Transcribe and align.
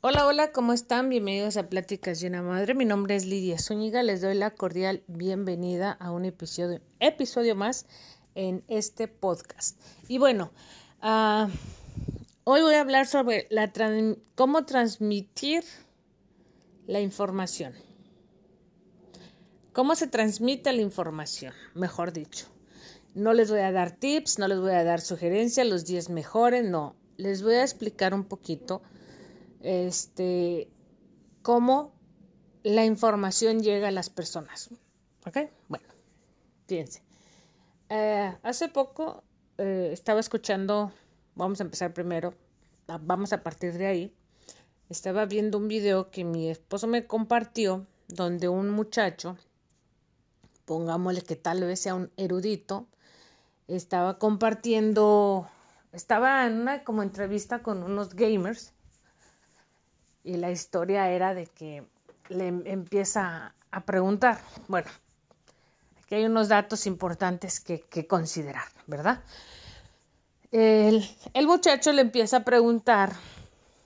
Hola, 0.00 0.26
hola, 0.26 0.52
¿cómo 0.52 0.72
están? 0.72 1.08
Bienvenidos 1.08 1.56
a 1.56 1.68
Pláticas 1.68 2.20
de 2.20 2.30
Madre. 2.30 2.74
Mi 2.74 2.84
nombre 2.84 3.14
es 3.14 3.24
Lidia 3.24 3.58
Zúñiga. 3.58 4.02
Les 4.02 4.20
doy 4.20 4.34
la 4.34 4.50
cordial 4.50 5.04
bienvenida 5.06 5.92
a 5.92 6.10
un 6.10 6.24
episodio, 6.24 7.54
más 7.54 7.86
en 8.34 8.64
este 8.66 9.06
podcast. 9.06 9.80
Y 10.08 10.18
bueno, 10.18 10.50
uh, 11.02 11.48
hoy 12.44 12.62
voy 12.62 12.74
a 12.74 12.80
hablar 12.80 13.06
sobre 13.06 13.46
la 13.50 13.72
cómo 14.34 14.64
transmitir 14.64 15.62
la 16.86 17.00
información. 17.00 17.85
¿Cómo 19.76 19.94
se 19.94 20.06
transmite 20.06 20.72
la 20.72 20.80
información? 20.80 21.52
Mejor 21.74 22.14
dicho. 22.14 22.46
No 23.14 23.34
les 23.34 23.50
voy 23.50 23.60
a 23.60 23.72
dar 23.72 23.90
tips, 23.90 24.38
no 24.38 24.48
les 24.48 24.58
voy 24.58 24.70
a 24.70 24.82
dar 24.84 25.02
sugerencias, 25.02 25.66
los 25.66 25.84
10 25.84 26.08
mejores, 26.08 26.64
no. 26.64 26.96
Les 27.18 27.42
voy 27.42 27.56
a 27.56 27.62
explicar 27.62 28.14
un 28.14 28.24
poquito 28.24 28.80
este, 29.60 30.70
cómo 31.42 31.92
la 32.62 32.86
información 32.86 33.60
llega 33.60 33.88
a 33.88 33.90
las 33.90 34.08
personas. 34.08 34.70
¿Ok? 35.26 35.40
Bueno, 35.68 35.86
fíjense. 36.66 37.02
Eh, 37.90 38.34
hace 38.42 38.70
poco 38.70 39.24
eh, 39.58 39.90
estaba 39.92 40.20
escuchando, 40.20 40.90
vamos 41.34 41.60
a 41.60 41.64
empezar 41.64 41.92
primero, 41.92 42.32
vamos 43.02 43.34
a 43.34 43.42
partir 43.42 43.74
de 43.74 43.86
ahí. 43.88 44.14
Estaba 44.88 45.26
viendo 45.26 45.58
un 45.58 45.68
video 45.68 46.10
que 46.10 46.24
mi 46.24 46.48
esposo 46.48 46.86
me 46.86 47.06
compartió 47.06 47.86
donde 48.08 48.48
un 48.48 48.70
muchacho, 48.70 49.36
pongámosle 50.66 51.22
que 51.22 51.36
tal 51.36 51.64
vez 51.64 51.80
sea 51.80 51.94
un 51.94 52.10
erudito, 52.16 52.86
estaba 53.68 54.18
compartiendo, 54.18 55.48
estaba 55.92 56.46
en 56.46 56.60
una 56.60 56.84
como 56.84 57.02
entrevista 57.02 57.62
con 57.62 57.82
unos 57.82 58.14
gamers 58.14 58.72
y 60.24 60.36
la 60.36 60.50
historia 60.50 61.08
era 61.10 61.34
de 61.34 61.46
que 61.46 61.86
le 62.28 62.48
empieza 62.48 63.54
a 63.70 63.84
preguntar, 63.84 64.40
bueno, 64.68 64.88
aquí 66.02 66.16
hay 66.16 66.24
unos 66.24 66.48
datos 66.48 66.86
importantes 66.86 67.60
que, 67.60 68.06
considerar, 68.06 68.66
¿verdad? 68.86 69.22
El, 70.50 71.04
muchacho 71.46 71.92
le 71.92 72.02
empieza 72.02 72.38
a 72.38 72.44
preguntar, 72.44 73.12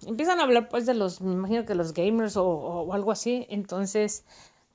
empiezan 0.07 0.41
a 0.41 0.45
hablar 0.45 0.69
pues 0.69 0.87
de 0.87 0.95
los, 0.95 1.21
me 1.21 1.33
imagino 1.33 1.67
que 1.67 1.75
los 1.75 1.93
gamers 1.93 2.37
o, 2.37 2.47
o 2.47 2.93
algo 2.95 3.13
así, 3.13 3.47
entonces, 3.51 4.25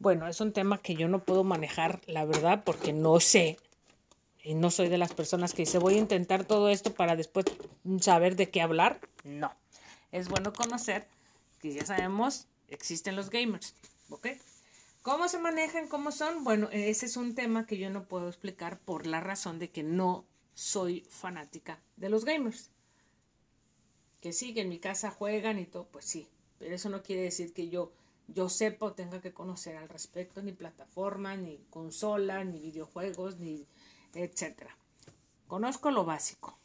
bueno, 0.05 0.27
es 0.27 0.39
un 0.39 0.53
tema 0.53 0.77
que 0.77 0.93
yo 0.93 1.07
no 1.07 1.23
puedo 1.23 1.43
manejar, 1.43 1.99
la 2.05 2.25
verdad, 2.25 2.63
porque 2.63 2.93
no 2.93 3.19
sé, 3.19 3.57
y 4.43 4.53
no 4.53 4.69
soy 4.69 4.87
de 4.87 4.99
las 4.99 5.13
personas 5.13 5.53
que 5.53 5.63
dice 5.63 5.79
voy 5.79 5.95
a 5.95 5.97
intentar 5.97 6.45
todo 6.45 6.69
esto 6.69 6.93
para 6.93 7.15
después 7.15 7.45
saber 7.99 8.35
de 8.35 8.51
qué 8.51 8.61
hablar. 8.61 8.99
No. 9.23 9.51
Es 10.11 10.29
bueno 10.29 10.53
conocer 10.53 11.07
ya 11.73 11.85
sabemos, 11.85 12.47
existen 12.67 13.15
los 13.15 13.29
gamers, 13.29 13.73
¿ok? 14.09 14.27
¿Cómo 15.01 15.27
se 15.27 15.39
manejan? 15.39 15.87
¿Cómo 15.87 16.11
son? 16.11 16.43
Bueno, 16.43 16.69
ese 16.71 17.05
es 17.05 17.17
un 17.17 17.35
tema 17.35 17.65
que 17.65 17.77
yo 17.77 17.89
no 17.89 18.07
puedo 18.07 18.27
explicar 18.27 18.79
por 18.79 19.05
la 19.07 19.19
razón 19.19 19.59
de 19.59 19.69
que 19.69 19.83
no 19.83 20.25
soy 20.53 21.01
fanática 21.09 21.79
de 21.97 22.09
los 22.09 22.25
gamers. 22.25 22.69
Que 24.21 24.33
sí, 24.33 24.53
que 24.53 24.61
en 24.61 24.69
mi 24.69 24.79
casa 24.79 25.11
juegan 25.11 25.59
y 25.59 25.65
todo, 25.65 25.87
pues 25.91 26.05
sí, 26.05 26.27
pero 26.57 26.75
eso 26.75 26.89
no 26.89 27.03
quiere 27.03 27.21
decir 27.21 27.53
que 27.53 27.69
yo, 27.69 27.91
yo 28.27 28.49
sepa 28.49 28.87
o 28.87 28.93
tenga 28.93 29.21
que 29.21 29.33
conocer 29.33 29.77
al 29.77 29.89
respecto, 29.89 30.41
ni 30.41 30.51
plataforma, 30.51 31.35
ni 31.35 31.59
consola, 31.69 32.43
ni 32.43 32.59
videojuegos, 32.59 33.39
ni 33.39 33.67
etcétera. 34.13 34.75
Conozco 35.47 35.91
lo 35.91 36.05
básico. 36.05 36.57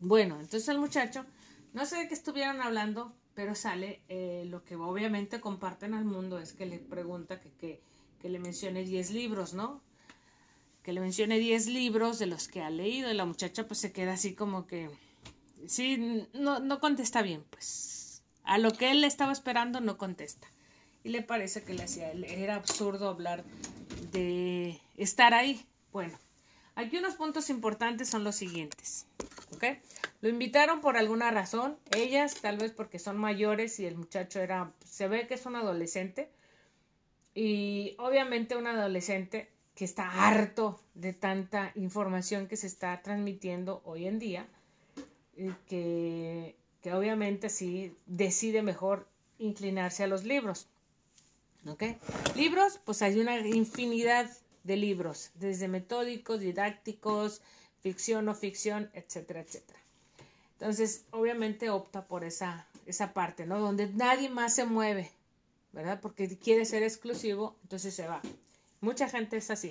Bueno, 0.00 0.36
entonces 0.40 0.68
el 0.68 0.78
muchacho, 0.78 1.24
no 1.72 1.86
sé 1.86 1.98
de 1.98 2.08
qué 2.08 2.14
estuvieron 2.14 2.60
hablando, 2.62 3.14
pero 3.34 3.54
sale 3.54 4.02
eh, 4.08 4.44
lo 4.46 4.64
que 4.64 4.76
obviamente 4.76 5.40
comparten 5.40 5.94
al 5.94 6.04
mundo 6.04 6.38
es 6.38 6.52
que 6.52 6.66
le 6.66 6.78
pregunta 6.78 7.40
que, 7.40 7.80
que, 8.20 8.28
le 8.28 8.38
mencione 8.38 8.84
10 8.84 9.10
libros, 9.12 9.54
¿no? 9.54 9.82
Que 10.82 10.92
le 10.92 11.00
mencione 11.00 11.38
10 11.38 11.66
libros 11.68 12.18
de 12.18 12.26
los 12.26 12.48
que 12.48 12.62
ha 12.62 12.70
leído 12.70 13.10
y 13.10 13.14
la 13.14 13.24
muchacha 13.24 13.66
pues 13.66 13.78
se 13.78 13.92
queda 13.92 14.14
así 14.14 14.34
como 14.34 14.66
que, 14.66 14.90
sí, 15.66 16.26
no, 16.32 16.60
no 16.60 16.80
contesta 16.80 17.22
bien, 17.22 17.44
pues 17.50 17.99
a 18.44 18.58
lo 18.58 18.72
que 18.72 18.90
él 18.90 19.04
estaba 19.04 19.32
esperando 19.32 19.80
no 19.80 19.98
contesta. 19.98 20.48
Y 21.02 21.10
le 21.10 21.22
parece 21.22 21.62
que 21.62 21.74
le 21.74 21.84
hacía, 21.84 22.12
era 22.12 22.56
absurdo 22.56 23.08
hablar 23.08 23.44
de 24.12 24.80
estar 24.96 25.34
ahí. 25.34 25.64
Bueno, 25.92 26.18
aquí 26.74 26.98
unos 26.98 27.14
puntos 27.14 27.48
importantes 27.50 28.08
son 28.08 28.24
los 28.24 28.36
siguientes. 28.36 29.06
Lo 30.20 30.28
invitaron 30.28 30.80
por 30.80 30.96
alguna 30.96 31.30
razón, 31.30 31.78
ellas 31.94 32.36
tal 32.40 32.56
vez 32.58 32.72
porque 32.72 32.98
son 32.98 33.18
mayores 33.18 33.78
y 33.80 33.86
el 33.86 33.96
muchacho 33.96 34.40
era, 34.40 34.72
se 34.84 35.08
ve 35.08 35.26
que 35.26 35.34
es 35.34 35.44
un 35.46 35.56
adolescente 35.56 36.30
y 37.34 37.94
obviamente 37.98 38.56
un 38.56 38.66
adolescente 38.66 39.50
que 39.74 39.84
está 39.84 40.28
harto 40.28 40.80
de 40.94 41.12
tanta 41.12 41.72
información 41.74 42.48
que 42.48 42.56
se 42.56 42.66
está 42.66 43.00
transmitiendo 43.02 43.80
hoy 43.84 44.06
en 44.06 44.18
día, 44.18 44.46
y 45.36 45.52
que, 45.66 46.54
que 46.82 46.92
obviamente 46.92 47.48
sí 47.48 47.94
decide 48.06 48.62
mejor 48.62 49.06
inclinarse 49.38 50.04
a 50.04 50.06
los 50.06 50.24
libros. 50.24 50.66
¿Ok? 51.66 51.82
Libros, 52.36 52.80
pues 52.84 53.02
hay 53.02 53.20
una 53.20 53.38
infinidad 53.46 54.30
de 54.64 54.76
libros, 54.76 55.30
desde 55.34 55.68
metódicos, 55.68 56.40
didácticos, 56.40 57.42
ficción 57.80 58.28
o 58.28 58.34
ficción, 58.34 58.90
etcétera, 58.94 59.40
etcétera. 59.40 59.78
Entonces, 60.52 61.04
obviamente 61.10 61.70
opta 61.70 62.06
por 62.06 62.24
esa, 62.24 62.66
esa 62.86 63.12
parte, 63.14 63.46
¿no? 63.46 63.58
Donde 63.60 63.88
nadie 63.88 64.28
más 64.28 64.54
se 64.54 64.64
mueve, 64.64 65.10
¿verdad? 65.72 66.00
Porque 66.00 66.28
quiere 66.38 66.64
ser 66.64 66.82
exclusivo, 66.82 67.56
entonces 67.62 67.94
se 67.94 68.06
va. 68.06 68.20
Mucha 68.80 69.08
gente 69.08 69.36
es 69.38 69.50
así. 69.50 69.70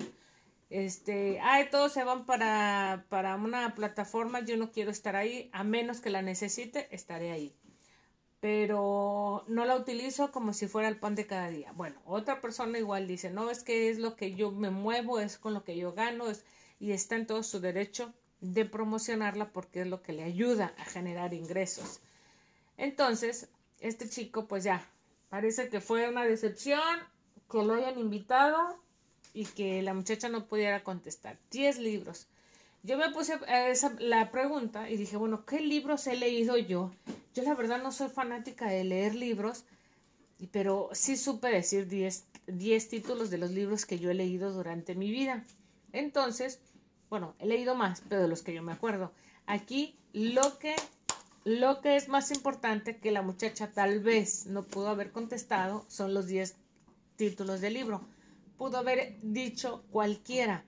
Este, 0.70 1.40
ay, 1.42 1.68
todos 1.68 1.92
se 1.92 2.04
van 2.04 2.24
para, 2.24 3.04
para 3.08 3.34
una 3.34 3.74
plataforma, 3.74 4.40
yo 4.40 4.56
no 4.56 4.70
quiero 4.70 4.92
estar 4.92 5.16
ahí, 5.16 5.50
a 5.52 5.64
menos 5.64 6.00
que 6.00 6.10
la 6.10 6.22
necesite, 6.22 6.88
estaré 6.94 7.32
ahí. 7.32 7.56
Pero 8.38 9.44
no 9.48 9.64
la 9.64 9.76
utilizo 9.76 10.30
como 10.30 10.52
si 10.52 10.68
fuera 10.68 10.88
el 10.88 10.98
pan 10.98 11.16
de 11.16 11.26
cada 11.26 11.50
día. 11.50 11.72
Bueno, 11.72 12.00
otra 12.06 12.40
persona 12.40 12.78
igual 12.78 13.08
dice, 13.08 13.30
no, 13.30 13.50
es 13.50 13.64
que 13.64 13.90
es 13.90 13.98
lo 13.98 14.14
que 14.14 14.34
yo 14.34 14.52
me 14.52 14.70
muevo, 14.70 15.18
es 15.18 15.38
con 15.38 15.54
lo 15.54 15.64
que 15.64 15.76
yo 15.76 15.92
gano, 15.92 16.30
es, 16.30 16.44
y 16.78 16.92
está 16.92 17.16
en 17.16 17.26
todo 17.26 17.42
su 17.42 17.60
derecho 17.60 18.14
de 18.40 18.64
promocionarla 18.64 19.52
porque 19.52 19.82
es 19.82 19.88
lo 19.88 20.02
que 20.02 20.12
le 20.12 20.22
ayuda 20.22 20.72
a 20.78 20.84
generar 20.84 21.34
ingresos. 21.34 22.00
Entonces, 22.76 23.50
este 23.80 24.08
chico 24.08 24.46
pues 24.46 24.62
ya, 24.64 24.88
parece 25.30 25.68
que 25.68 25.80
fue 25.80 26.08
una 26.08 26.24
decepción 26.24 26.80
que 27.50 27.58
lo 27.58 27.74
hayan 27.74 27.98
invitado 27.98 28.80
y 29.32 29.44
que 29.44 29.82
la 29.82 29.94
muchacha 29.94 30.28
no 30.28 30.46
pudiera 30.46 30.82
contestar. 30.82 31.38
Diez 31.50 31.78
libros. 31.78 32.26
Yo 32.82 32.96
me 32.96 33.10
puse 33.10 33.38
esa, 33.48 33.94
la 33.98 34.30
pregunta 34.30 34.88
y 34.88 34.96
dije, 34.96 35.16
bueno, 35.16 35.44
¿qué 35.44 35.60
libros 35.60 36.06
he 36.06 36.16
leído 36.16 36.56
yo? 36.56 36.90
Yo 37.34 37.42
la 37.42 37.54
verdad 37.54 37.82
no 37.82 37.92
soy 37.92 38.08
fanática 38.08 38.68
de 38.68 38.84
leer 38.84 39.14
libros, 39.14 39.64
pero 40.50 40.88
sí 40.92 41.16
supe 41.16 41.48
decir 41.48 41.88
diez 41.88 42.88
títulos 42.88 43.30
de 43.30 43.38
los 43.38 43.50
libros 43.50 43.84
que 43.84 43.98
yo 43.98 44.10
he 44.10 44.14
leído 44.14 44.52
durante 44.52 44.94
mi 44.94 45.10
vida. 45.10 45.44
Entonces, 45.92 46.60
bueno, 47.10 47.34
he 47.38 47.46
leído 47.46 47.74
más, 47.74 48.02
pero 48.08 48.22
de 48.22 48.28
los 48.28 48.42
que 48.42 48.54
yo 48.54 48.62
me 48.62 48.72
acuerdo. 48.72 49.12
Aquí 49.46 49.94
lo 50.12 50.58
que, 50.58 50.74
lo 51.44 51.80
que 51.80 51.96
es 51.96 52.08
más 52.08 52.30
importante 52.30 52.96
que 52.96 53.10
la 53.10 53.20
muchacha 53.20 53.70
tal 53.72 54.00
vez 54.00 54.46
no 54.46 54.62
pudo 54.62 54.88
haber 54.88 55.12
contestado 55.12 55.84
son 55.88 56.14
los 56.14 56.26
10 56.28 56.54
títulos 57.16 57.60
del 57.60 57.74
libro. 57.74 58.00
Pudo 58.60 58.76
haber 58.76 59.16
dicho 59.22 59.86
cualquiera. 59.90 60.66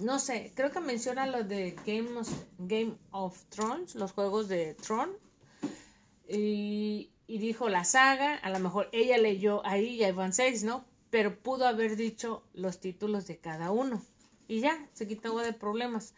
No 0.00 0.18
sé, 0.18 0.50
creo 0.56 0.72
que 0.72 0.80
menciona 0.80 1.24
lo 1.24 1.44
de 1.44 1.76
Game 1.86 2.18
of, 2.18 2.28
Game 2.58 2.96
of 3.12 3.44
Thrones, 3.44 3.94
los 3.94 4.10
juegos 4.10 4.48
de 4.48 4.74
Tron. 4.74 5.08
Y, 6.26 7.12
dijo 7.28 7.68
la 7.68 7.84
saga, 7.84 8.34
a 8.34 8.50
lo 8.50 8.58
mejor 8.58 8.88
ella 8.90 9.18
leyó 9.18 9.64
ahí, 9.64 9.98
ya 9.98 10.08
iban 10.08 10.32
seis, 10.32 10.64
¿no? 10.64 10.84
Pero 11.10 11.38
pudo 11.40 11.68
haber 11.68 11.94
dicho 11.94 12.42
los 12.54 12.80
títulos 12.80 13.28
de 13.28 13.38
cada 13.38 13.70
uno 13.70 14.02
y 14.48 14.58
ya, 14.58 14.88
se 14.92 15.06
quitó 15.06 15.38
de 15.38 15.52
problemas. 15.52 16.14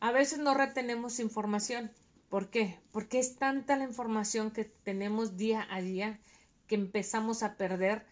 A 0.00 0.12
veces 0.12 0.40
no 0.40 0.52
retenemos 0.52 1.20
información. 1.20 1.90
¿Por 2.28 2.50
qué? 2.50 2.80
Porque 2.92 3.18
es 3.18 3.36
tanta 3.36 3.78
la 3.78 3.84
información 3.84 4.50
que 4.50 4.64
tenemos 4.64 5.38
día 5.38 5.66
a 5.70 5.80
día 5.80 6.20
que 6.66 6.74
empezamos 6.74 7.42
a 7.42 7.56
perder. 7.56 8.04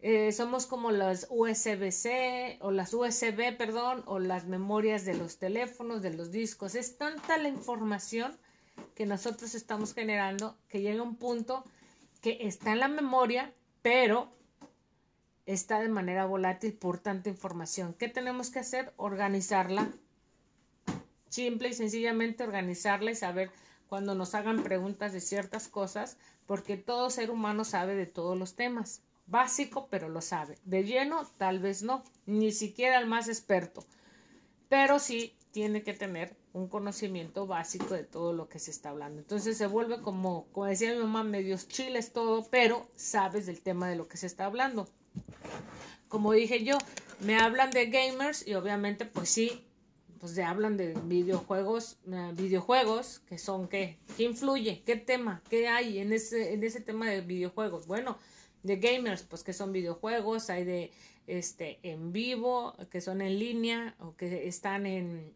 Eh, 0.00 0.30
somos 0.30 0.66
como 0.66 0.92
las 0.92 1.26
USB-C 1.28 2.58
o 2.60 2.70
las 2.70 2.94
USB, 2.94 3.56
perdón, 3.56 4.04
o 4.06 4.20
las 4.20 4.46
memorias 4.46 5.04
de 5.04 5.14
los 5.14 5.38
teléfonos, 5.38 6.02
de 6.02 6.14
los 6.14 6.30
discos. 6.30 6.76
Es 6.76 6.96
tanta 6.96 7.36
la 7.36 7.48
información 7.48 8.38
que 8.94 9.06
nosotros 9.06 9.54
estamos 9.54 9.94
generando 9.94 10.56
que 10.68 10.80
llega 10.80 11.02
un 11.02 11.16
punto 11.16 11.64
que 12.20 12.38
está 12.42 12.72
en 12.72 12.80
la 12.80 12.88
memoria, 12.88 13.52
pero 13.82 14.30
está 15.46 15.80
de 15.80 15.88
manera 15.88 16.26
volátil 16.26 16.74
por 16.74 16.98
tanta 16.98 17.28
información. 17.28 17.94
¿Qué 17.94 18.08
tenemos 18.08 18.50
que 18.50 18.60
hacer? 18.60 18.92
Organizarla. 18.96 19.90
Simple 21.28 21.70
y 21.70 21.72
sencillamente 21.74 22.44
organizarla 22.44 23.10
y 23.10 23.16
saber 23.16 23.50
cuando 23.88 24.14
nos 24.14 24.34
hagan 24.34 24.62
preguntas 24.62 25.12
de 25.12 25.20
ciertas 25.20 25.66
cosas, 25.66 26.18
porque 26.46 26.76
todo 26.76 27.10
ser 27.10 27.30
humano 27.30 27.64
sabe 27.64 27.96
de 27.96 28.06
todos 28.06 28.38
los 28.38 28.54
temas. 28.54 29.02
Básico, 29.28 29.88
pero 29.90 30.08
lo 30.08 30.20
sabe. 30.20 30.58
De 30.64 30.84
lleno, 30.84 31.26
tal 31.36 31.60
vez 31.60 31.82
no, 31.82 32.02
ni 32.26 32.50
siquiera 32.50 32.98
el 32.98 33.06
más 33.06 33.28
experto. 33.28 33.84
Pero 34.68 34.98
sí 34.98 35.36
tiene 35.50 35.82
que 35.82 35.92
tener 35.92 36.36
un 36.52 36.68
conocimiento 36.68 37.46
básico 37.46 37.94
de 37.94 38.04
todo 38.04 38.32
lo 38.32 38.48
que 38.48 38.58
se 38.58 38.70
está 38.70 38.90
hablando. 38.90 39.20
Entonces 39.20 39.56
se 39.56 39.66
vuelve 39.66 40.00
como, 40.00 40.46
como 40.52 40.66
decía 40.66 40.92
mi 40.92 41.00
mamá, 41.00 41.24
medios 41.24 41.68
chiles 41.68 42.12
todo, 42.12 42.46
pero 42.50 42.88
sabes 42.96 43.46
del 43.46 43.60
tema 43.60 43.88
de 43.88 43.96
lo 43.96 44.08
que 44.08 44.16
se 44.16 44.26
está 44.26 44.46
hablando. 44.46 44.88
Como 46.08 46.32
dije 46.32 46.64
yo, 46.64 46.78
me 47.20 47.36
hablan 47.36 47.70
de 47.70 47.86
gamers 47.86 48.46
y 48.46 48.54
obviamente 48.54 49.04
pues 49.04 49.28
sí, 49.28 49.64
pues 50.18 50.32
se 50.32 50.42
hablan 50.42 50.76
de 50.76 50.94
videojuegos, 51.04 51.98
eh, 52.10 52.32
videojuegos 52.34 53.20
que 53.20 53.38
son 53.38 53.68
qué, 53.68 53.98
qué 54.16 54.24
influye, 54.24 54.82
qué 54.84 54.96
tema, 54.96 55.42
qué 55.48 55.68
hay 55.68 55.98
en 55.98 56.12
ese, 56.12 56.54
en 56.54 56.64
ese 56.64 56.80
tema 56.80 57.08
de 57.08 57.20
videojuegos. 57.20 57.86
Bueno, 57.86 58.18
de 58.68 58.76
gamers, 58.76 59.24
pues 59.24 59.42
que 59.42 59.52
son 59.52 59.72
videojuegos, 59.72 60.50
hay 60.50 60.64
de 60.64 60.92
este 61.26 61.78
en 61.82 62.12
vivo, 62.12 62.74
que 62.90 63.00
son 63.00 63.20
en 63.20 63.38
línea 63.38 63.96
o 63.98 64.14
que 64.16 64.46
están 64.46 64.86
en, 64.86 65.32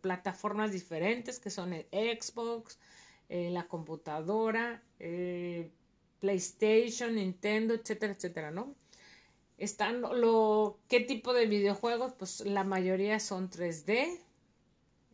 plataformas 0.00 0.70
diferentes, 0.70 1.40
que 1.40 1.50
son 1.50 1.72
en 1.72 1.86
Xbox, 1.90 2.78
en 3.28 3.54
la 3.54 3.66
computadora, 3.66 4.82
eh, 5.00 5.70
PlayStation, 6.20 7.14
Nintendo, 7.14 7.74
etcétera, 7.74 8.12
etcétera, 8.12 8.50
¿no? 8.50 8.74
Están 9.58 10.00
lo, 10.00 10.78
¿qué 10.88 11.00
tipo 11.00 11.32
de 11.32 11.46
videojuegos? 11.46 12.12
Pues 12.14 12.40
la 12.40 12.64
mayoría 12.64 13.20
son 13.20 13.50
3D. 13.50 14.20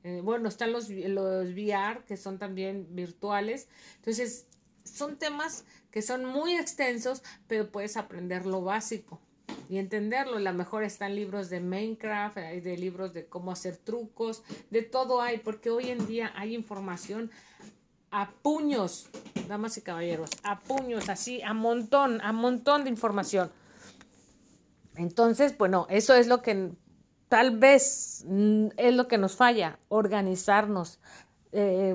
Eh, 0.02 0.20
bueno, 0.22 0.48
están 0.48 0.72
los, 0.72 0.88
los 0.88 1.50
VR, 1.50 2.04
que 2.06 2.16
son 2.16 2.38
también 2.38 2.86
virtuales. 2.94 3.68
Entonces, 3.96 4.46
son 4.84 5.16
temas 5.16 5.64
que 5.90 6.02
son 6.02 6.24
muy 6.24 6.54
extensos, 6.54 7.22
pero 7.48 7.70
puedes 7.70 7.96
aprender 7.96 8.46
lo 8.46 8.62
básico 8.62 9.20
y 9.68 9.78
entenderlo. 9.78 10.38
La 10.38 10.52
mejor 10.52 10.84
están 10.84 11.14
libros 11.14 11.50
de 11.50 11.60
Minecraft, 11.60 12.38
hay 12.38 12.60
de 12.60 12.76
libros 12.76 13.12
de 13.12 13.26
cómo 13.26 13.52
hacer 13.52 13.76
trucos, 13.76 14.42
de 14.70 14.82
todo 14.82 15.20
hay, 15.20 15.38
porque 15.38 15.70
hoy 15.70 15.90
en 15.90 16.06
día 16.06 16.32
hay 16.36 16.54
información 16.54 17.30
a 18.10 18.30
puños, 18.42 19.08
damas 19.48 19.76
y 19.76 19.82
caballeros, 19.82 20.30
a 20.42 20.60
puños, 20.60 21.08
así, 21.08 21.42
a 21.42 21.54
montón, 21.54 22.20
a 22.22 22.32
montón 22.32 22.84
de 22.84 22.90
información. 22.90 23.50
Entonces, 24.96 25.56
bueno, 25.56 25.86
eso 25.88 26.14
es 26.14 26.26
lo 26.26 26.42
que 26.42 26.72
tal 27.28 27.56
vez 27.56 28.24
mm, 28.26 28.68
es 28.76 28.94
lo 28.94 29.06
que 29.06 29.18
nos 29.18 29.36
falla, 29.36 29.78
organizarnos, 29.88 30.98
eh, 31.52 31.94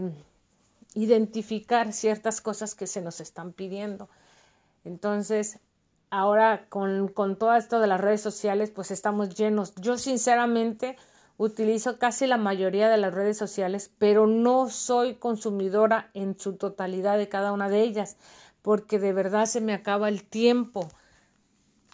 identificar 0.96 1.94
ciertas 1.94 2.42
cosas 2.42 2.74
que 2.74 2.88
se 2.88 3.02
nos 3.02 3.22
están 3.22 3.54
pidiendo. 3.54 4.10
Entonces, 4.84 5.60
ahora 6.10 6.66
con, 6.70 7.10
con 7.10 7.38
todo 7.38 7.54
esto 7.56 7.80
de 7.80 7.88
las 7.88 8.02
redes 8.02 8.22
sociales, 8.22 8.72
pues 8.72 8.90
estamos 8.90 9.36
llenos. 9.36 9.76
Yo 9.76 9.98
sinceramente 9.98 10.98
utilizo 11.38 12.00
casi 12.00 12.28
la 12.28 12.38
mayoría 12.38 12.90
de 12.90 12.98
las 12.98 13.14
redes 13.14 13.38
sociales, 13.38 13.92
pero 13.98 14.26
no 14.26 14.70
soy 14.70 15.16
consumidora 15.16 16.10
en 16.14 16.40
su 16.40 16.56
totalidad 16.56 17.18
de 17.18 17.30
cada 17.30 17.52
una 17.52 17.70
de 17.70 17.82
ellas, 17.82 18.16
porque 18.62 18.98
de 18.98 19.14
verdad 19.14 19.46
se 19.46 19.62
me 19.62 19.74
acaba 19.74 20.08
el 20.10 20.24
tiempo. 20.24 20.90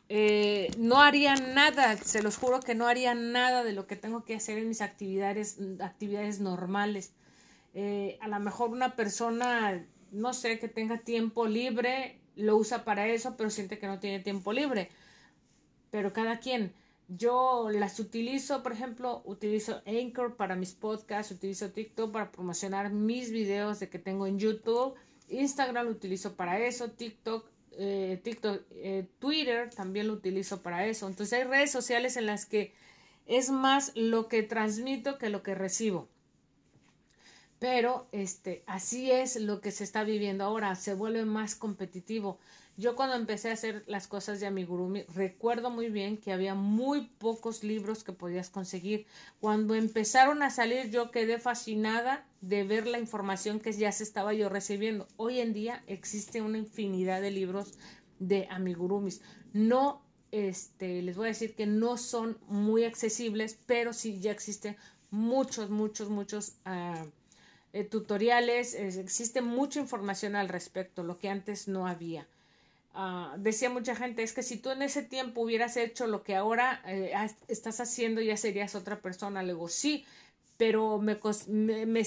Eh, 0.10 0.70
no 0.78 1.02
haría 1.02 1.36
nada, 1.36 1.98
se 1.98 2.22
los 2.22 2.38
juro 2.38 2.60
que 2.60 2.76
no 2.76 2.86
haría 2.86 3.16
nada 3.16 3.64
de 3.64 3.72
lo 3.72 3.88
que 3.88 3.96
tengo 3.96 4.26
que 4.26 4.36
hacer 4.36 4.58
en 4.58 4.68
mis 4.68 4.82
actividades, 4.82 5.58
actividades 5.80 6.40
normales. 6.40 7.14
Eh, 7.74 8.18
a 8.22 8.28
lo 8.28 8.40
mejor 8.40 8.70
una 8.70 8.96
persona, 8.96 9.86
no 10.12 10.34
sé, 10.34 10.60
que 10.60 10.68
tenga 10.68 11.00
tiempo 11.00 11.48
libre, 11.48 12.20
lo 12.36 12.58
usa 12.58 12.84
para 12.84 13.08
eso, 13.08 13.36
pero 13.38 13.50
siente 13.50 13.80
que 13.80 13.88
no 13.88 14.00
tiene 14.00 14.20
tiempo 14.20 14.54
libre. 14.54 14.90
Pero 15.90 16.14
cada 16.14 16.40
quien. 16.40 16.74
Yo 17.08 17.70
las 17.72 18.00
utilizo, 18.00 18.64
por 18.64 18.72
ejemplo, 18.72 19.22
utilizo 19.26 19.82
Anchor 19.86 20.38
para 20.38 20.56
mis 20.56 20.72
podcasts, 20.74 21.34
utilizo 21.34 21.72
TikTok 21.72 22.12
para 22.12 22.32
promocionar 22.32 22.90
mis 22.92 23.32
videos 23.32 23.80
de 23.82 23.90
que 23.90 24.00
tengo 24.00 24.28
en 24.28 24.40
YouTube, 24.40 24.96
Instagram 25.28 25.88
lo 25.88 25.92
utilizo 25.92 26.36
para 26.36 26.60
eso, 26.60 26.92
TikTok 26.92 27.46
eh, 27.74 28.20
TikTok, 28.24 28.64
eh, 28.72 29.08
Twitter 29.20 29.70
también 29.70 30.08
lo 30.08 30.14
utilizo 30.14 30.62
para 30.62 30.86
eso. 30.86 31.08
Entonces 31.08 31.40
hay 31.40 31.46
redes 31.46 31.72
sociales 31.72 32.18
en 32.18 32.26
las 32.26 32.46
que 32.46 32.74
es 33.26 33.50
más 33.50 33.94
lo 33.96 34.28
que 34.28 34.44
transmito 34.44 35.18
que 35.18 35.30
lo 35.30 35.42
que 35.42 35.56
recibo. 35.56 36.10
Pero 37.62 38.08
este, 38.12 38.64
así 38.66 39.12
es 39.12 39.40
lo 39.40 39.62
que 39.62 39.70
se 39.70 39.84
está 39.84 40.04
viviendo 40.04 40.44
ahora, 40.44 40.74
se 40.74 40.96
vuelve 40.96 41.26
más 41.26 41.54
competitivo. 41.54 42.40
Yo 42.76 42.96
cuando 42.96 43.16
empecé 43.16 43.52
a 43.52 43.54
hacer 43.54 43.84
las 43.86 44.08
cosas 44.08 44.40
de 44.40 44.48
amigurumi, 44.48 45.04
recuerdo 45.14 45.70
muy 45.70 45.92
bien 45.92 46.18
que 46.18 46.34
había 46.34 46.56
muy 46.56 47.12
pocos 47.20 47.64
libros 47.64 48.04
que 48.04 48.14
podías 48.14 48.50
conseguir. 48.50 49.06
Cuando 49.40 49.76
empezaron 49.76 50.42
a 50.42 50.50
salir 50.50 50.90
yo 50.90 51.12
quedé 51.12 51.38
fascinada 51.38 52.26
de 52.42 52.64
ver 52.64 52.88
la 52.88 52.98
información 52.98 53.60
que 53.60 53.74
ya 53.74 53.92
se 53.92 54.06
estaba 54.06 54.34
yo 54.34 54.50
recibiendo. 54.50 55.08
Hoy 55.18 55.40
en 55.40 55.54
día 55.54 55.84
existe 55.86 56.42
una 56.42 56.58
infinidad 56.58 57.22
de 57.22 57.30
libros 57.30 57.78
de 58.18 58.48
amigurumis. 58.50 59.22
No, 59.54 60.02
este, 60.32 61.04
les 61.04 61.16
voy 61.16 61.26
a 61.26 61.36
decir 61.36 61.54
que 61.54 61.68
no 61.68 61.98
son 61.98 62.40
muy 62.48 62.86
accesibles, 62.86 63.60
pero 63.68 63.94
sí 63.94 64.20
ya 64.20 64.32
existen 64.32 64.78
muchos, 65.12 65.70
muchos, 65.70 66.10
muchos 66.10 66.56
uh, 66.66 67.08
tutoriales, 67.90 68.74
existe 68.74 69.42
mucha 69.42 69.80
información 69.80 70.36
al 70.36 70.50
respecto, 70.50 71.04
lo 71.04 71.18
que 71.18 71.30
antes 71.30 71.68
no 71.68 71.88
había. 71.88 72.28
Uh, 72.94 73.38
decía 73.38 73.70
mucha 73.70 73.96
gente, 73.96 74.22
es 74.22 74.34
que 74.34 74.44
si 74.44 74.58
tú 74.58 74.70
en 74.70 74.82
ese 74.82 75.02
tiempo 75.02 75.42
hubieras 75.42 75.78
hecho 75.78 76.08
lo 76.08 76.24
que 76.24 76.36
ahora 76.36 76.82
eh, 76.86 77.14
estás 77.48 77.80
haciendo, 77.80 78.20
ya 78.22 78.36
serías 78.36 78.76
otra 78.76 79.00
persona. 79.00 79.44
Le 79.44 79.54
digo, 79.54 79.70
sí, 79.70 80.06
pero 80.58 80.98
me, 81.00 81.18
me, 81.48 81.86
me, 81.86 82.06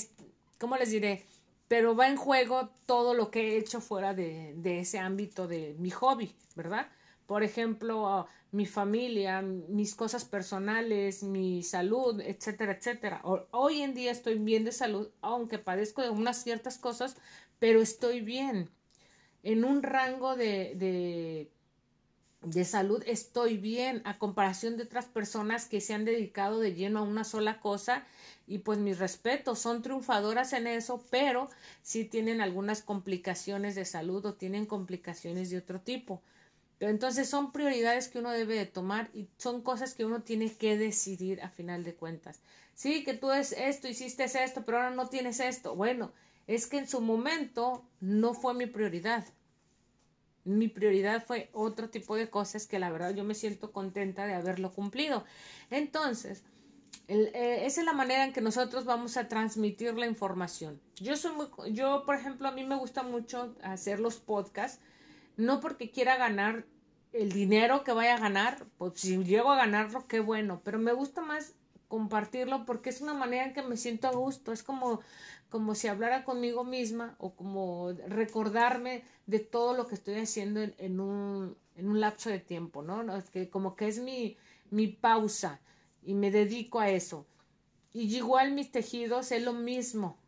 ¿cómo 0.58 0.76
les 0.76 0.90
diré? 0.90 1.24
Pero 1.68 1.96
va 1.96 2.08
en 2.08 2.16
juego 2.16 2.68
todo 2.84 3.14
lo 3.14 3.30
que 3.30 3.54
he 3.54 3.56
hecho 3.56 3.80
fuera 3.80 4.12
de 4.12 4.80
ese 4.80 4.98
ámbito 4.98 5.48
de 5.48 5.74
mi 5.78 5.90
hobby, 5.90 6.34
¿verdad? 6.54 6.88
Por 7.26 7.42
ejemplo, 7.42 8.26
mi 8.52 8.66
familia, 8.66 9.42
mis 9.42 9.94
cosas 9.94 10.24
personales, 10.24 11.22
mi 11.22 11.62
salud, 11.62 12.20
etcétera, 12.20 12.72
etcétera. 12.72 13.22
Hoy 13.50 13.82
en 13.82 13.94
día 13.94 14.12
estoy 14.12 14.38
bien 14.38 14.64
de 14.64 14.72
salud, 14.72 15.08
aunque 15.22 15.58
padezco 15.58 16.02
de 16.02 16.10
unas 16.10 16.42
ciertas 16.42 16.78
cosas, 16.78 17.16
pero 17.58 17.80
estoy 17.80 18.20
bien 18.20 18.70
en 19.42 19.64
un 19.64 19.82
rango 19.82 20.36
de, 20.36 20.74
de, 20.76 21.50
de, 22.42 22.64
salud 22.64 23.02
estoy 23.06 23.58
bien 23.58 24.02
a 24.04 24.18
comparación 24.18 24.76
de 24.76 24.84
otras 24.84 25.04
personas 25.04 25.66
que 25.66 25.80
se 25.80 25.94
han 25.94 26.04
dedicado 26.04 26.60
de 26.60 26.74
lleno 26.74 27.00
a 27.00 27.02
una 27.02 27.24
sola 27.24 27.60
cosa 27.60 28.04
y 28.46 28.58
pues 28.58 28.78
mis 28.78 28.98
respetos, 28.98 29.58
son 29.58 29.82
triunfadoras 29.82 30.52
en 30.54 30.66
eso, 30.66 31.04
pero 31.10 31.50
sí 31.82 32.04
tienen 32.04 32.40
algunas 32.40 32.82
complicaciones 32.82 33.74
de 33.74 33.84
salud 33.84 34.24
o 34.26 34.34
tienen 34.34 34.66
complicaciones 34.66 35.50
de 35.50 35.58
otro 35.58 35.80
tipo. 35.80 36.22
Entonces 36.88 37.28
son 37.28 37.52
prioridades 37.52 38.08
que 38.08 38.18
uno 38.18 38.30
debe 38.30 38.56
de 38.56 38.66
tomar 38.66 39.10
y 39.14 39.28
son 39.38 39.62
cosas 39.62 39.94
que 39.94 40.04
uno 40.04 40.22
tiene 40.22 40.52
que 40.52 40.76
decidir 40.76 41.42
a 41.42 41.48
final 41.48 41.84
de 41.84 41.94
cuentas. 41.94 42.40
Sí, 42.74 43.04
que 43.04 43.14
tú 43.14 43.30
es 43.30 43.52
esto, 43.52 43.88
hiciste 43.88 44.24
esto, 44.24 44.64
pero 44.64 44.78
ahora 44.78 44.90
no 44.90 45.08
tienes 45.08 45.40
esto. 45.40 45.76
Bueno, 45.76 46.12
es 46.46 46.66
que 46.66 46.78
en 46.78 46.88
su 46.88 47.00
momento 47.00 47.84
no 48.00 48.34
fue 48.34 48.54
mi 48.54 48.66
prioridad. 48.66 49.24
Mi 50.44 50.68
prioridad 50.68 51.24
fue 51.24 51.48
otro 51.52 51.88
tipo 51.88 52.16
de 52.16 52.28
cosas 52.28 52.66
que 52.66 52.78
la 52.78 52.90
verdad 52.90 53.14
yo 53.14 53.24
me 53.24 53.34
siento 53.34 53.72
contenta 53.72 54.26
de 54.26 54.34
haberlo 54.34 54.72
cumplido. 54.72 55.24
Entonces, 55.70 56.42
eh, 57.08 57.62
esa 57.64 57.80
es 57.80 57.86
la 57.86 57.92
manera 57.92 58.24
en 58.24 58.32
que 58.32 58.40
nosotros 58.40 58.84
vamos 58.84 59.16
a 59.16 59.28
transmitir 59.28 59.94
la 59.94 60.06
información. 60.06 60.80
Yo 60.96 61.16
soy 61.16 61.32
muy, 61.32 61.46
yo 61.72 62.04
por 62.04 62.14
ejemplo, 62.16 62.48
a 62.48 62.52
mí 62.52 62.64
me 62.64 62.76
gusta 62.76 63.02
mucho 63.02 63.54
hacer 63.62 64.00
los 64.00 64.16
podcasts, 64.16 64.80
no 65.36 65.60
porque 65.60 65.90
quiera 65.90 66.16
ganar 66.16 66.66
el 67.14 67.32
dinero 67.32 67.84
que 67.84 67.92
vaya 67.92 68.16
a 68.16 68.20
ganar, 68.20 68.66
pues 68.76 68.94
si 69.00 69.16
llego 69.24 69.52
a 69.52 69.56
ganarlo, 69.56 70.06
qué 70.08 70.20
bueno, 70.20 70.60
pero 70.64 70.78
me 70.78 70.92
gusta 70.92 71.22
más 71.22 71.54
compartirlo 71.88 72.66
porque 72.66 72.90
es 72.90 73.00
una 73.00 73.14
manera 73.14 73.46
en 73.46 73.54
que 73.54 73.62
me 73.62 73.76
siento 73.76 74.08
a 74.08 74.12
gusto, 74.12 74.52
es 74.52 74.64
como, 74.64 75.00
como 75.48 75.76
si 75.76 75.86
hablara 75.86 76.24
conmigo 76.24 76.64
misma 76.64 77.14
o 77.18 77.34
como 77.34 77.92
recordarme 78.08 79.04
de 79.26 79.38
todo 79.38 79.74
lo 79.74 79.86
que 79.86 79.94
estoy 79.94 80.16
haciendo 80.16 80.60
en, 80.60 81.00
un, 81.00 81.56
en 81.76 81.88
un 81.88 82.00
lapso 82.00 82.30
de 82.30 82.40
tiempo, 82.40 82.82
¿no? 82.82 83.16
Es 83.16 83.30
que 83.30 83.48
como 83.48 83.76
que 83.76 83.86
es 83.86 84.00
mi, 84.00 84.36
mi 84.70 84.88
pausa 84.88 85.60
y 86.02 86.14
me 86.14 86.32
dedico 86.32 86.80
a 86.80 86.90
eso. 86.90 87.26
Y 87.92 88.16
igual 88.16 88.52
mis 88.52 88.72
tejidos 88.72 89.30
es 89.30 89.42
lo 89.42 89.52
mismo. 89.52 90.18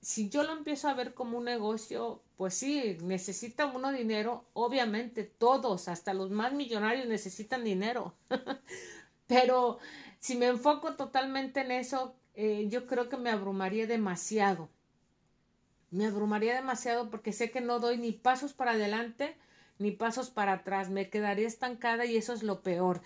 Si 0.00 0.28
yo 0.28 0.42
lo 0.42 0.52
empiezo 0.52 0.88
a 0.88 0.94
ver 0.94 1.14
como 1.14 1.38
un 1.38 1.44
negocio, 1.44 2.22
pues 2.36 2.54
sí, 2.54 2.96
necesita 3.02 3.66
uno 3.66 3.92
dinero, 3.92 4.44
obviamente 4.52 5.24
todos, 5.24 5.88
hasta 5.88 6.14
los 6.14 6.30
más 6.30 6.52
millonarios 6.52 7.06
necesitan 7.06 7.64
dinero. 7.64 8.14
Pero 9.26 9.78
si 10.20 10.36
me 10.36 10.46
enfoco 10.46 10.94
totalmente 10.94 11.60
en 11.60 11.72
eso, 11.72 12.14
eh, 12.34 12.66
yo 12.68 12.86
creo 12.86 13.08
que 13.08 13.16
me 13.16 13.30
abrumaría 13.30 13.86
demasiado. 13.86 14.68
Me 15.90 16.06
abrumaría 16.06 16.54
demasiado 16.54 17.10
porque 17.10 17.32
sé 17.32 17.50
que 17.50 17.60
no 17.60 17.80
doy 17.80 17.98
ni 17.98 18.12
pasos 18.12 18.52
para 18.52 18.72
adelante 18.72 19.36
ni 19.78 19.90
pasos 19.90 20.30
para 20.30 20.52
atrás. 20.52 20.90
Me 20.90 21.10
quedaría 21.10 21.46
estancada 21.46 22.04
y 22.04 22.16
eso 22.16 22.32
es 22.32 22.42
lo 22.42 22.62
peor. 22.62 23.00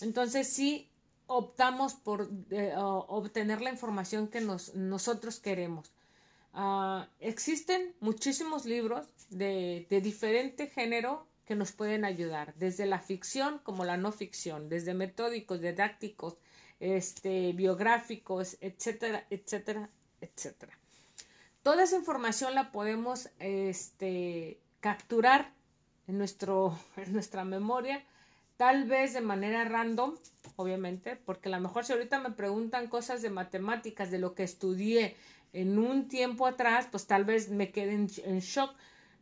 Entonces 0.00 0.48
sí 0.48 0.88
optamos 1.26 1.94
por 1.94 2.30
eh, 2.50 2.74
obtener 2.76 3.60
la 3.60 3.70
información 3.70 4.28
que 4.28 4.40
nos, 4.40 4.74
nosotros 4.74 5.38
queremos. 5.38 5.92
Ah, 6.52 7.08
existen 7.20 7.94
muchísimos 8.00 8.64
libros 8.64 9.06
de, 9.30 9.86
de, 9.88 10.00
diferente 10.00 10.66
género 10.66 11.26
que 11.46 11.54
nos 11.54 11.72
pueden 11.72 12.04
ayudar, 12.04 12.54
desde 12.56 12.86
la 12.86 12.98
ficción 12.98 13.58
como 13.62 13.84
la 13.84 13.96
no 13.96 14.10
ficción, 14.12 14.68
desde 14.68 14.94
metódicos, 14.94 15.60
didácticos, 15.60 16.36
este, 16.80 17.52
biográficos, 17.52 18.56
etcétera, 18.60 19.26
etcétera, 19.30 19.90
etcétera. 20.20 20.76
Toda 21.62 21.84
esa 21.84 21.96
información 21.96 22.54
la 22.54 22.72
podemos 22.72 23.28
este, 23.38 24.58
capturar 24.80 25.52
en, 26.08 26.18
nuestro, 26.18 26.76
en 26.96 27.12
nuestra 27.12 27.44
memoria 27.44 28.04
tal 28.60 28.84
vez 28.84 29.14
de 29.14 29.22
manera 29.22 29.64
random, 29.64 30.16
obviamente, 30.56 31.16
porque 31.16 31.48
a 31.48 31.52
lo 31.52 31.60
mejor 31.60 31.86
si 31.86 31.94
ahorita 31.94 32.20
me 32.20 32.30
preguntan 32.32 32.88
cosas 32.88 33.22
de 33.22 33.30
matemáticas, 33.30 34.10
de 34.10 34.18
lo 34.18 34.34
que 34.34 34.42
estudié 34.42 35.16
en 35.52 35.78
un 35.78 36.08
tiempo 36.08 36.46
atrás, 36.46 36.88
pues 36.90 37.06
tal 37.06 37.24
vez 37.24 37.50
me 37.50 37.70
quede 37.70 37.94
en, 37.94 38.40
shock. 38.40 38.74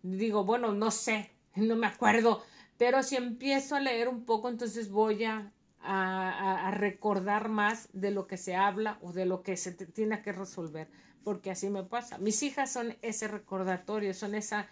Digo, 0.03 0.45
bueno, 0.45 0.73
no 0.73 0.91
sé, 0.91 1.31
no 1.55 1.77
me 1.77 1.87
acuerdo, 1.87 2.43
pero 2.77 3.03
si 3.03 3.17
empiezo 3.17 3.77
a 3.77 3.81
leer 3.81 4.09
un 4.09 4.25
poco, 4.25 4.49
entonces 4.49 4.91
voy 4.91 5.25
a, 5.25 5.53
a, 5.81 6.69
a, 6.69 6.71
recordar 6.71 7.49
más 7.49 7.89
de 7.93 8.11
lo 8.11 8.27
que 8.27 8.37
se 8.37 8.55
habla 8.55 8.99
o 9.03 9.13
de 9.13 9.27
lo 9.27 9.43
que 9.43 9.57
se 9.57 9.73
tiene 9.73 10.23
que 10.23 10.33
resolver, 10.33 10.89
porque 11.25 11.51
así 11.51 11.69
me 11.69 11.83
pasa. 11.83 12.19
Mis 12.19 12.43
hijas 12.43 12.73
son 12.73 12.97
ese 13.03 13.27
recordatorio, 13.29 14.15
son 14.15 14.35
esa 14.35 14.69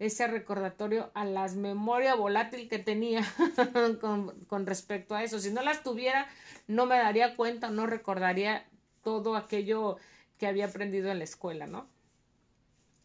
ese 0.00 0.26
recordatorio 0.26 1.10
a 1.12 1.26
las 1.26 1.56
memorias 1.56 2.16
volátil 2.16 2.68
que 2.68 2.78
tenía 2.78 3.22
con, 4.00 4.30
con, 4.46 4.66
respecto 4.66 5.14
a 5.14 5.22
eso. 5.22 5.38
Si 5.38 5.52
no 5.52 5.62
las 5.62 5.82
tuviera, 5.82 6.26
no 6.66 6.86
me 6.86 6.96
daría 6.96 7.36
cuenta, 7.36 7.68
no 7.68 7.86
recordaría 7.86 8.66
todo 9.02 9.36
aquello 9.36 9.98
que 10.40 10.46
había 10.46 10.64
aprendido 10.64 11.10
en 11.10 11.18
la 11.18 11.24
escuela, 11.24 11.66
¿no? 11.66 11.86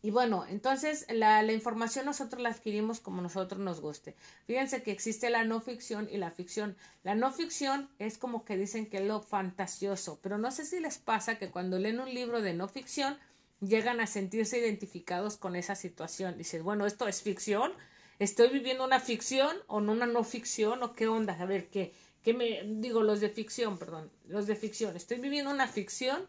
Y 0.02 0.12
bueno, 0.12 0.46
entonces 0.48 1.06
la, 1.10 1.44
información 1.52 2.06
nosotros 2.06 2.42
la 2.42 2.50
adquirimos 2.50 3.00
como 3.00 3.22
nosotros 3.22 3.60
nos 3.60 3.82
guste. 3.82 4.16
Fíjense 4.46 4.84
que 4.84 4.92
existe 4.92 5.30
la 5.30 5.44
no 5.44 5.60
ficción 5.60 6.08
y 6.10 6.18
la 6.18 6.32
ficción. 6.32 6.78
La 7.04 7.16
no 7.16 7.32
ficción 7.32 7.90
es 8.00 8.18
como 8.18 8.46
que 8.46 8.56
dicen 8.56 8.86
que 8.86 8.98
es 8.98 9.04
lo 9.04 9.22
fantasioso, 9.22 10.20
pero 10.22 10.38
no 10.38 10.52
sé 10.52 10.64
si 10.64 10.80
les 10.80 11.00
pasa 11.00 11.38
que 11.38 11.50
cuando 11.50 11.78
leen 11.78 12.00
un 12.00 12.14
libro 12.14 12.42
de 12.42 12.54
no 12.54 12.68
ficción, 12.68 13.18
llegan 13.60 14.00
a 14.00 14.08
sentirse 14.08 14.60
identificados 14.60 15.38
con 15.38 15.56
esa 15.56 15.76
situación. 15.76 16.38
Dices, 16.38 16.62
bueno, 16.62 16.86
esto 16.86 17.08
es 17.08 17.22
ficción, 17.22 17.74
estoy 18.20 18.50
viviendo 18.50 18.86
una 18.86 19.00
ficción 19.00 19.58
o 19.68 19.82
no 19.82 19.92
una 19.92 20.06
no 20.06 20.24
ficción 20.24 20.84
o 20.84 20.94
qué 20.94 21.08
onda, 21.08 21.34
a 21.34 21.46
ver, 21.46 21.68
qué, 21.68 21.94
qué 22.22 22.34
me 22.34 22.62
digo 22.64 23.02
los 23.02 23.20
de 23.22 23.30
ficción, 23.30 23.80
perdón, 23.80 24.12
los 24.28 24.46
de 24.46 24.56
ficción, 24.56 24.96
estoy 24.96 25.20
viviendo 25.20 25.50
una 25.50 25.68
ficción 25.68 26.28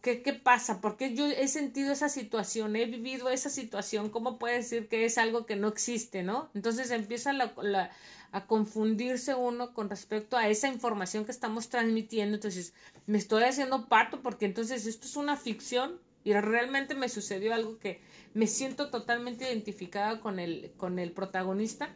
qué, 0.00 0.22
qué 0.22 0.32
pasa, 0.32 0.80
porque 0.80 1.14
yo 1.14 1.26
he 1.26 1.48
sentido 1.48 1.92
esa 1.92 2.08
situación, 2.08 2.76
he 2.76 2.86
vivido 2.86 3.30
esa 3.30 3.50
situación, 3.50 4.10
¿cómo 4.10 4.38
puede 4.38 4.56
decir 4.56 4.88
que 4.88 5.04
es 5.04 5.18
algo 5.18 5.46
que 5.46 5.56
no 5.56 5.68
existe, 5.68 6.22
no? 6.22 6.50
Entonces 6.54 6.90
empieza 6.90 7.32
la, 7.32 7.90
a 8.32 8.46
confundirse 8.46 9.34
uno 9.34 9.74
con 9.74 9.90
respecto 9.90 10.36
a 10.36 10.48
esa 10.48 10.68
información 10.68 11.24
que 11.24 11.32
estamos 11.32 11.68
transmitiendo, 11.68 12.36
entonces 12.36 12.74
me 13.06 13.18
estoy 13.18 13.42
haciendo 13.44 13.88
pato 13.88 14.22
porque 14.22 14.46
entonces 14.46 14.86
esto 14.86 15.06
es 15.06 15.16
una 15.16 15.36
ficción 15.36 16.00
y 16.24 16.32
realmente 16.32 16.94
me 16.94 17.08
sucedió 17.08 17.52
algo 17.52 17.78
que 17.78 18.00
me 18.34 18.46
siento 18.46 18.90
totalmente 18.90 19.44
identificada 19.44 20.20
con 20.20 20.38
el, 20.38 20.72
con 20.76 20.98
el 20.98 21.10
protagonista. 21.12 21.90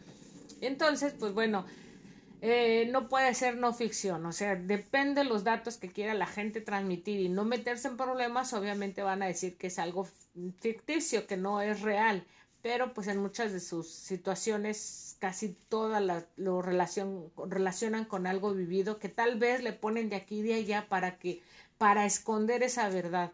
Entonces, 0.60 1.14
pues 1.18 1.32
bueno, 1.32 1.64
eh, 2.40 2.88
no 2.92 3.08
puede 3.08 3.34
ser 3.34 3.56
no 3.56 3.72
ficción, 3.72 4.26
o 4.26 4.32
sea, 4.32 4.56
depende 4.56 5.22
de 5.22 5.28
los 5.28 5.44
datos 5.44 5.78
que 5.78 5.90
quiera 5.90 6.14
la 6.14 6.26
gente 6.26 6.60
transmitir 6.60 7.20
y 7.20 7.28
no 7.28 7.44
meterse 7.44 7.88
en 7.88 7.96
problemas, 7.96 8.52
obviamente 8.52 9.02
van 9.02 9.22
a 9.22 9.26
decir 9.26 9.56
que 9.56 9.68
es 9.68 9.78
algo 9.78 10.06
ficticio, 10.60 11.26
que 11.26 11.36
no 11.36 11.60
es 11.60 11.80
real, 11.80 12.24
pero 12.62 12.92
pues 12.94 13.08
en 13.08 13.18
muchas 13.18 13.52
de 13.52 13.60
sus 13.60 13.88
situaciones 13.88 15.16
casi 15.18 15.56
todas 15.68 16.02
lo 16.36 16.62
relacion, 16.62 17.30
relacionan 17.48 18.04
con 18.04 18.26
algo 18.26 18.52
vivido 18.54 18.98
que 18.98 19.08
tal 19.08 19.38
vez 19.38 19.62
le 19.62 19.72
ponen 19.72 20.08
de 20.08 20.16
aquí 20.16 20.40
y 20.40 20.42
de 20.42 20.54
allá 20.54 20.88
para 20.88 21.18
que 21.18 21.42
para 21.78 22.06
esconder 22.06 22.62
esa 22.62 22.88
verdad. 22.88 23.32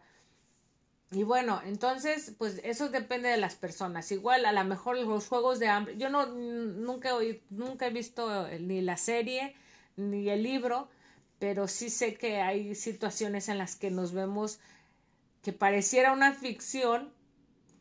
Y 1.13 1.25
bueno, 1.25 1.61
entonces, 1.67 2.33
pues 2.39 2.61
eso 2.65 2.89
depende 2.89 3.29
de 3.29 3.37
las 3.37 3.55
personas. 3.55 4.11
Igual, 4.11 4.47
a 4.47 4.53
lo 4.53 4.65
mejor 4.65 4.97
los 4.99 5.29
juegos 5.29 5.59
de 5.59 5.69
hambre. 5.69 5.97
Yo 5.99 6.09
no 6.09 6.27
nunca 6.27 7.11
he, 7.21 7.43
nunca 7.51 7.87
he 7.87 7.91
visto 7.91 8.49
ni 8.61 8.81
la 8.81 8.97
serie 8.97 9.55
ni 9.97 10.31
el 10.31 10.43
libro, 10.43 10.89
pero 11.39 11.69
sí 11.69 11.91
sé 11.91 12.15
que 12.15 12.41
hay 12.41 12.75
situaciones 12.75 13.51
en 13.51 13.59
las 13.59 13.77
que 13.77 13.91
nos 13.91 14.13
vemos 14.13 14.59
que 15.43 15.53
pareciera 15.53 16.13
una 16.13 16.33
ficción, 16.33 17.13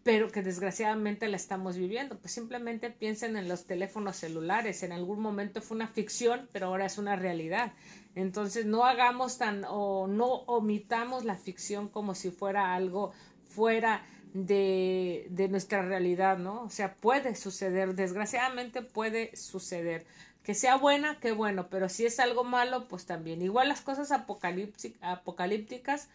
pero 0.04 0.32
que 0.32 0.42
desgraciadamente 0.42 1.30
la 1.30 1.38
estamos 1.38 1.78
viviendo. 1.78 2.18
Pues 2.18 2.34
simplemente 2.34 2.90
piensen 2.90 3.38
en 3.38 3.48
los 3.48 3.66
teléfonos 3.66 4.18
celulares. 4.18 4.84
En 4.84 4.92
algún 4.92 5.22
momento 5.22 5.62
fue 5.62 5.76
una 5.76 5.88
ficción, 5.88 6.50
pero 6.52 6.68
ahora 6.68 6.86
es 6.86 6.98
una 6.98 7.16
realidad. 7.16 7.72
Entonces 8.15 8.65
no 8.65 8.86
hagamos 8.86 9.38
tan 9.38 9.63
o 9.68 10.08
no 10.08 10.27
omitamos 10.27 11.24
la 11.24 11.36
ficción 11.36 11.88
como 11.88 12.13
si 12.15 12.32
fuera 12.32 12.74
algo 12.74 13.13
fuera 13.48 14.06
de, 14.34 15.27
de 15.30 15.48
nuestra 15.48 15.82
realidad, 15.82 16.38
¿no? 16.38 16.63
O 16.63 16.70
sea, 16.70 16.96
puede 16.96 17.36
suceder, 17.36 17.96
desgraciadamente 17.96 18.82
puede 18.82 19.36
suceder. 19.36 20.06
Que 20.44 20.56
sea 20.56 20.75
buena, 20.75 21.20
qué 21.20 21.34
bueno, 21.34 21.68
pero 21.70 21.88
si 21.88 22.06
es 22.06 22.20
algo 22.20 22.44
malo, 22.44 22.88
pues 22.88 23.06
también. 23.06 23.41
Igual 23.41 23.70
las 23.70 23.82
cosas 23.82 24.12
apocalípticas, 24.12 26.10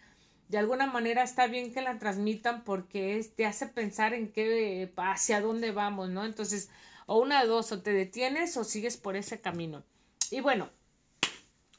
de 0.48 0.58
alguna 0.58 0.86
manera 0.86 1.22
está 1.22 1.46
bien 1.46 1.72
que 1.72 1.80
la 1.82 1.98
transmitan 1.98 2.64
porque 2.64 3.24
te 3.36 3.46
hace 3.46 3.66
pensar 3.66 4.14
en 4.14 4.32
qué, 4.32 4.92
hacia 4.96 5.40
dónde 5.40 5.70
vamos, 5.70 6.10
¿no? 6.10 6.24
Entonces, 6.24 6.70
o 7.06 7.20
una 7.20 7.42
de 7.42 7.48
dos, 7.48 7.70
o 7.72 7.82
te 7.82 7.92
detienes 7.92 8.56
o 8.56 8.64
sigues 8.64 8.96
por 8.96 9.16
ese 9.16 9.40
camino. 9.40 9.84
Y 10.30 10.40
bueno, 10.40 10.70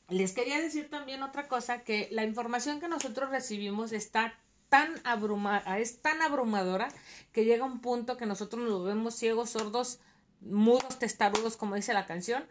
les 0.10 0.34
quería 0.34 0.60
decir 0.60 0.90
también 0.90 1.24
otra 1.24 1.48
cosa, 1.48 1.84
que 1.84 2.08
la 2.12 2.24
información 2.24 2.80
que 2.80 2.88
nosotros 2.88 3.30
recibimos 3.30 3.92
está 3.92 4.40
tan 4.70 4.90
abrumada, 5.04 5.80
es 5.80 6.02
tan 6.02 6.22
abrumadora 6.22 6.90
que 7.32 7.46
llega 7.46 7.66
un 7.66 7.80
punto 7.80 8.18
que 8.18 8.26
nosotros 8.26 8.68
nos 8.68 8.86
vemos 8.86 9.16
ciegos, 9.16 9.52
sordos, 9.52 10.00
mudos, 10.42 11.00
testarudos, 11.00 11.58
como 11.58 11.76
dice 11.76 11.94
la 11.94 12.06
canción. 12.06 12.46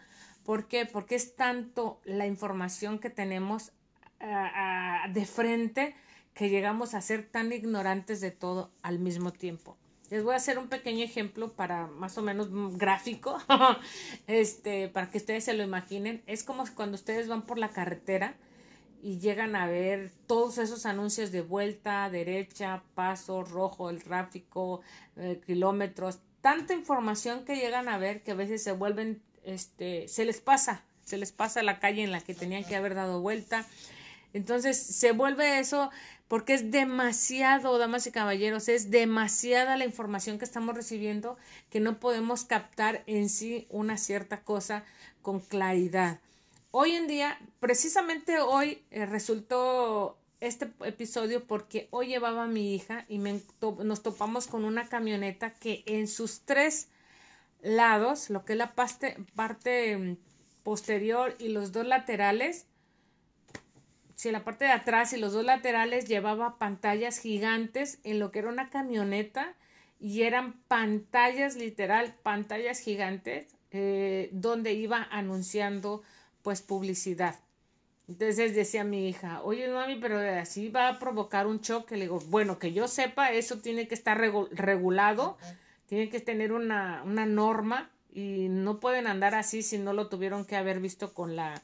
¿Por 0.45 0.69
qué? 0.69 0.87
Porque 0.87 1.15
es 1.15 1.35
tanto 1.35 2.01
la 2.05 2.27
información 2.27 2.99
que 2.99 3.11
tenemos 3.11 3.73
de 4.19 5.27
frente 5.27 5.95
que 6.35 6.49
llegamos 6.49 6.95
a 6.95 7.01
ser 7.01 7.29
tan 7.29 7.53
ignorantes 7.53 8.21
de 8.21 8.31
todo 8.31 8.71
al 8.83 8.99
mismo 8.99 9.33
tiempo. 9.33 9.77
Les 10.11 10.23
voy 10.23 10.35
a 10.35 10.37
hacer 10.37 10.59
un 10.59 10.69
pequeño 10.69 11.05
ejemplo 11.05 11.53
para 11.53 11.89
más 11.89 12.17
o 12.17 12.23
menos 12.23 12.49
gráfico, 12.79 13.39
este, 14.27 14.89
para 14.89 15.11
que 15.11 15.19
ustedes 15.19 15.45
se 15.45 15.55
lo 15.55 15.65
imaginen. 15.65 16.23
Es 16.27 16.45
como 16.45 16.65
cuando 16.75 16.95
ustedes 16.95 17.27
van 17.27 17.43
por 17.43 17.59
la 17.59 17.71
carretera 17.71 18.37
y 19.03 19.19
llegan 19.19 19.57
a 19.57 19.67
ver 19.67 20.13
todos 20.27 20.59
esos 20.59 20.87
anuncios 20.87 21.33
de 21.33 21.43
vuelta, 21.43 22.09
derecha, 22.11 22.83
paso, 22.95 23.43
rojo, 23.43 23.91
el 23.91 24.03
tráfico, 24.03 24.81
eh, 25.17 25.41
kilómetros, 25.45 26.21
tanta 26.41 26.75
información 26.75 27.45
que 27.45 27.57
llegan 27.57 27.89
a 27.89 27.99
ver 27.99 28.23
que 28.23 28.31
a 28.31 28.35
veces 28.35 28.63
se 28.63 28.73
vuelven, 28.73 29.21
este, 29.45 30.07
se 30.09 30.25
les 30.25 30.41
pasa, 30.41 30.85
se 31.05 31.19
les 31.19 31.33
pasa 31.33 31.63
la 31.63 31.81
calle 31.81 32.05
en 32.05 32.13
la 32.13 32.21
que 32.21 32.35
tenían 32.35 32.65
que 32.65 32.77
haber 32.77 32.95
dado 32.95 33.21
vuelta. 33.21 33.67
Entonces 34.37 34.77
se 34.77 35.13
vuelve 35.13 35.59
eso 35.59 35.91
porque 36.29 36.55
es 36.55 36.71
demasiado, 36.71 37.79
damas 37.79 38.07
y 38.07 38.13
caballeros, 38.13 38.69
es 38.69 38.91
demasiada 38.91 39.77
la 39.77 39.85
información 39.85 40.39
que 40.39 40.45
estamos 40.45 40.75
recibiendo 40.75 41.37
que 41.71 41.81
no 41.81 41.99
podemos 42.01 42.45
captar 42.45 43.03
en 43.07 43.29
sí 43.29 43.67
una 43.71 43.97
cierta 43.97 44.43
cosa 44.43 44.85
con 45.23 45.41
claridad. 45.41 46.21
Hoy 46.71 46.93
en 46.93 47.07
día, 47.07 47.39
precisamente 47.61 48.39
hoy 48.39 48.83
eh, 48.91 49.07
resultó 49.07 50.19
este 50.41 50.71
episodio 50.85 51.45
porque 51.45 51.89
hoy 51.91 52.09
llevaba 52.09 52.45
a 52.45 52.49
mi 52.49 52.75
hija 52.75 53.07
y 53.09 53.19
nos 53.19 54.03
topamos 54.03 54.47
con 54.47 54.65
una 54.65 54.89
camioneta 54.89 55.55
que 55.55 55.83
en 55.87 56.07
sus 56.09 56.41
tres 56.41 56.89
lados, 57.63 58.31
lo 58.31 58.45
que 58.45 58.53
es 58.53 58.59
la 58.59 58.75
parte, 58.75 59.97
mm, 59.97 60.17
posterior 60.63 61.35
y 61.39 61.49
los 61.49 61.73
dos 61.73 61.87
laterales, 61.87 62.67
sí, 64.17 64.33
la 64.33 64.43
parte 64.43 64.65
de 64.65 64.73
atrás 64.73 65.13
y 65.13 65.19
los 65.19 65.33
dos 65.33 65.45
laterales 65.45 66.09
llevaba 66.09 66.59
pantallas 66.59 67.19
gigantes 67.19 68.01
en 68.03 68.19
lo 68.19 68.33
que 68.33 68.41
era 68.41 68.49
una 68.49 68.71
camioneta 68.71 69.55
y 70.01 70.23
eran 70.23 70.55
pantallas 70.67 71.55
literal, 71.55 72.15
pantallas 72.23 72.81
gigantes 72.81 73.55
eh, 73.71 74.31
donde 74.33 74.73
iba 74.73 75.07
anunciando 75.11 76.03
pues 76.43 76.63
publicidad. 76.63 77.37
Entonces 78.09 78.55
decía 78.55 78.85
mi 78.85 79.09
hija, 79.09 79.43
oye 79.43 79.69
mami, 79.69 79.97
pero 79.97 80.19
así 80.19 80.69
va 80.69 80.89
a 80.89 80.99
provocar 80.99 81.47
un 81.47 81.61
choque. 81.61 81.97
Le 81.97 82.03
digo, 82.03 82.21
bueno, 82.29 82.59
que 82.59 82.73
yo 82.73 82.89
sepa, 82.89 83.33
eso 83.33 83.59
tiene 83.59 83.89
que 83.89 83.95
estar 83.95 84.19
regulado, 84.19 85.39
tiene 85.87 86.09
que 86.09 86.21
tener 86.21 86.53
una, 86.53 87.03
una 87.05 87.27
norma 87.27 87.91
y 88.15 88.49
no 88.49 88.81
pueden 88.81 89.07
andar 89.09 89.35
así 89.35 89.63
si 89.63 89.77
no 89.77 89.93
lo 89.93 90.09
tuvieron 90.09 90.45
que 90.45 90.57
haber 90.57 90.81
visto 90.81 91.13
con 91.13 91.37
la 91.37 91.61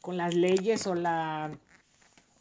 con 0.00 0.16
las 0.16 0.34
leyes 0.34 0.86
o 0.88 0.96
la 0.96 1.52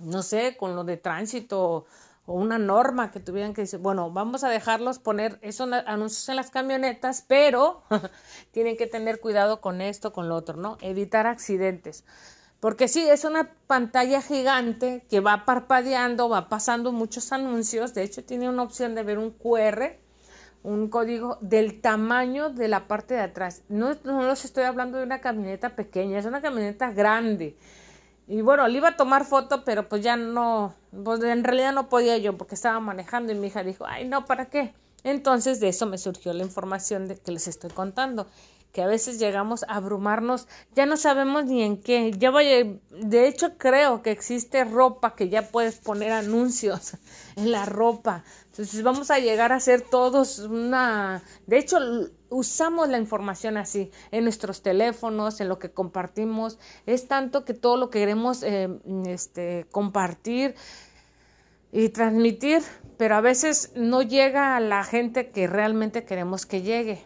no 0.01 0.23
sé, 0.23 0.57
con 0.57 0.75
lo 0.75 0.83
de 0.83 0.97
tránsito 0.97 1.85
o 2.25 2.33
una 2.33 2.59
norma 2.59 3.11
que 3.11 3.19
tuvieran 3.19 3.53
que 3.53 3.61
decir, 3.61 3.79
bueno, 3.79 4.11
vamos 4.11 4.43
a 4.43 4.49
dejarlos 4.49 4.99
poner 4.99 5.39
esos 5.41 5.71
anuncios 5.71 6.29
en 6.29 6.35
las 6.35 6.51
camionetas, 6.51 7.25
pero 7.27 7.83
tienen 8.51 8.77
que 8.77 8.87
tener 8.87 9.19
cuidado 9.19 9.61
con 9.61 9.81
esto, 9.81 10.13
con 10.13 10.29
lo 10.29 10.35
otro, 10.35 10.57
¿no? 10.57 10.77
Evitar 10.81 11.27
accidentes. 11.27 12.03
Porque 12.59 12.87
sí, 12.87 13.01
es 13.09 13.25
una 13.25 13.55
pantalla 13.65 14.21
gigante 14.21 15.03
que 15.09 15.19
va 15.19 15.45
parpadeando, 15.45 16.29
va 16.29 16.47
pasando 16.47 16.91
muchos 16.91 17.31
anuncios. 17.31 17.95
De 17.95 18.03
hecho, 18.03 18.23
tiene 18.23 18.47
una 18.47 18.61
opción 18.61 18.93
de 18.93 19.01
ver 19.01 19.17
un 19.17 19.31
QR, 19.31 19.97
un 20.61 20.87
código 20.89 21.39
del 21.41 21.81
tamaño 21.81 22.51
de 22.51 22.67
la 22.67 22.87
parte 22.87 23.15
de 23.15 23.21
atrás. 23.21 23.63
No, 23.67 23.95
no 24.03 24.27
les 24.27 24.45
estoy 24.45 24.65
hablando 24.65 24.99
de 24.99 25.05
una 25.05 25.21
camioneta 25.21 25.75
pequeña, 25.75 26.19
es 26.19 26.25
una 26.27 26.39
camioneta 26.39 26.91
grande. 26.91 27.57
Y 28.31 28.41
bueno, 28.43 28.65
le 28.69 28.77
iba 28.77 28.87
a 28.87 28.95
tomar 28.95 29.25
foto, 29.25 29.65
pero 29.65 29.89
pues 29.89 30.01
ya 30.03 30.15
no, 30.15 30.73
pues 31.03 31.21
en 31.21 31.43
realidad 31.43 31.73
no 31.73 31.89
podía 31.89 32.17
yo 32.17 32.37
porque 32.37 32.55
estaba 32.55 32.79
manejando 32.79 33.33
y 33.33 33.35
mi 33.35 33.47
hija 33.47 33.61
dijo, 33.61 33.85
ay, 33.85 34.07
no, 34.07 34.25
¿para 34.25 34.45
qué? 34.45 34.73
Entonces 35.03 35.59
de 35.59 35.67
eso 35.67 35.85
me 35.85 35.97
surgió 35.97 36.31
la 36.31 36.43
información 36.43 37.09
de 37.09 37.17
que 37.17 37.33
les 37.33 37.49
estoy 37.49 37.71
contando 37.71 38.27
que 38.71 38.81
a 38.81 38.87
veces 38.87 39.19
llegamos 39.19 39.63
a 39.63 39.75
abrumarnos, 39.75 40.47
ya 40.73 40.85
no 40.85 40.95
sabemos 40.95 41.43
ni 41.43 41.61
en 41.61 41.81
qué. 41.81 42.13
Ya 42.17 42.31
vaya, 42.31 42.65
de 42.89 43.27
hecho 43.27 43.57
creo 43.57 44.01
que 44.01 44.11
existe 44.11 44.63
ropa 44.63 45.13
que 45.13 45.27
ya 45.27 45.49
puedes 45.49 45.75
poner 45.79 46.13
anuncios 46.13 46.93
en 47.35 47.51
la 47.51 47.65
ropa. 47.65 48.23
Entonces 48.45 48.81
vamos 48.81 49.11
a 49.11 49.19
llegar 49.19 49.51
a 49.51 49.59
ser 49.59 49.81
todos 49.81 50.39
una, 50.39 51.21
de 51.47 51.57
hecho 51.57 51.79
usamos 52.31 52.89
la 52.89 52.97
información 52.97 53.57
así 53.57 53.91
en 54.09 54.23
nuestros 54.23 54.63
teléfonos, 54.63 55.39
en 55.41 55.49
lo 55.49 55.59
que 55.59 55.71
compartimos. 55.71 56.57
Es 56.87 57.07
tanto 57.07 57.45
que 57.45 57.53
todo 57.53 57.77
lo 57.77 57.89
que 57.89 57.99
queremos 57.99 58.41
eh, 58.41 58.69
este, 59.05 59.67
compartir 59.69 60.55
y 61.71 61.89
transmitir, 61.89 62.63
pero 62.97 63.15
a 63.15 63.21
veces 63.21 63.73
no 63.75 64.01
llega 64.01 64.55
a 64.55 64.59
la 64.59 64.83
gente 64.83 65.29
que 65.29 65.45
realmente 65.45 66.05
queremos 66.05 66.45
que 66.45 66.61
llegue 66.61 67.05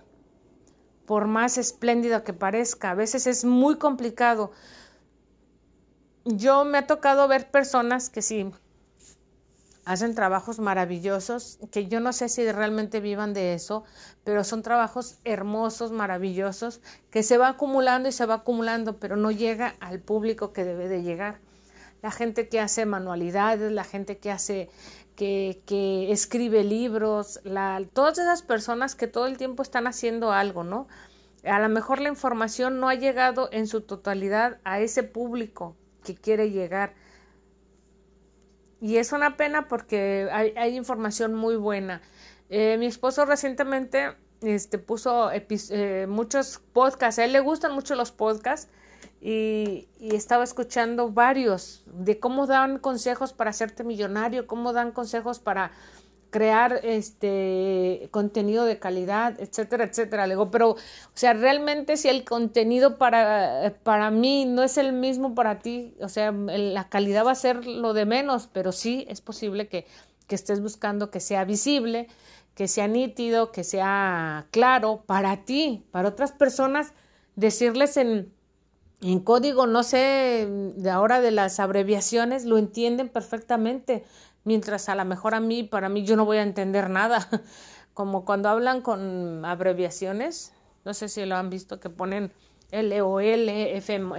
por 1.06 1.28
más 1.28 1.58
espléndido 1.58 2.24
que 2.24 2.34
parezca. 2.34 2.92
A 2.92 2.96
veces 2.96 3.28
es 3.28 3.46
muy 3.46 3.78
complicado. 3.78 4.52
Yo 6.24 6.66
me 6.66 6.80
ha 6.80 6.88
tocado 6.88 7.28
ver 7.28 7.52
personas 7.52 8.10
que 8.10 8.22
sí 8.22 8.52
hacen 9.86 10.16
trabajos 10.16 10.60
maravillosos, 10.60 11.60
que 11.72 11.88
yo 11.88 12.00
no 12.00 12.12
sé 12.12 12.28
si 12.28 12.52
realmente 12.52 13.00
vivan 13.00 13.34
de 13.34 13.54
eso, 13.54 13.84
pero 14.24 14.44
son 14.44 14.64
trabajos 14.64 15.20
hermosos, 15.24 15.92
maravillosos, 15.92 16.82
que 17.12 17.22
se 17.22 17.38
va 17.38 17.50
acumulando 17.50 18.10
y 18.10 18.12
se 18.12 18.26
va 18.26 18.36
acumulando, 18.36 18.98
pero 18.98 19.16
no 19.16 19.30
llega 19.30 19.76
al 19.80 20.00
público 20.00 20.52
que 20.54 20.66
debe 20.66 20.88
de 20.88 21.04
llegar. 21.04 21.40
La 22.02 22.12
gente 22.12 22.50
que 22.50 22.60
hace 22.60 22.86
manualidades, 22.86 23.72
la 23.72 23.84
gente 23.84 24.18
que 24.18 24.32
hace 24.32 24.70
que, 25.16 25.62
que 25.66 26.12
escribe 26.12 26.64
libros, 26.64 27.40
la, 27.44 27.82
todas 27.94 28.18
esas 28.18 28.42
personas 28.42 28.96
que 28.96 29.08
todo 29.08 29.28
el 29.28 29.38
tiempo 29.38 29.64
están 29.64 29.88
haciendo 29.88 30.32
algo, 30.32 30.64
¿no? 30.64 30.88
A 31.44 31.60
lo 31.60 31.70
mejor 31.70 32.02
la 32.02 32.10
información 32.10 32.80
no 32.80 32.90
ha 32.90 32.96
llegado 32.96 33.50
en 33.52 33.68
su 33.68 33.82
totalidad 33.82 34.58
a 34.64 34.80
ese 34.80 35.04
público 35.04 35.76
que 36.04 36.16
quiere 36.16 36.50
llegar. 36.50 36.94
Y 38.86 38.98
es 38.98 39.14
una 39.14 39.36
pena 39.36 39.68
porque 39.68 40.30
hay, 40.32 40.78
información 40.78 41.34
muy 41.34 41.56
buena. 41.56 42.04
Eh, 42.52 42.78
mi 42.78 42.86
esposo 42.86 43.26
recientemente 43.26 44.16
este, 44.44 44.78
puso 44.78 45.32
eh, 45.32 46.06
muchos 46.08 46.62
podcasts. 46.72 47.18
A 47.18 47.26
él 47.26 47.34
le 47.34 47.40
gustan 47.40 47.74
mucho 47.74 47.96
los 47.96 48.12
podcasts 48.12 48.70
y, 49.20 49.88
estaba 50.00 50.44
escuchando 50.44 51.10
varios 51.10 51.84
de 51.88 52.20
cómo 52.20 52.46
dan 52.46 52.78
consejos 52.78 53.34
para 53.34 53.50
hacerte 53.50 53.84
millonario, 53.84 54.46
cómo 54.46 54.72
dan 54.72 54.92
consejos 54.92 55.40
para 55.40 55.72
crear 56.36 56.82
este 56.84 58.10
contenido 58.12 58.66
de 58.66 58.78
calidad, 58.78 59.40
etcétera, 59.40 59.86
etcétera. 59.86 60.28
Le 60.28 60.34
digo, 60.34 60.52
pero, 60.52 60.72
o 60.72 60.78
sea, 61.14 61.32
realmente 61.32 61.96
si 61.96 62.10
el 62.10 62.26
contenido 62.26 62.98
para, 62.98 63.74
para 63.84 64.12
mí 64.12 64.44
no 64.44 64.62
es 64.62 64.78
el 64.78 64.92
mismo 64.92 65.34
para 65.34 65.60
ti, 65.60 65.96
o 66.02 66.10
sea, 66.10 66.34
la 66.34 66.90
calidad 66.90 67.26
va 67.26 67.32
a 67.32 67.36
ser 67.36 67.66
lo 67.66 67.94
de 67.94 68.06
menos, 68.06 68.50
pero 68.52 68.74
sí 68.74 69.06
es 69.08 69.22
posible 69.22 69.70
que, 69.70 69.88
que 70.28 70.36
estés 70.36 70.60
buscando 70.60 71.10
que 71.10 71.22
sea 71.22 71.46
visible, 71.46 72.10
que 72.54 72.68
sea 72.68 72.90
nítido, 72.90 73.54
que 73.54 73.64
sea 73.64 74.48
claro 74.52 75.04
para 75.06 75.46
ti, 75.46 75.86
para 75.92 76.10
otras 76.10 76.34
personas, 76.34 76.92
decirles 77.38 77.96
en 77.96 78.36
en 79.02 79.20
código, 79.20 79.68
no 79.68 79.84
sé, 79.84 80.48
de 80.50 80.90
ahora 80.90 81.22
de 81.22 81.32
las 81.32 81.60
abreviaciones, 81.60 82.46
lo 82.46 82.58
entienden 82.58 83.10
perfectamente, 83.10 84.04
mientras 84.46 84.88
a 84.88 84.96
lo 84.96 85.04
mejor 85.04 85.36
a 85.36 85.42
mí, 85.42 85.64
para 85.64 85.90
mí, 85.90 86.06
yo 86.06 86.16
no 86.16 86.24
voy 86.24 86.38
a 86.38 86.44
entender 86.44 86.90
nada. 86.90 87.28
Como 87.94 88.24
cuando 88.26 88.50
hablan 88.50 88.82
con 88.82 89.44
abreviaciones, 89.44 90.54
no 90.86 90.94
sé 90.94 91.10
si 91.10 91.26
lo 91.26 91.36
han 91.36 91.50
visto, 91.50 91.80
que 91.80 91.90
ponen 91.90 92.32
LOL, 92.72 93.48
LFMO, 93.48 94.16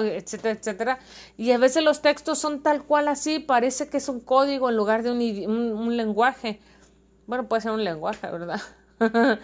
etcétera, 0.00 0.58
etcétera. 0.58 0.98
Y 1.36 1.52
a 1.52 1.58
veces 1.58 1.82
los 1.84 2.02
textos 2.02 2.38
son 2.38 2.62
tal 2.62 2.84
cual 2.84 3.08
así, 3.08 3.40
parece 3.40 3.88
que 3.88 3.98
es 3.98 4.08
un 4.08 4.20
código 4.20 4.70
en 4.70 4.76
lugar 4.76 5.02
de 5.02 5.10
un, 5.10 5.20
un, 5.50 5.96
lenguaje. 5.96 6.60
Bueno, 7.26 7.48
puede 7.48 7.62
ser 7.62 7.72
un 7.72 7.84
lenguaje, 7.84 8.26
¿verdad? 8.30 8.60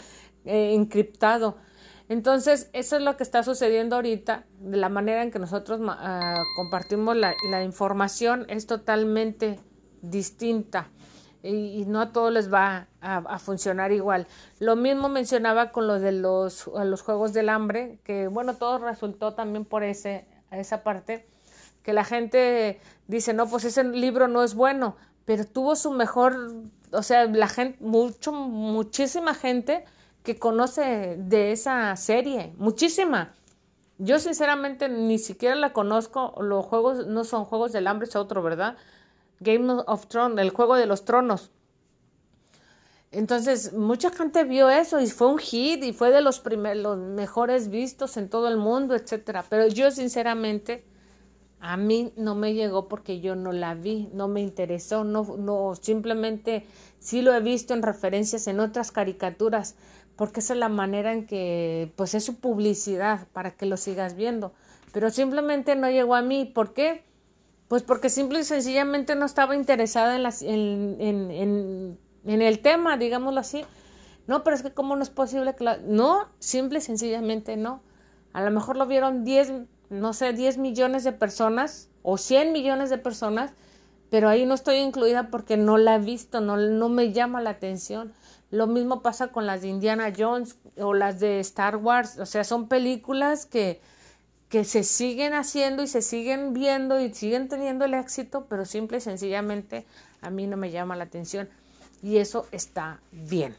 eh, 0.45 0.75
encriptado. 0.75 1.59
Entonces, 2.09 2.71
eso 2.73 2.97
es 2.97 3.03
lo 3.03 3.16
que 3.16 3.25
está 3.25 3.42
sucediendo 3.42 3.97
ahorita, 3.97 4.45
de 4.61 4.77
la 4.77 4.88
manera 4.88 5.23
en 5.23 5.33
que 5.33 5.40
nosotros 5.40 5.81
uh, 5.81 6.42
compartimos 6.55 7.16
la, 7.16 7.35
información 7.64 8.47
es 8.49 8.66
totalmente 8.66 9.59
distinta 10.03 10.90
y, 11.42 11.85
no 11.87 12.01
a 12.01 12.12
todos 12.12 12.33
les 12.33 12.53
va 12.53 12.88
a, 13.01 13.38
funcionar 13.38 13.90
igual. 13.90 14.29
Lo 14.61 14.77
mismo 14.77 15.09
mencionaba 15.09 15.73
con 15.73 15.88
lo 15.88 15.99
de 15.99 16.12
los, 16.12 16.69
los 16.69 17.03
Juegos 17.03 17.33
del 17.33 17.49
Hambre, 17.49 17.99
que 18.05 18.29
bueno, 18.29 18.55
todo 18.55 18.79
resultó 18.79 19.35
también 19.35 19.64
por 19.64 19.83
ese, 19.83 20.27
esa 20.53 20.85
parte, 20.85 21.27
que 21.83 21.92
la 21.92 22.05
gente 22.05 22.81
dice, 23.09 23.33
no, 23.33 23.49
pues 23.49 23.64
ese 23.64 23.83
libro 23.83 24.29
no 24.29 24.45
es 24.45 24.55
bueno, 24.55 24.97
pero 25.25 25.45
tuvo 25.45 25.75
su 25.75 25.90
mejor, 25.90 26.55
o 26.92 27.03
sea, 27.03 27.27
la 27.27 27.49
gente, 27.49 27.79
mucho, 27.81 28.33
muchísima 28.33 29.35
gente 29.35 29.85
que 30.27 30.41
conoce 30.41 31.15
de 31.21 31.53
esa 31.53 31.95
serie, 31.95 32.53
muchísima. 32.59 33.33
Yo 33.99 34.19
sinceramente 34.19 34.89
ni 34.89 35.21
siquiera 35.21 35.55
la 35.55 35.73
conozco, 35.73 36.35
los 36.43 36.67
juegos 36.67 37.07
no 37.07 37.23
son 37.23 37.45
Juegos 37.45 37.71
del 37.71 37.87
Hambre, 37.87 38.09
es 38.09 38.17
otro, 38.17 38.43
¿verdad? 38.43 38.77
Game 39.39 39.73
of 39.87 40.09
Thrones, 40.09 40.41
el 40.41 40.51
juego 40.51 40.75
de 40.75 40.87
los 40.87 41.05
tronos. 41.05 41.53
Entonces, 43.12 43.73
mucha 43.73 44.11
gente 44.11 44.43
vio 44.43 44.69
eso 44.69 44.99
y 45.01 45.07
fue 45.07 45.29
un 45.29 45.39
hit 45.39 45.85
y 45.85 45.93
fue 45.93 46.11
de 46.11 46.21
los 46.21 46.43
mejores 46.99 47.69
vistos 47.69 48.17
en 48.17 48.29
todo 48.29 48.49
el 48.49 48.57
mundo, 48.57 48.97
etcétera. 48.97 49.45
Pero 49.49 49.69
yo 49.69 49.93
sinceramente 49.93 50.85
a 51.61 51.77
mí 51.77 52.12
no 52.17 52.35
me 52.35 52.53
llegó 52.53 52.89
porque 52.89 53.21
yo 53.21 53.37
no 53.37 53.53
la 53.53 53.75
vi, 53.75 54.11
no 54.12 54.27
me 54.27 54.41
interesó, 54.41 55.05
no, 55.05 55.37
no, 55.39 55.75
simplemente 55.81 56.67
sí 56.99 57.23
lo 57.23 57.33
he 57.33 57.41
visto 57.41 57.75
en 57.75 57.83
referencias 57.83 58.49
en 58.49 58.61
otras 58.61 58.91
caricaturas, 58.93 59.77
porque 60.16 60.40
esa 60.40 60.55
es 60.55 60.59
la 60.59 60.68
manera 60.68 61.12
en 61.12 61.26
que, 61.26 61.92
pues 61.96 62.14
es 62.14 62.24
su 62.24 62.37
publicidad 62.37 63.29
para 63.33 63.52
que 63.52 63.66
lo 63.66 63.76
sigas 63.76 64.16
viendo. 64.16 64.52
Pero 64.92 65.11
simplemente 65.11 65.76
no 65.76 65.90
llegó 65.90 66.14
a 66.14 66.22
mí. 66.22 66.46
¿Por 66.46 66.72
qué? 66.72 67.05
Pues 67.68 67.83
porque 67.83 68.09
simple 68.09 68.40
y 68.40 68.44
sencillamente 68.44 69.14
no 69.14 69.26
estaba 69.26 69.55
interesada 69.55 70.16
en, 70.16 70.22
las, 70.22 70.40
en, 70.42 70.96
en, 71.00 71.31
en, 71.31 71.98
en 72.24 72.42
el 72.42 72.61
tema, 72.61 72.96
digámoslo 72.96 73.40
así. 73.40 73.64
No, 74.26 74.42
pero 74.42 74.57
es 74.57 74.62
que 74.62 74.72
cómo 74.72 74.96
no 74.96 75.02
es 75.02 75.11
posible 75.11 75.55
que 75.55 75.64
la... 75.64 75.76
No, 75.79 76.29
simple 76.38 76.79
y 76.79 76.83
sencillamente 76.83 77.57
no. 77.57 77.83
A 78.33 78.42
lo 78.42 78.50
mejor 78.50 78.76
lo 78.76 78.87
vieron 78.87 79.24
10, 79.24 79.52
no 79.90 80.12
sé, 80.12 80.33
10 80.33 80.59
millones 80.59 81.05
de 81.05 81.12
personas 81.12 81.90
o 82.02 82.18
100 82.18 82.52
millones 82.52 82.90
de 82.90 82.98
personas, 82.98 83.52
pero 84.11 84.29
ahí 84.29 84.46
no 84.46 84.55
estoy 84.55 84.76
incluida 84.76 85.31
porque 85.31 85.57
no 85.57 85.79
la 85.79 85.96
he 85.96 85.98
visto, 85.98 86.40
no, 86.40 86.57
no 86.57 86.88
me 86.88 87.12
llama 87.12 87.40
la 87.40 87.50
atención. 87.50 88.12
Lo 88.57 88.66
mismo 88.66 89.03
pasa 89.03 89.29
con 89.29 89.45
las 89.45 89.61
de 89.61 89.69
Indiana 89.69 90.11
Jones 90.16 90.57
o 90.79 90.95
las 90.95 91.21
de 91.21 91.40
Star 91.40 91.77
Wars. 91.77 92.19
O 92.19 92.25
sea, 92.25 92.42
son 92.42 92.69
películas 92.69 93.45
que, 93.45 93.83
que 94.49 94.64
se 94.64 94.83
siguen 94.83 95.35
haciendo 95.35 95.83
y 95.83 95.87
se 95.87 96.01
siguen 96.01 96.55
viendo 96.55 96.99
y 96.99 97.12
siguen 97.12 97.49
teniendo 97.49 97.85
el 97.85 97.92
éxito, 97.92 98.47
pero 98.49 98.64
simple 98.64 98.97
y 98.97 99.01
sencillamente 99.03 99.85
a 100.23 100.31
mí 100.31 100.47
no 100.47 100.57
me 100.57 100.71
llama 100.71 100.97
la 100.97 101.05
atención 101.05 101.51
y 102.03 102.16
eso 102.16 102.47
está 102.51 103.03
bien. 103.12 103.55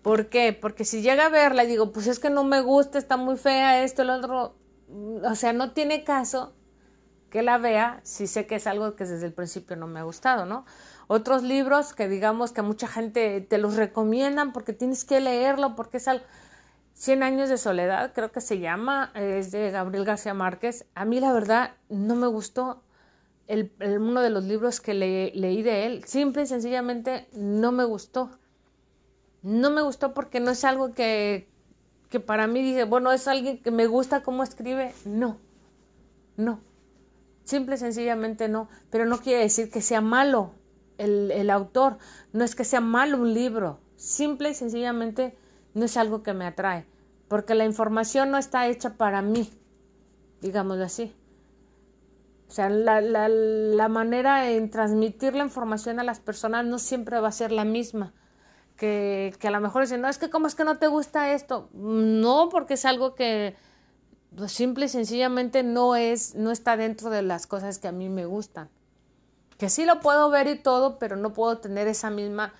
¿Por 0.00 0.28
qué? 0.28 0.52
Porque 0.52 0.84
si 0.84 1.02
llega 1.02 1.26
a 1.26 1.28
verla 1.28 1.64
y 1.64 1.66
digo, 1.66 1.90
pues 1.90 2.06
es 2.06 2.20
que 2.20 2.30
no 2.30 2.44
me 2.44 2.60
gusta, 2.60 2.98
está 2.98 3.16
muy 3.16 3.36
fea 3.36 3.82
esto, 3.82 4.02
el 4.02 4.10
otro, 4.10 4.54
o 5.24 5.34
sea, 5.34 5.52
no 5.52 5.72
tiene 5.72 6.04
caso 6.04 6.52
que 7.30 7.42
la 7.42 7.58
vea 7.58 7.98
si 8.04 8.28
sé 8.28 8.46
que 8.46 8.54
es 8.54 8.68
algo 8.68 8.94
que 8.94 9.04
desde 9.06 9.26
el 9.26 9.32
principio 9.32 9.74
no 9.74 9.88
me 9.88 9.98
ha 9.98 10.04
gustado, 10.04 10.46
¿no? 10.46 10.66
Otros 11.06 11.42
libros 11.42 11.92
que 11.92 12.08
digamos 12.08 12.52
que 12.52 12.62
mucha 12.62 12.88
gente 12.88 13.40
te 13.40 13.58
los 13.58 13.76
recomiendan 13.76 14.52
porque 14.52 14.72
tienes 14.72 15.04
que 15.04 15.20
leerlo, 15.20 15.74
porque 15.76 15.98
es 15.98 16.08
algo... 16.08 16.24
Cien 16.96 17.24
años 17.24 17.48
de 17.48 17.58
soledad, 17.58 18.12
creo 18.14 18.30
que 18.30 18.40
se 18.40 18.60
llama, 18.60 19.10
es 19.16 19.50
de 19.50 19.72
Gabriel 19.72 20.04
García 20.04 20.32
Márquez. 20.32 20.86
A 20.94 21.04
mí 21.04 21.18
la 21.18 21.32
verdad 21.32 21.72
no 21.88 22.14
me 22.14 22.28
gustó 22.28 22.84
el, 23.48 23.72
uno 23.80 24.22
de 24.22 24.30
los 24.30 24.44
libros 24.44 24.80
que 24.80 24.94
leí 24.94 25.62
de 25.62 25.86
él. 25.86 26.04
Simple 26.04 26.42
y 26.42 26.46
sencillamente 26.46 27.26
no 27.32 27.72
me 27.72 27.82
gustó. 27.82 28.38
No 29.42 29.70
me 29.70 29.82
gustó 29.82 30.14
porque 30.14 30.38
no 30.38 30.52
es 30.52 30.64
algo 30.64 30.92
que, 30.92 31.48
que 32.10 32.20
para 32.20 32.46
mí 32.46 32.62
dije, 32.62 32.84
bueno, 32.84 33.10
es 33.10 33.26
alguien 33.26 33.60
que 33.60 33.72
me 33.72 33.88
gusta 33.88 34.22
cómo 34.22 34.44
escribe. 34.44 34.94
No, 35.04 35.38
no. 36.36 36.60
Simple 37.42 37.74
y 37.74 37.78
sencillamente 37.78 38.48
no. 38.48 38.68
Pero 38.90 39.04
no 39.04 39.18
quiere 39.18 39.40
decir 39.40 39.68
que 39.68 39.80
sea 39.80 40.00
malo 40.00 40.54
el, 40.98 41.30
el 41.30 41.50
autor. 41.50 41.98
No 42.32 42.44
es 42.44 42.54
que 42.54 42.64
sea 42.64 42.80
malo 42.80 43.18
un 43.18 43.34
libro. 43.34 43.80
Simple 43.96 44.50
y 44.50 44.54
sencillamente 44.54 45.36
no 45.74 45.84
es 45.84 45.96
algo 45.96 46.22
que 46.22 46.34
me 46.34 46.46
atrae. 46.46 46.86
Porque 47.28 47.54
la 47.54 47.64
información 47.64 48.30
no 48.30 48.38
está 48.38 48.66
hecha 48.66 48.94
para 48.94 49.22
mí. 49.22 49.50
Digámoslo 50.40 50.84
así. 50.84 51.14
O 52.48 52.52
sea, 52.52 52.68
la, 52.68 53.00
la, 53.00 53.28
la 53.28 53.88
manera 53.88 54.50
en 54.50 54.70
transmitir 54.70 55.34
la 55.34 55.44
información 55.44 55.98
a 55.98 56.04
las 56.04 56.20
personas 56.20 56.64
no 56.64 56.78
siempre 56.78 57.18
va 57.18 57.28
a 57.28 57.32
ser 57.32 57.50
la 57.50 57.64
misma 57.64 58.12
que, 58.76 59.34
que 59.38 59.48
a 59.48 59.50
lo 59.50 59.60
mejor 59.60 59.82
dicen, 59.82 60.00
no, 60.00 60.08
es 60.08 60.18
que 60.18 60.30
cómo 60.30 60.46
es 60.46 60.54
que 60.54 60.64
no 60.64 60.78
te 60.78 60.86
gusta 60.86 61.32
esto. 61.32 61.68
No, 61.72 62.48
porque 62.50 62.74
es 62.74 62.84
algo 62.84 63.14
que 63.14 63.54
pues, 64.36 64.52
simple 64.52 64.86
y 64.86 64.88
sencillamente 64.88 65.62
no 65.62 65.96
es, 65.96 66.34
no 66.34 66.50
está 66.50 66.76
dentro 66.76 67.10
de 67.10 67.22
las 67.22 67.46
cosas 67.46 67.78
que 67.78 67.88
a 67.88 67.92
mí 67.92 68.08
me 68.08 68.26
gustan. 68.26 68.68
Que 69.64 69.70
sí 69.70 69.86
lo 69.86 70.00
puedo 70.00 70.28
ver 70.28 70.46
y 70.46 70.56
todo, 70.56 70.98
pero 70.98 71.16
no 71.16 71.32
puedo 71.32 71.56
tener 71.56 71.88
esa 71.88 72.10
misma 72.10 72.52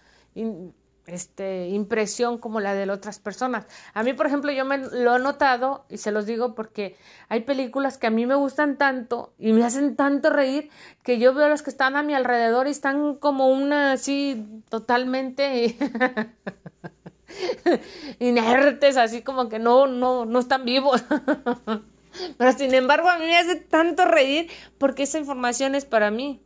este, 1.05 1.69
impresión 1.69 2.39
como 2.39 2.61
la 2.61 2.73
de 2.73 2.91
otras 2.91 3.19
personas. 3.19 3.67
A 3.93 4.03
mí, 4.03 4.15
por 4.15 4.25
ejemplo, 4.25 4.51
yo 4.53 4.65
me 4.65 4.79
lo 4.79 5.17
he 5.17 5.19
notado 5.19 5.85
y 5.91 5.99
se 5.99 6.13
los 6.13 6.25
digo 6.25 6.55
porque 6.55 6.97
hay 7.29 7.41
películas 7.41 7.99
que 7.99 8.07
a 8.07 8.11
mí 8.11 8.25
me 8.25 8.37
gustan 8.37 8.79
tanto 8.79 9.35
y 9.39 9.53
me 9.53 9.65
hacen 9.65 9.97
tanto 9.97 10.31
reír 10.31 10.71
que 11.03 11.19
yo 11.19 11.35
veo 11.35 11.45
a 11.45 11.51
los 11.51 11.61
que 11.61 11.69
están 11.69 11.95
a 11.95 12.03
mi 12.03 12.15
alrededor 12.15 12.69
y 12.69 12.71
están 12.71 13.17
como 13.17 13.49
una 13.49 13.93
así 13.93 14.63
totalmente 14.71 15.77
inertes, 18.19 18.97
así 18.97 19.21
como 19.21 19.51
que 19.51 19.59
no, 19.59 19.87
no, 19.87 20.25
no 20.25 20.39
están 20.39 20.65
vivos. 20.65 21.05
Pero 22.39 22.53
sin 22.53 22.73
embargo, 22.73 23.11
a 23.11 23.19
mí 23.19 23.27
me 23.27 23.37
hace 23.37 23.57
tanto 23.57 24.07
reír 24.07 24.51
porque 24.79 25.03
esa 25.03 25.19
información 25.19 25.75
es 25.75 25.85
para 25.85 26.11
mí. 26.11 26.41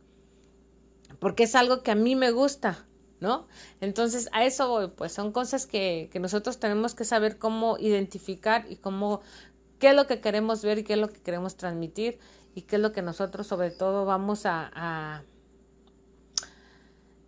Porque 1.19 1.43
es 1.43 1.55
algo 1.55 1.83
que 1.83 1.91
a 1.91 1.95
mí 1.95 2.15
me 2.15 2.31
gusta. 2.31 2.85
¿no? 3.19 3.47
Entonces, 3.81 4.29
a 4.31 4.45
eso 4.45 4.69
voy, 4.69 4.87
pues 4.87 5.11
son 5.11 5.31
cosas 5.31 5.65
que, 5.65 6.09
que 6.11 6.19
nosotros 6.19 6.59
tenemos 6.59 6.95
que 6.95 7.03
saber 7.03 7.37
cómo 7.37 7.77
identificar 7.77 8.65
y 8.69 8.77
cómo, 8.77 9.21
qué 9.77 9.89
es 9.89 9.95
lo 9.95 10.07
que 10.07 10.21
queremos 10.21 10.63
ver 10.63 10.79
y 10.79 10.83
qué 10.83 10.93
es 10.93 10.99
lo 10.99 11.09
que 11.09 11.21
queremos 11.21 11.57
transmitir 11.57 12.19
y 12.55 12.63
qué 12.63 12.77
es 12.77 12.81
lo 12.81 12.91
que 12.91 13.01
nosotros 13.01 13.47
sobre 13.47 13.71
todo 13.71 14.05
vamos 14.05 14.45
a, 14.45 15.23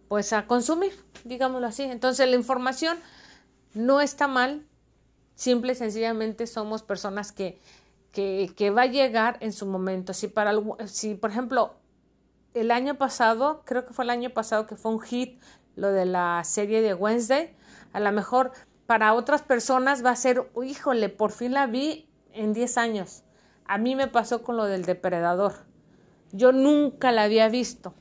pues 0.08 0.34
a 0.34 0.48
consumir, 0.48 0.94
digámoslo 1.24 1.68
así. 1.68 1.84
Entonces, 1.84 2.30
la 2.30 2.36
información 2.36 2.98
no 3.74 4.02
está 4.02 4.28
mal, 4.28 4.66
simple 5.36 5.74
y 5.74 5.76
sencillamente 5.76 6.48
somos 6.48 6.84
personas 6.84 7.32
que, 7.32 7.60
que, 8.12 8.52
que 8.56 8.70
va 8.70 8.84
a 8.84 8.88
llegar 8.88 9.38
en 9.42 9.52
su 9.52 9.66
momento. 9.66 10.14
Si 10.14 10.28
para 10.28 10.54
si 10.86 11.16
por 11.16 11.32
ejemplo 11.32 11.76
el 12.54 12.72
año 12.72 12.96
pasado, 12.96 13.62
creo 13.66 13.86
que 13.86 13.94
fue 13.94 14.04
el 14.04 14.10
año 14.10 14.30
pasado 14.30 14.68
que 14.68 14.76
fue 14.76 14.92
un 14.92 15.02
hit 15.02 15.42
lo 15.76 15.92
de 15.92 16.06
la 16.06 16.42
serie 16.44 16.82
de 16.82 16.94
Wednesday. 16.94 17.56
A 17.94 18.00
lo 18.00 18.12
mejor 18.12 18.52
para 18.86 19.14
otras 19.14 19.42
personas 19.42 20.06
va 20.06 20.12
a 20.12 20.16
ser, 20.16 20.50
híjole, 20.62 21.10
por 21.10 21.32
fin 21.32 21.54
la 21.54 21.68
vi 21.68 22.10
en 22.34 22.54
10 22.54 22.78
años. 22.78 23.24
A 23.66 23.78
mí 23.78 23.96
me 23.96 24.08
pasó 24.08 24.44
con 24.44 24.58
lo 24.58 24.66
del 24.66 24.84
depredador. 24.84 25.54
Yo 26.32 26.52
nunca 26.52 27.12
la 27.12 27.24
había 27.24 27.48
visto. 27.50 27.94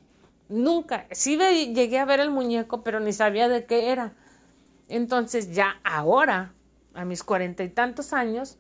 Nunca. 0.48 1.06
Sí 1.12 1.36
llegué 1.36 1.98
a 1.98 2.04
ver 2.04 2.18
el 2.18 2.30
muñeco, 2.30 2.82
pero 2.82 2.98
ni 2.98 3.12
sabía 3.12 3.48
de 3.48 3.66
qué 3.66 3.92
era. 3.92 4.14
Entonces 4.88 5.54
ya 5.54 5.80
ahora, 5.84 6.54
a 6.94 7.04
mis 7.04 7.22
cuarenta 7.22 7.62
y 7.62 7.68
tantos 7.68 8.12
años, 8.12 8.58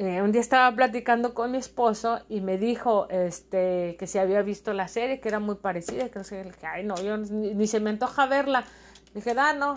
eh, 0.00 0.22
un 0.22 0.32
día 0.32 0.40
estaba 0.40 0.74
platicando 0.74 1.34
con 1.34 1.50
mi 1.50 1.58
esposo 1.58 2.20
y 2.30 2.40
me 2.40 2.56
dijo 2.56 3.06
este, 3.10 3.96
que 3.98 4.06
se 4.06 4.18
había 4.18 4.40
visto 4.40 4.72
la 4.72 4.88
serie, 4.88 5.20
que 5.20 5.28
era 5.28 5.40
muy 5.40 5.56
parecida, 5.56 6.08
que 6.08 6.18
no 6.18 6.24
sé, 6.24 6.50
que, 6.58 6.66
ay, 6.66 6.84
no, 6.84 6.94
yo 7.02 7.18
ni, 7.18 7.66
se 7.66 7.80
me 7.80 7.90
antoja 7.90 8.24
verla. 8.24 8.64
Dije, 9.12 9.34
ah, 9.36 9.52
no. 9.52 9.74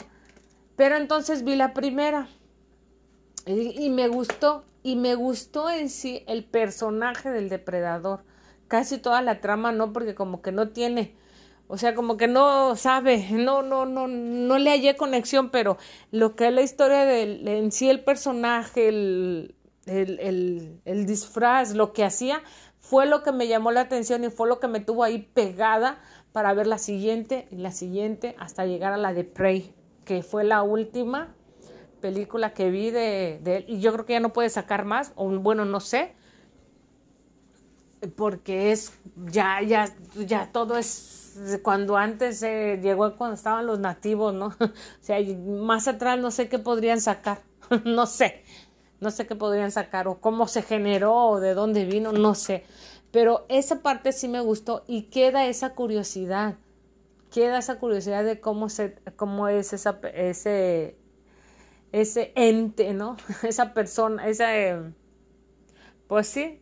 Pero 0.77 0.95
entonces 0.95 1.43
vi 1.43 1.57
la 1.57 1.73
primera 1.73 2.29
y, 3.45 3.85
y, 3.85 3.89
me 3.89 4.07
gustó, 4.07 4.63
y 4.81 4.95
me 4.95 5.15
gustó 5.15 5.69
en 5.69 5.89
sí 5.89 6.23
el 6.25 6.45
personaje 6.45 7.29
del 7.29 7.49
depredador. 7.49 8.23
Casi 8.69 8.99
toda 8.99 9.21
la 9.21 9.41
trama 9.41 9.73
no, 9.73 9.91
porque 9.91 10.15
como 10.15 10.41
que 10.41 10.53
no 10.53 10.69
tiene, 10.69 11.17
o 11.67 11.77
sea, 11.77 11.95
como 11.95 12.15
que 12.15 12.29
no 12.29 12.77
sabe, 12.77 13.27
no, 13.31 13.61
no, 13.61 13.85
no, 13.85 14.07
no 14.07 14.57
le 14.57 14.69
hallé 14.69 14.95
conexión, 14.95 15.49
pero 15.49 15.77
lo 16.11 16.37
que 16.37 16.47
es 16.47 16.53
la 16.53 16.61
historia 16.61 17.03
del, 17.03 17.45
en 17.45 17.73
sí 17.73 17.89
el 17.89 18.05
personaje, 18.05 18.87
el 18.87 19.55
el, 19.85 20.19
el, 20.19 20.81
el 20.85 21.05
disfraz, 21.05 21.73
lo 21.73 21.93
que 21.93 22.03
hacía, 22.03 22.41
fue 22.79 23.05
lo 23.05 23.23
que 23.23 23.31
me 23.31 23.47
llamó 23.47 23.71
la 23.71 23.81
atención 23.81 24.23
y 24.23 24.29
fue 24.29 24.47
lo 24.47 24.59
que 24.59 24.67
me 24.67 24.79
tuvo 24.79 25.03
ahí 25.03 25.29
pegada 25.33 25.99
para 26.31 26.53
ver 26.53 26.67
la 26.67 26.77
siguiente 26.77 27.47
y 27.51 27.57
la 27.57 27.71
siguiente 27.71 28.35
hasta 28.39 28.65
llegar 28.65 28.93
a 28.93 28.97
la 28.97 29.13
de 29.13 29.23
Prey, 29.23 29.73
que 30.05 30.23
fue 30.23 30.43
la 30.43 30.63
última 30.63 31.33
película 32.01 32.53
que 32.53 32.69
vi 32.69 32.91
de, 32.91 33.39
de 33.41 33.57
él. 33.57 33.65
Y 33.67 33.79
yo 33.79 33.93
creo 33.93 34.05
que 34.05 34.13
ya 34.13 34.19
no 34.19 34.33
puede 34.33 34.49
sacar 34.49 34.83
más, 34.83 35.13
o 35.15 35.29
bueno, 35.29 35.63
no 35.63 35.79
sé, 35.79 36.13
porque 38.15 38.71
es 38.71 38.93
ya, 39.27 39.61
ya, 39.61 39.85
ya 40.15 40.51
todo 40.51 40.77
es 40.77 41.59
cuando 41.61 41.97
antes 41.97 42.43
eh, 42.43 42.79
llegó 42.81 43.15
cuando 43.15 43.35
estaban 43.35 43.65
los 43.65 43.79
nativos, 43.79 44.33
¿no? 44.33 44.47
o 44.59 44.71
sea, 44.99 45.19
más 45.45 45.87
atrás 45.87 46.19
no 46.19 46.31
sé 46.31 46.49
qué 46.49 46.59
podrían 46.59 46.99
sacar, 46.99 47.41
no 47.85 48.05
sé 48.05 48.42
no 49.03 49.11
sé 49.11 49.27
qué 49.27 49.35
podrían 49.35 49.71
sacar 49.71 50.07
o 50.07 50.19
cómo 50.19 50.47
se 50.47 50.63
generó 50.63 51.13
o 51.13 51.39
de 51.39 51.53
dónde 51.53 51.85
vino, 51.85 52.11
no 52.13 52.33
sé. 52.33 52.63
Pero 53.11 53.45
esa 53.49 53.83
parte 53.83 54.11
sí 54.13 54.27
me 54.27 54.39
gustó 54.39 54.83
y 54.87 55.03
queda 55.03 55.45
esa 55.45 55.75
curiosidad, 55.75 56.55
queda 57.31 57.59
esa 57.59 57.77
curiosidad 57.79 58.23
de 58.23 58.39
cómo, 58.39 58.69
se, 58.69 58.95
cómo 59.17 59.49
es 59.49 59.73
esa, 59.73 59.99
ese, 60.15 60.97
ese 61.91 62.31
ente, 62.35 62.93
¿no? 62.93 63.17
Esa 63.43 63.73
persona, 63.73 64.27
esa, 64.27 64.47
pues 66.07 66.27
sí, 66.27 66.59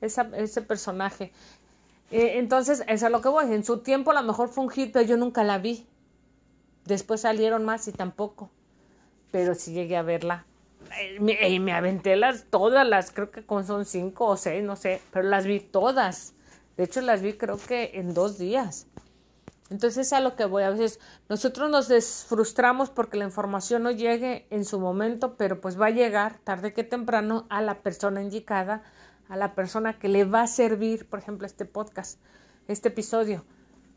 esa, 0.00 0.30
ese 0.34 0.62
personaje. 0.62 1.32
Eh, 2.10 2.38
entonces, 2.38 2.84
es 2.86 3.02
lo 3.02 3.20
que 3.20 3.28
voy. 3.28 3.52
En 3.52 3.64
su 3.64 3.78
tiempo 3.78 4.12
a 4.12 4.14
lo 4.14 4.22
mejor 4.22 4.48
fue 4.48 4.64
un 4.64 4.70
hit, 4.70 4.92
pero 4.92 5.04
yo 5.04 5.16
nunca 5.16 5.44
la 5.44 5.58
vi. 5.58 5.86
Después 6.84 7.22
salieron 7.22 7.64
más 7.64 7.88
y 7.88 7.92
tampoco. 7.92 8.50
Pero 9.30 9.54
sí 9.54 9.72
llegué 9.72 9.96
a 9.96 10.02
verla 10.02 10.46
y 11.18 11.60
me 11.60 11.72
aventé 11.72 12.16
las, 12.16 12.44
todas 12.44 12.86
las, 12.86 13.10
creo 13.10 13.30
que 13.30 13.44
son 13.64 13.84
cinco 13.84 14.26
o 14.26 14.36
seis, 14.36 14.62
no 14.62 14.76
sé, 14.76 15.00
pero 15.12 15.28
las 15.28 15.46
vi 15.46 15.60
todas. 15.60 16.34
De 16.76 16.84
hecho, 16.84 17.00
las 17.00 17.22
vi 17.22 17.34
creo 17.34 17.58
que 17.58 17.92
en 17.94 18.14
dos 18.14 18.38
días. 18.38 18.86
Entonces, 19.72 20.12
a 20.12 20.20
lo 20.20 20.36
que 20.36 20.44
voy, 20.44 20.64
a 20.64 20.70
veces 20.70 21.00
nosotros 21.30 21.70
nos 21.70 21.88
desfrustramos 21.88 22.90
porque 22.90 23.16
la 23.16 23.24
información 23.24 23.82
no 23.82 23.90
llegue 23.90 24.46
en 24.50 24.66
su 24.66 24.78
momento, 24.78 25.36
pero 25.38 25.62
pues 25.62 25.80
va 25.80 25.86
a 25.86 25.90
llegar 25.90 26.38
tarde 26.44 26.74
que 26.74 26.84
temprano 26.84 27.46
a 27.48 27.62
la 27.62 27.80
persona 27.80 28.20
indicada, 28.20 28.82
a 29.30 29.36
la 29.36 29.54
persona 29.54 29.98
que 29.98 30.08
le 30.08 30.24
va 30.24 30.42
a 30.42 30.46
servir, 30.46 31.08
por 31.08 31.20
ejemplo, 31.20 31.46
este 31.46 31.64
podcast, 31.64 32.20
este 32.68 32.88
episodio. 32.88 33.46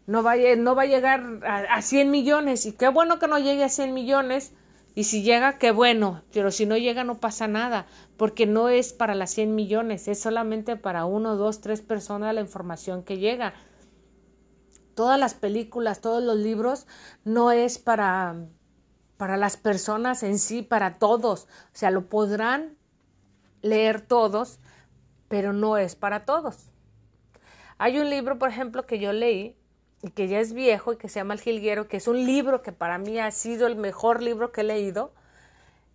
No 0.08 0.24
va, 0.24 0.34
a, 0.34 0.56
no 0.58 0.76
va 0.76 0.84
a 0.84 0.86
llegar 0.86 1.42
a, 1.46 1.58
a 1.76 1.82
100 1.82 2.10
millones 2.10 2.66
y 2.66 2.72
qué 2.72 2.88
bueno 2.88 3.20
que 3.20 3.28
no 3.28 3.38
llegue 3.38 3.66
a 3.66 3.70
100 3.70 3.94
millones, 3.94 4.54
y 4.96 5.04
si 5.04 5.24
llega, 5.24 5.58
qué 5.58 5.72
bueno, 5.72 6.24
pero 6.32 6.52
si 6.52 6.66
no 6.66 6.78
llega 6.78 7.04
no 7.04 7.20
pasa 7.20 7.50
nada, 7.50 7.86
porque 8.16 8.46
no 8.46 8.70
es 8.70 8.94
para 8.94 9.14
las 9.14 9.32
100 9.32 9.54
millones, 9.54 10.08
es 10.08 10.22
solamente 10.22 10.78
para 10.78 11.04
uno, 11.04 11.36
dos, 11.36 11.60
tres 11.60 11.82
personas 11.82 12.34
la 12.34 12.40
información 12.40 13.04
que 13.04 13.18
llega. 13.18 13.54
Todas 14.96 15.20
las 15.20 15.34
películas, 15.34 16.00
todos 16.00 16.24
los 16.24 16.38
libros, 16.38 16.88
no 17.26 17.52
es 17.52 17.78
para, 17.78 18.48
para 19.18 19.36
las 19.36 19.58
personas 19.58 20.24
en 20.24 20.40
sí, 20.40 20.62
para 20.62 20.98
todos. 20.98 21.44
O 21.44 21.48
sea, 21.74 21.92
lo 21.92 22.08
podrán 22.08 22.78
leer 23.62 24.00
todos, 24.00 24.60
pero 25.28 25.52
no 25.52 25.76
es 25.78 25.98
para 25.98 26.24
todos. 26.24 26.68
Hay 27.78 28.00
un 28.00 28.10
libro, 28.10 28.40
por 28.40 28.48
ejemplo, 28.48 28.86
que 28.86 29.00
yo 29.00 29.12
leí 29.12 29.58
que 30.12 30.28
ya 30.28 30.40
es 30.40 30.54
viejo 30.54 30.94
y 30.94 30.98
que 30.98 31.10
se 31.10 31.20
llama 31.20 31.34
El 31.34 31.42
Jilguero, 31.42 31.88
que 31.88 31.98
es 31.98 32.08
un 32.08 32.26
libro 32.26 32.62
que 32.62 32.72
para 32.72 32.98
mí 32.98 33.20
ha 33.20 33.32
sido 33.32 33.68
el 33.68 33.76
mejor 33.76 34.22
libro 34.22 34.52
que 34.52 34.62
he 34.62 34.64
leído. 34.64 35.14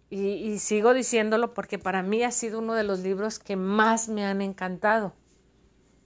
Y, 0.09 0.27
y, 0.33 0.59
sigo 0.59 0.92
diciéndolo 0.92 1.55
porque 1.55 1.79
para 1.79 2.03
mí 2.03 2.25
ha 2.25 2.33
sido 2.33 2.59
uno 2.59 2.75
de 2.75 2.83
los 2.83 2.99
libros 2.99 3.38
que 3.38 3.55
más 3.55 4.09
me 4.09 4.25
han 4.25 4.42
encantado. 4.42 5.14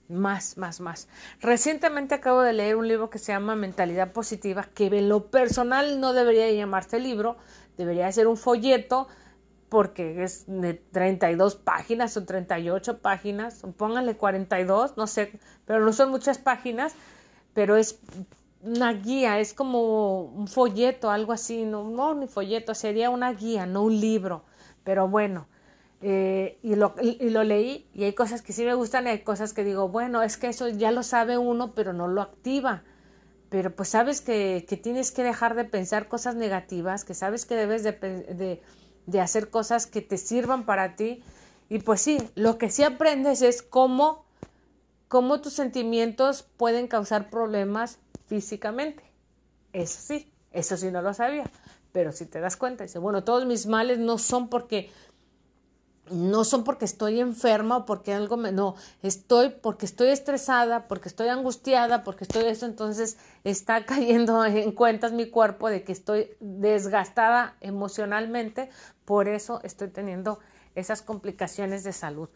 Más, 0.07 0.57
más, 0.57 0.79
más. 0.79 1.07
Recientemente 1.41 2.13
acabo 2.13 2.41
de 2.41 2.53
leer 2.53 2.75
un 2.75 2.87
libro 2.87 3.09
que 3.09 3.17
se 3.17 3.31
llama 3.31 3.55
Mentalidad 3.55 4.11
Positiva, 4.11 4.67
que 4.75 4.85
en 4.85 5.09
lo 5.09 5.31
personal 5.31 5.99
no 5.99 6.13
debería 6.13 6.51
llamarse 6.51 6.99
libro, 6.99 7.37
debería 7.77 8.11
ser 8.11 8.27
un 8.27 8.37
folleto 8.37 9.07
porque 9.69 10.23
es 10.23 10.45
de 10.47 10.75
32 10.75 11.55
páginas 11.55 12.15
o 12.17 12.23
38 12.23 12.99
páginas, 12.99 13.63
pónganle 13.77 14.15
42, 14.15 14.95
no 14.95 15.07
sé, 15.07 15.39
pero 15.65 15.83
no 15.83 15.91
son 15.91 16.11
muchas 16.11 16.37
páginas, 16.37 16.93
pero 17.55 17.75
es 17.75 17.99
una 18.61 18.93
guía, 18.93 19.39
es 19.39 19.55
como 19.55 20.25
un 20.25 20.47
folleto, 20.47 21.09
algo 21.09 21.33
así, 21.33 21.65
no, 21.65 21.89
no 21.89 22.13
ni 22.13 22.27
folleto, 22.27 22.75
sería 22.75 23.09
una 23.09 23.33
guía, 23.33 23.65
no 23.65 23.81
un 23.81 23.99
libro, 23.99 24.43
pero 24.83 25.07
bueno, 25.07 25.47
eh, 26.01 26.59
y, 26.61 26.75
lo, 26.75 26.93
y, 27.01 27.31
lo, 27.31 27.43
leí 27.43 27.87
y 27.95 28.03
hay 28.03 28.13
cosas 28.13 28.43
que 28.43 28.53
sí 28.53 28.63
me 28.63 28.75
gustan 28.75 29.07
y 29.07 29.09
hay 29.09 29.23
cosas 29.23 29.53
que 29.53 29.63
digo, 29.63 29.89
bueno, 29.89 30.21
es 30.21 30.37
que 30.37 30.49
eso 30.49 30.67
ya 30.67 30.91
lo 30.91 31.01
sabe 31.01 31.39
uno, 31.39 31.73
pero 31.73 31.93
no 31.93 32.07
lo 32.07 32.21
activa. 32.21 32.83
Pero 33.49 33.75
pues 33.75 33.89
sabes 33.89 34.21
que, 34.21 34.65
que 34.67 34.77
tienes 34.77 35.11
que 35.11 35.23
dejar 35.23 35.55
de 35.55 35.63
pensar 35.65 36.07
cosas 36.07 36.35
negativas, 36.35 37.05
que 37.05 37.15
sabes 37.15 37.45
que 37.45 37.55
debes 37.55 37.83
de, 37.83 37.93
de 37.93 38.61
de 39.05 39.21
hacer 39.21 39.49
cosas 39.49 39.85
que 39.85 40.01
te 40.01 40.17
sirvan 40.17 40.65
para 40.65 40.95
ti. 40.95 41.23
Y 41.69 41.79
pues 41.79 42.01
sí, 42.01 42.17
lo 42.35 42.57
que 42.57 42.69
sí 42.69 42.83
aprendes 42.83 43.41
es 43.41 43.61
cómo, 43.61 44.24
cómo 45.15 45.39
tus 45.39 45.53
sentimientos 45.53 46.43
pueden 46.57 46.89
causar 46.89 47.29
problemas 47.29 47.99
físicamente. 48.27 49.01
Eso 49.71 49.97
sí, 50.01 50.29
eso 50.51 50.75
sí 50.75 50.91
no 50.91 51.01
lo 51.01 51.13
sabía. 51.13 51.49
Pero 51.93 52.11
si 52.11 52.25
te 52.25 52.41
das 52.41 52.57
cuenta, 52.57 52.83
dice, 52.83 52.99
bueno, 52.99 53.23
todos 53.23 53.45
mis 53.45 53.65
males 53.65 53.97
no 53.97 54.17
son 54.17 54.49
porque 54.49 54.91
no 56.11 56.43
son 56.43 56.65
porque 56.65 56.83
estoy 56.83 57.21
enferma 57.21 57.77
o 57.77 57.85
porque 57.85 58.11
algo 58.11 58.35
me 58.35 58.51
no, 58.51 58.75
estoy 59.03 59.51
porque 59.51 59.85
estoy 59.85 60.09
estresada, 60.09 60.89
porque 60.89 61.07
estoy 61.07 61.29
angustiada, 61.29 62.03
porque 62.03 62.25
estoy 62.25 62.43
eso, 62.47 62.65
entonces 62.65 63.17
está 63.45 63.85
cayendo 63.85 64.43
en 64.43 64.73
cuentas 64.73 65.13
mi 65.13 65.29
cuerpo 65.29 65.69
de 65.69 65.85
que 65.85 65.93
estoy 65.93 66.31
desgastada 66.41 67.55
emocionalmente, 67.61 68.69
por 69.05 69.29
eso 69.29 69.61
estoy 69.63 69.87
teniendo 69.87 70.39
esas 70.75 71.01
complicaciones 71.01 71.85
de 71.85 71.93
salud. 71.93 72.27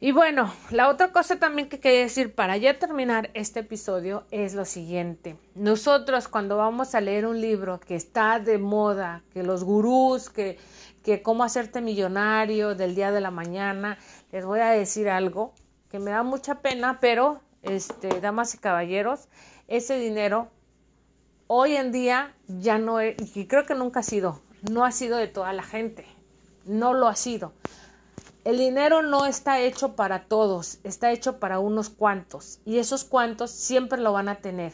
Y 0.00 0.12
bueno, 0.12 0.52
la 0.70 0.88
otra 0.88 1.10
cosa 1.10 1.40
también 1.40 1.68
que 1.68 1.80
quería 1.80 2.00
decir 2.00 2.32
para 2.32 2.56
ya 2.56 2.78
terminar 2.78 3.30
este 3.34 3.60
episodio 3.60 4.24
es 4.30 4.54
lo 4.54 4.64
siguiente. 4.64 5.36
Nosotros 5.56 6.28
cuando 6.28 6.56
vamos 6.56 6.94
a 6.94 7.00
leer 7.00 7.26
un 7.26 7.40
libro 7.40 7.80
que 7.80 7.96
está 7.96 8.38
de 8.38 8.58
moda, 8.58 9.24
que 9.32 9.42
los 9.42 9.64
gurús, 9.64 10.30
que 10.30 10.56
que 11.08 11.22
cómo 11.22 11.42
hacerte 11.42 11.80
millonario 11.80 12.74
del 12.74 12.94
día 12.94 13.10
de 13.10 13.22
la 13.22 13.30
mañana. 13.30 13.96
Les 14.30 14.44
voy 14.44 14.60
a 14.60 14.68
decir 14.68 15.08
algo 15.08 15.54
que 15.90 15.98
me 15.98 16.10
da 16.10 16.22
mucha 16.22 16.56
pena, 16.56 16.98
pero, 17.00 17.40
este, 17.62 18.20
damas 18.20 18.54
y 18.54 18.58
caballeros, 18.58 19.28
ese 19.68 19.98
dinero 19.98 20.48
hoy 21.46 21.76
en 21.76 21.92
día 21.92 22.34
ya 22.46 22.76
no 22.76 23.00
es, 23.00 23.16
y 23.34 23.46
creo 23.46 23.64
que 23.64 23.74
nunca 23.74 24.00
ha 24.00 24.02
sido, 24.02 24.42
no 24.70 24.84
ha 24.84 24.92
sido 24.92 25.16
de 25.16 25.28
toda 25.28 25.54
la 25.54 25.62
gente, 25.62 26.04
no 26.66 26.92
lo 26.92 27.08
ha 27.08 27.16
sido. 27.16 27.54
El 28.48 28.56
dinero 28.56 29.02
no 29.02 29.26
está 29.26 29.60
hecho 29.60 29.94
para 29.94 30.24
todos, 30.24 30.78
está 30.82 31.12
hecho 31.12 31.38
para 31.38 31.58
unos 31.58 31.90
cuantos 31.90 32.60
y 32.64 32.78
esos 32.78 33.04
cuantos 33.04 33.50
siempre 33.50 34.00
lo 34.00 34.14
van 34.14 34.30
a 34.30 34.36
tener. 34.36 34.72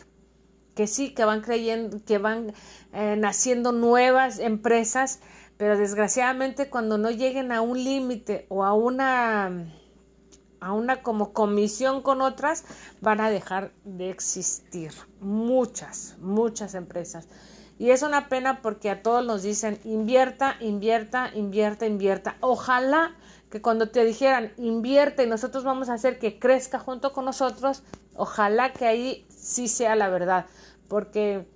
Que 0.77 0.87
sí, 0.87 1.13
que 1.13 1.25
van 1.25 1.41
creyendo, 1.41 1.99
que 2.05 2.19
van 2.19 2.53
eh, 2.93 3.17
naciendo 3.19 3.73
nuevas 3.73 4.39
empresas 4.39 5.19
pero 5.57 5.77
desgraciadamente 5.77 6.71
cuando 6.71 6.99
no 6.99 7.11
lleguen 7.11 7.51
a 7.51 7.63
un 7.63 7.83
límite 7.83 8.47
o 8.49 8.65
a 8.65 8.75
una 8.75 9.67
a 10.61 10.73
una 10.73 11.03
como 11.03 11.33
comisión 11.33 12.01
con 12.01 12.21
otras 12.21 12.65
van 13.01 13.21
a 13.21 13.29
dejar 13.29 13.73
de 13.83 14.09
existir 14.09 14.93
muchas 15.19 16.15
muchas 16.21 16.75
empresas 16.77 17.29
y 17.77 17.91
es 17.91 18.03
una 18.03 18.29
pena 18.29 18.63
porque 18.63 18.89
a 18.89 19.03
todos 19.03 19.27
nos 19.27 19.43
dicen 19.43 19.81
invierta 19.85 20.59
invierta 20.61 21.33
invierta 21.35 21.87
invierta 21.87 22.37
ojalá 22.41 23.17
que 23.55 23.63
cuando 23.63 23.89
te 23.89 24.05
dijeran 24.05 24.53
invierte 24.57 25.23
y 25.23 25.29
nosotros 25.29 25.63
vamos 25.63 25.89
a 25.89 25.95
hacer 25.95 26.19
que 26.19 26.41
crezca 26.41 26.81
junto 26.81 27.13
con 27.13 27.25
nosotros 27.25 27.85
ojalá 28.17 28.73
que 28.73 28.85
ahí 28.85 29.25
sí 29.29 29.69
sea 29.69 29.95
la 29.95 30.09
verdad 30.09 30.47
porque 30.89 31.47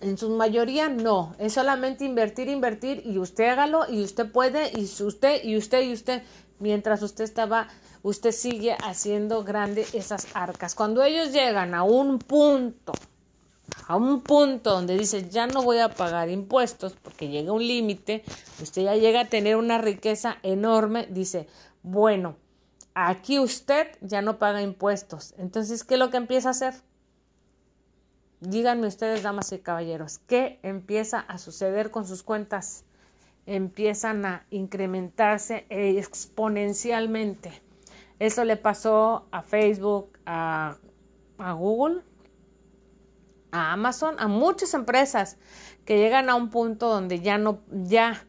en 0.00 0.16
su 0.16 0.30
mayoría 0.30 0.88
no, 0.88 1.34
es 1.38 1.52
solamente 1.52 2.06
invertir, 2.06 2.48
invertir 2.48 3.02
y 3.04 3.18
usted 3.18 3.46
hágalo 3.46 3.84
y 3.90 4.02
usted 4.02 4.32
puede 4.32 4.72
y 4.74 4.84
usted 5.02 5.44
y 5.44 5.58
usted 5.58 5.82
y 5.82 5.92
usted, 5.92 6.22
mientras 6.60 7.02
usted 7.02 7.24
estaba, 7.24 7.68
usted 8.02 8.32
sigue 8.32 8.74
haciendo 8.82 9.44
grande 9.44 9.84
esas 9.92 10.28
arcas. 10.34 10.74
Cuando 10.74 11.02
ellos 11.02 11.32
llegan 11.32 11.74
a 11.74 11.82
un 11.82 12.20
punto, 12.20 12.92
a 13.86 13.96
un 13.96 14.20
punto 14.20 14.70
donde 14.70 14.96
dice 14.96 15.28
ya 15.28 15.46
no 15.46 15.62
voy 15.62 15.78
a 15.78 15.88
pagar 15.88 16.28
impuestos 16.28 16.94
porque 17.02 17.28
llega 17.28 17.52
un 17.52 17.66
límite, 17.66 18.24
usted 18.62 18.82
ya 18.82 18.96
llega 18.96 19.20
a 19.20 19.24
tener 19.26 19.56
una 19.56 19.78
riqueza 19.78 20.38
enorme, 20.42 21.06
dice, 21.10 21.46
bueno, 21.82 22.36
aquí 22.94 23.38
usted 23.38 23.88
ya 24.00 24.22
no 24.22 24.38
paga 24.38 24.62
impuestos. 24.62 25.34
Entonces, 25.38 25.84
¿qué 25.84 25.94
es 25.94 26.00
lo 26.00 26.10
que 26.10 26.16
empieza 26.16 26.48
a 26.48 26.50
hacer? 26.52 26.74
Díganme 28.40 28.86
ustedes, 28.86 29.22
damas 29.22 29.50
y 29.52 29.58
caballeros, 29.58 30.18
¿qué 30.18 30.60
empieza 30.62 31.20
a 31.20 31.38
suceder 31.38 31.90
con 31.90 32.06
sus 32.06 32.22
cuentas? 32.22 32.84
Empiezan 33.46 34.24
a 34.26 34.46
incrementarse 34.50 35.66
exponencialmente. 35.70 37.50
Eso 38.18 38.44
le 38.44 38.56
pasó 38.56 39.26
a 39.30 39.42
Facebook, 39.42 40.18
a, 40.26 40.76
a 41.38 41.52
Google, 41.52 42.02
a 43.52 43.72
Amazon, 43.72 44.16
a 44.18 44.28
muchas 44.28 44.74
empresas 44.74 45.36
que 45.84 45.98
llegan 45.98 46.28
a 46.28 46.34
un 46.34 46.50
punto 46.50 46.88
donde 46.88 47.20
ya 47.20 47.38
no, 47.38 47.60
ya, 47.70 48.24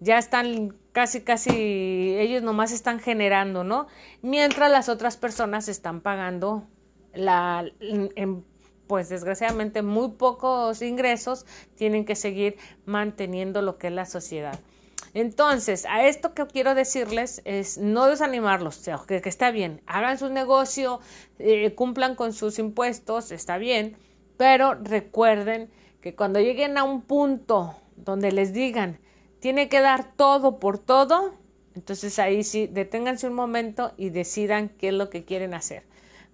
ya 0.00 0.18
están 0.18 0.76
casi, 0.92 1.22
casi, 1.22 2.16
ellos 2.18 2.42
nomás 2.42 2.72
están 2.72 3.00
generando, 3.00 3.64
¿no? 3.64 3.86
Mientras 4.22 4.70
las 4.70 4.88
otras 4.88 5.16
personas 5.16 5.68
están 5.68 6.00
pagando 6.00 6.66
la, 7.14 7.64
en, 7.80 8.44
pues 8.86 9.08
desgraciadamente 9.08 9.82
muy 9.82 10.10
pocos 10.10 10.82
ingresos 10.82 11.46
tienen 11.76 12.04
que 12.04 12.16
seguir 12.16 12.56
manteniendo 12.86 13.62
lo 13.62 13.78
que 13.78 13.88
es 13.88 13.92
la 13.92 14.06
sociedad. 14.06 14.58
Entonces, 15.14 15.86
a 15.86 16.06
esto 16.06 16.34
que 16.34 16.46
quiero 16.46 16.74
decirles 16.74 17.40
es 17.44 17.78
no 17.78 18.06
desanimarlos, 18.06 18.78
o 18.78 18.82
sea, 18.82 19.00
que, 19.06 19.20
está 19.24 19.52
bien, 19.52 19.80
hagan 19.86 20.18
su 20.18 20.28
negocio, 20.28 21.00
eh, 21.38 21.72
cumplan 21.74 22.16
con 22.16 22.32
sus 22.32 22.58
impuestos, 22.58 23.30
está 23.30 23.58
bien, 23.58 23.96
pero 24.36 24.74
recuerden 24.74 25.70
que 26.00 26.14
cuando 26.14 26.40
lleguen 26.40 26.78
a 26.78 26.84
un 26.84 27.02
punto 27.02 27.76
donde 27.96 28.32
les 28.32 28.52
digan, 28.52 28.98
tiene 29.40 29.68
que 29.68 29.80
dar 29.80 30.12
todo 30.16 30.58
por 30.58 30.78
todo, 30.78 31.34
entonces 31.74 32.18
ahí 32.18 32.44
sí, 32.44 32.66
deténganse 32.66 33.26
un 33.26 33.34
momento 33.34 33.92
y 33.96 34.10
decidan 34.10 34.68
qué 34.68 34.88
es 34.88 34.94
lo 34.94 35.10
que 35.10 35.24
quieren 35.24 35.54
hacer 35.54 35.84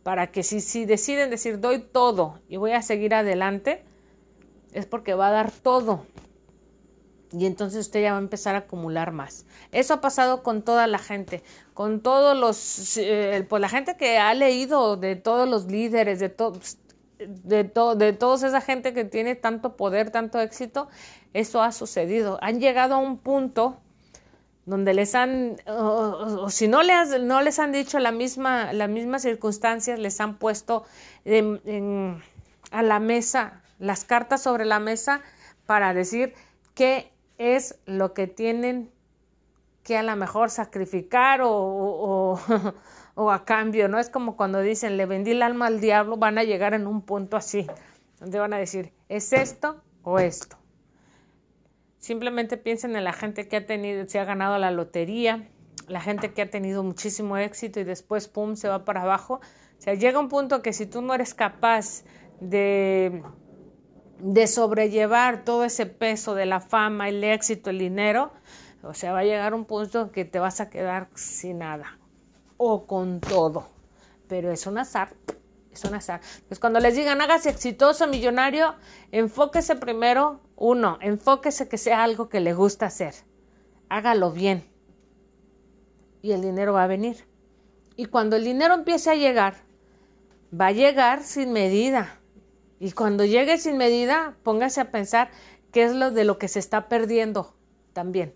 para 0.03 0.31
que 0.31 0.43
si, 0.43 0.61
si 0.61 0.87
deciden 0.87 1.31
decir 1.31 1.61
doy 1.61 1.81
todo 1.81 2.41
y 2.49 2.57
voy 2.57 2.73
a 2.73 2.83
seguir 2.83 3.15
adelante, 3.15 3.83
es 4.73 4.87
porque 4.87 5.15
va 5.15 5.29
a 5.29 5.33
dar 5.33 5.51
todo. 5.51 6.07
Y 7.33 7.47
entonces 7.47 7.87
usted 7.87 8.03
ya 8.03 8.13
va 8.13 8.19
a 8.19 8.23
empezar 8.23 8.57
a 8.57 8.59
acumular 8.59 9.13
más. 9.13 9.47
Eso 9.71 9.95
ha 9.95 10.01
pasado 10.01 10.43
con 10.43 10.63
toda 10.63 10.87
la 10.89 10.99
gente, 10.99 11.43
con 11.75 12.01
todos 12.01 12.37
los, 12.37 12.97
eh, 12.97 13.47
pues 13.49 13.61
la 13.61 13.69
gente 13.69 13.97
que 13.97 14.19
ha 14.19 14.35
leído 14.35 14.97
de 14.97 15.15
todos 15.15 15.49
los 15.49 15.67
líderes, 15.67 16.19
de 16.19 16.29
todos, 16.29 16.79
de, 17.27 17.65
to, 17.65 17.95
de 17.95 18.13
toda 18.13 18.49
esa 18.49 18.61
gente 18.61 18.93
que 18.93 19.05
tiene 19.05 19.35
tanto 19.35 19.77
poder, 19.77 20.11
tanto 20.11 20.41
éxito, 20.41 20.89
eso 21.33 21.63
ha 21.63 21.73
sucedido. 21.73 22.39
Han 22.43 22.61
llegado 22.61 22.95
a 22.95 22.99
un 22.99 23.19
punto 23.19 23.79
donde 24.67 24.95
les 24.95 25.15
han, 25.15 25.57
o, 25.67 26.49
si 26.51 26.69
no 26.69 26.83
les, 26.83 27.21
no 27.21 27.43
les 27.43 27.59
han 27.59 27.73
dicho 27.73 27.99
la 27.99 28.13
misma, 28.13 28.73
las 28.73 28.89
mismas 28.89 29.23
circunstancias, 29.23 29.99
les 29.99 30.21
han 30.21 30.39
puesto 30.39 30.85
a 32.71 32.83
la 32.83 33.01
mesa, 33.01 33.63
las 33.79 34.05
cartas 34.05 34.43
sobre 34.43 34.65
la 34.65 34.79
mesa 34.79 35.23
para 35.67 35.93
decir 35.95 36.35
qué 36.75 37.11
es 37.39 37.79
lo 37.87 38.13
que 38.13 38.27
tienen 38.27 38.91
que 39.83 39.97
a 39.97 40.03
lo 40.03 40.15
mejor 40.15 40.51
sacrificar 40.51 41.41
o, 41.43 41.51
o, 41.51 42.41
a 43.17 43.45
cambio, 43.45 43.89
¿no? 43.89 43.99
Es 43.99 44.09
como 44.09 44.37
cuando 44.37 44.61
dicen, 44.61 44.97
le 44.97 45.07
vendí 45.07 45.33
el 45.33 45.43
alma 45.43 45.67
al 45.67 45.81
diablo, 45.81 46.17
van 46.17 46.39
a 46.39 46.45
llegar 46.45 46.75
en 46.75 46.87
un 46.87 47.03
punto 47.03 47.37
así, 47.37 47.67
donde 48.19 48.39
van 48.39 48.53
a 48.53 48.59
decir, 48.59 48.93
¿es 49.09 49.33
esto 49.33 49.83
o 50.03 50.19
esto? 50.19 50.57
Simplemente 51.99 52.57
piensen 52.57 52.97
en 52.97 53.05
la 53.05 53.13
gente 53.13 53.47
que 53.49 53.57
ha 53.57 53.67
tenido, 53.67 54.09
se 54.09 54.19
ha 54.19 54.25
ganado 54.25 54.57
la 54.59 54.71
lotería, 54.71 55.49
la 55.87 56.01
gente 56.01 56.33
que 56.33 56.43
ha 56.43 56.51
tenido 56.51 56.83
muchísimo 56.83 57.37
éxito 57.37 57.81
y 57.81 57.85
después, 57.85 58.29
pum, 58.29 58.57
se 58.57 58.69
va 58.69 58.85
para 58.85 59.03
abajo. 59.03 59.41
O 59.79 59.83
sea, 59.83 59.95
llega 59.95 60.19
un 60.19 60.29
punto 60.29 60.63
que 60.63 60.73
si 60.73 60.87
tú 60.87 61.03
no 61.03 61.13
eres 61.13 61.35
capaz 61.35 62.05
de, 62.41 63.23
de 64.19 64.47
sobrellevar 64.47 65.45
todo 65.45 65.65
ese 65.65 65.85
peso 65.85 66.35
de 66.35 66.47
la 66.47 66.61
fama, 66.61 67.09
el 67.09 67.23
éxito, 67.23 67.69
el 67.69 67.79
dinero, 67.79 68.33
o 68.83 68.95
sea, 68.95 69.13
va 69.13 69.19
a 69.19 69.25
llegar 69.25 69.53
un 69.53 69.67
punto 69.67 70.11
que 70.11 70.25
te 70.25 70.39
vas 70.39 70.63
a 70.63 70.71
quedar 70.71 71.09
sin 71.15 71.59
nada 71.59 72.00
o 72.63 72.87
con 72.87 73.21
todo. 73.21 73.69
Pero 74.29 74.53
es 74.53 74.67
un 74.67 74.77
azar, 74.77 75.15
es 75.73 75.83
un 75.85 75.95
azar. 75.95 76.21
Pues 76.47 76.61
cuando 76.61 76.79
les 76.79 76.95
digan 76.95 77.23
hágase 77.23 77.49
exitoso, 77.49 78.07
millonario, 78.07 78.75
enfóquese 79.13 79.77
primero, 79.77 80.41
uno, 80.57 80.99
enfóquese 81.01 81.71
que 81.71 81.79
sea 81.79 82.05
algo 82.05 82.29
que 82.29 82.41
le 82.41 82.53
gusta 82.53 82.85
hacer. 82.85 83.15
Hágalo 83.89 84.31
bien. 84.31 84.63
Y 86.21 86.33
el 86.33 86.43
dinero 86.43 86.75
va 86.75 86.85
a 86.85 86.87
venir. 86.87 87.27
Y 87.97 88.05
cuando 88.05 88.37
el 88.37 88.45
dinero 88.45 88.75
empiece 88.75 89.09
a 89.09 89.15
llegar, 89.15 89.55
va 90.53 90.67
a 90.67 90.73
llegar 90.73 91.23
sin 91.23 91.53
medida. 91.53 92.21
Y 92.79 92.93
cuando 92.93 93.25
llegue 93.25 93.57
sin 93.57 93.79
medida, 93.79 94.37
póngase 94.43 94.83
a 94.83 94.91
pensar 94.91 95.31
qué 95.73 95.85
es 95.85 95.95
lo 95.95 96.11
de 96.11 96.25
lo 96.25 96.37
que 96.39 96.49
se 96.49 96.59
está 96.59 96.89
perdiendo 96.89 97.55
también 97.95 98.35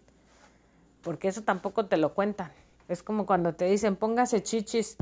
porque 1.05 1.29
eso 1.29 1.43
tampoco 1.43 1.87
te 1.87 1.99
lo 1.99 2.15
cuentan. 2.15 2.51
Es 2.89 3.03
como 3.03 3.27
cuando 3.27 3.55
te 3.55 3.67
dicen 3.67 3.97
póngase 3.97 4.43
chichis, 4.43 4.97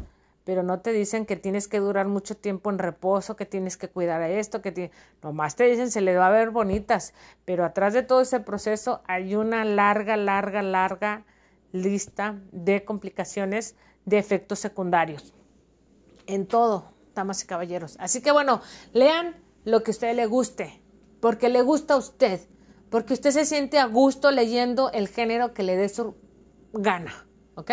pero 0.44 0.62
no 0.62 0.80
te 0.80 0.92
dicen 0.92 1.26
que 1.26 1.36
tienes 1.36 1.68
que 1.68 1.78
durar 1.78 2.08
mucho 2.08 2.36
tiempo 2.36 2.70
en 2.70 2.78
reposo, 2.78 3.36
que 3.36 3.46
tienes 3.46 3.76
que 3.76 3.88
cuidar 3.88 4.22
a 4.22 4.28
esto, 4.28 4.60
que 4.60 4.90
nomás 5.22 5.56
te 5.56 5.64
dicen 5.64 5.90
se 5.90 6.00
le 6.00 6.16
va 6.16 6.26
a 6.26 6.30
ver 6.30 6.50
bonitas, 6.50 7.14
pero 7.44 7.64
atrás 7.64 7.94
de 7.94 8.02
todo 8.02 8.20
ese 8.20 8.40
proceso 8.40 9.02
hay 9.06 9.34
una 9.34 9.64
larga, 9.64 10.16
larga, 10.16 10.62
larga 10.62 11.24
lista 11.72 12.40
de 12.50 12.84
complicaciones, 12.84 13.76
de 14.04 14.18
efectos 14.18 14.58
secundarios. 14.58 15.32
En 16.26 16.46
todo, 16.46 16.92
damas 17.14 17.42
y 17.44 17.46
caballeros. 17.46 17.96
Así 18.00 18.20
que 18.20 18.32
bueno, 18.32 18.60
lean 18.92 19.36
lo 19.64 19.82
que 19.82 19.90
a 19.90 19.94
usted 19.94 20.14
le 20.14 20.26
guste, 20.26 20.82
porque 21.20 21.48
le 21.48 21.62
gusta 21.62 21.94
a 21.94 21.98
usted 21.98 22.40
porque 22.92 23.14
usted 23.14 23.30
se 23.30 23.46
siente 23.46 23.78
a 23.78 23.86
gusto 23.86 24.30
leyendo 24.30 24.92
el 24.92 25.08
género 25.08 25.54
que 25.54 25.62
le 25.62 25.76
dé 25.76 25.88
su 25.88 26.14
gana, 26.74 27.26
¿ok? 27.54 27.70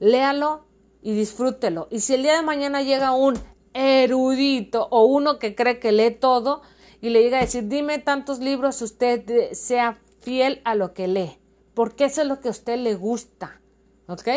Léalo 0.00 0.64
y 1.02 1.12
disfrútelo. 1.12 1.88
Y 1.90 2.00
si 2.00 2.14
el 2.14 2.22
día 2.22 2.36
de 2.36 2.42
mañana 2.42 2.82
llega 2.82 3.12
un 3.12 3.38
erudito 3.74 4.88
o 4.90 5.04
uno 5.04 5.38
que 5.38 5.54
cree 5.54 5.78
que 5.78 5.92
lee 5.92 6.10
todo 6.10 6.62
y 7.00 7.10
le 7.10 7.22
llega 7.22 7.38
a 7.38 7.42
decir, 7.42 7.68
dime 7.68 7.98
tantos 7.98 8.40
libros, 8.40 8.82
usted 8.82 9.52
sea 9.52 9.98
fiel 10.20 10.60
a 10.64 10.74
lo 10.74 10.94
que 10.94 11.08
lee, 11.08 11.38
porque 11.74 12.06
eso 12.06 12.22
es 12.22 12.28
lo 12.28 12.40
que 12.40 12.48
a 12.48 12.50
usted 12.50 12.76
le 12.78 12.94
gusta, 12.94 13.60
¿ok? 14.08 14.28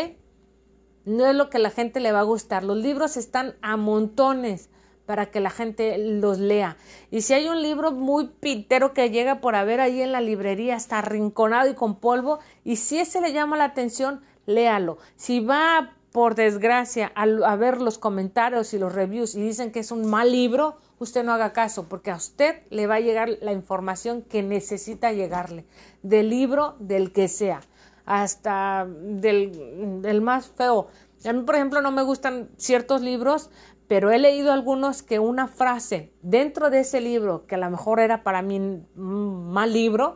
No 1.04 1.26
es 1.26 1.34
lo 1.34 1.50
que 1.50 1.56
a 1.56 1.60
la 1.60 1.70
gente 1.70 1.98
le 1.98 2.12
va 2.12 2.20
a 2.20 2.24
gustar. 2.24 2.62
Los 2.62 2.76
libros 2.76 3.16
están 3.16 3.56
a 3.60 3.76
montones 3.76 4.70
para 5.06 5.32
que 5.32 5.40
la 5.40 5.50
gente 5.50 5.98
los 5.98 6.38
lea. 6.38 6.76
Y 7.10 7.22
si 7.22 7.34
hay 7.34 7.48
un 7.48 7.60
libro 7.60 7.90
muy 7.90 8.28
pitero 8.28 8.94
que 8.94 9.10
llega 9.10 9.40
por 9.40 9.56
haber 9.56 9.80
ahí 9.80 10.00
en 10.00 10.12
la 10.12 10.20
librería, 10.20 10.76
está 10.76 11.00
arrinconado 11.00 11.68
y 11.68 11.74
con 11.74 11.98
polvo, 11.98 12.38
y 12.62 12.76
si 12.76 12.98
ese 12.98 13.20
le 13.20 13.32
llama 13.32 13.56
la 13.56 13.64
atención, 13.64 14.22
léalo. 14.46 14.98
Si 15.16 15.40
va 15.40 15.92
por 16.12 16.34
desgracia 16.34 17.10
a, 17.14 17.56
ver 17.56 17.80
los 17.80 17.98
comentarios 17.98 18.74
y 18.74 18.78
los 18.78 18.94
reviews 18.94 19.34
y 19.34 19.40
dicen 19.40 19.72
que 19.72 19.80
es 19.80 19.90
un 19.90 20.08
mal 20.08 20.30
libro, 20.30 20.76
usted 20.98 21.24
no 21.24 21.32
haga 21.32 21.52
caso, 21.52 21.88
porque 21.88 22.10
a 22.10 22.16
usted 22.16 22.62
le 22.70 22.86
va 22.86 22.96
a 22.96 23.00
llegar 23.00 23.30
la 23.40 23.52
información 23.52 24.22
que 24.22 24.42
necesita 24.42 25.12
llegarle, 25.12 25.64
del 26.02 26.28
libro 26.28 26.76
del 26.78 27.12
que 27.12 27.28
sea, 27.28 27.62
hasta 28.04 28.86
del, 28.86 30.02
del 30.02 30.20
más 30.20 30.48
feo. 30.48 30.88
A 31.24 31.32
mí, 31.32 31.42
por 31.44 31.54
ejemplo, 31.54 31.80
no 31.80 31.92
me 31.92 32.02
gustan 32.02 32.50
ciertos 32.56 33.00
libros 33.00 33.50
pero 33.92 34.10
he 34.10 34.18
leído 34.18 34.52
algunos 34.52 35.02
que 35.02 35.18
una 35.18 35.48
frase 35.48 36.14
dentro 36.22 36.70
de 36.70 36.80
ese 36.80 37.02
libro, 37.02 37.46
que 37.46 37.56
a 37.56 37.58
lo 37.58 37.68
mejor 37.68 38.00
era 38.00 38.22
para 38.22 38.40
mí 38.40 38.56
un 38.56 39.52
mal 39.52 39.70
libro, 39.70 40.14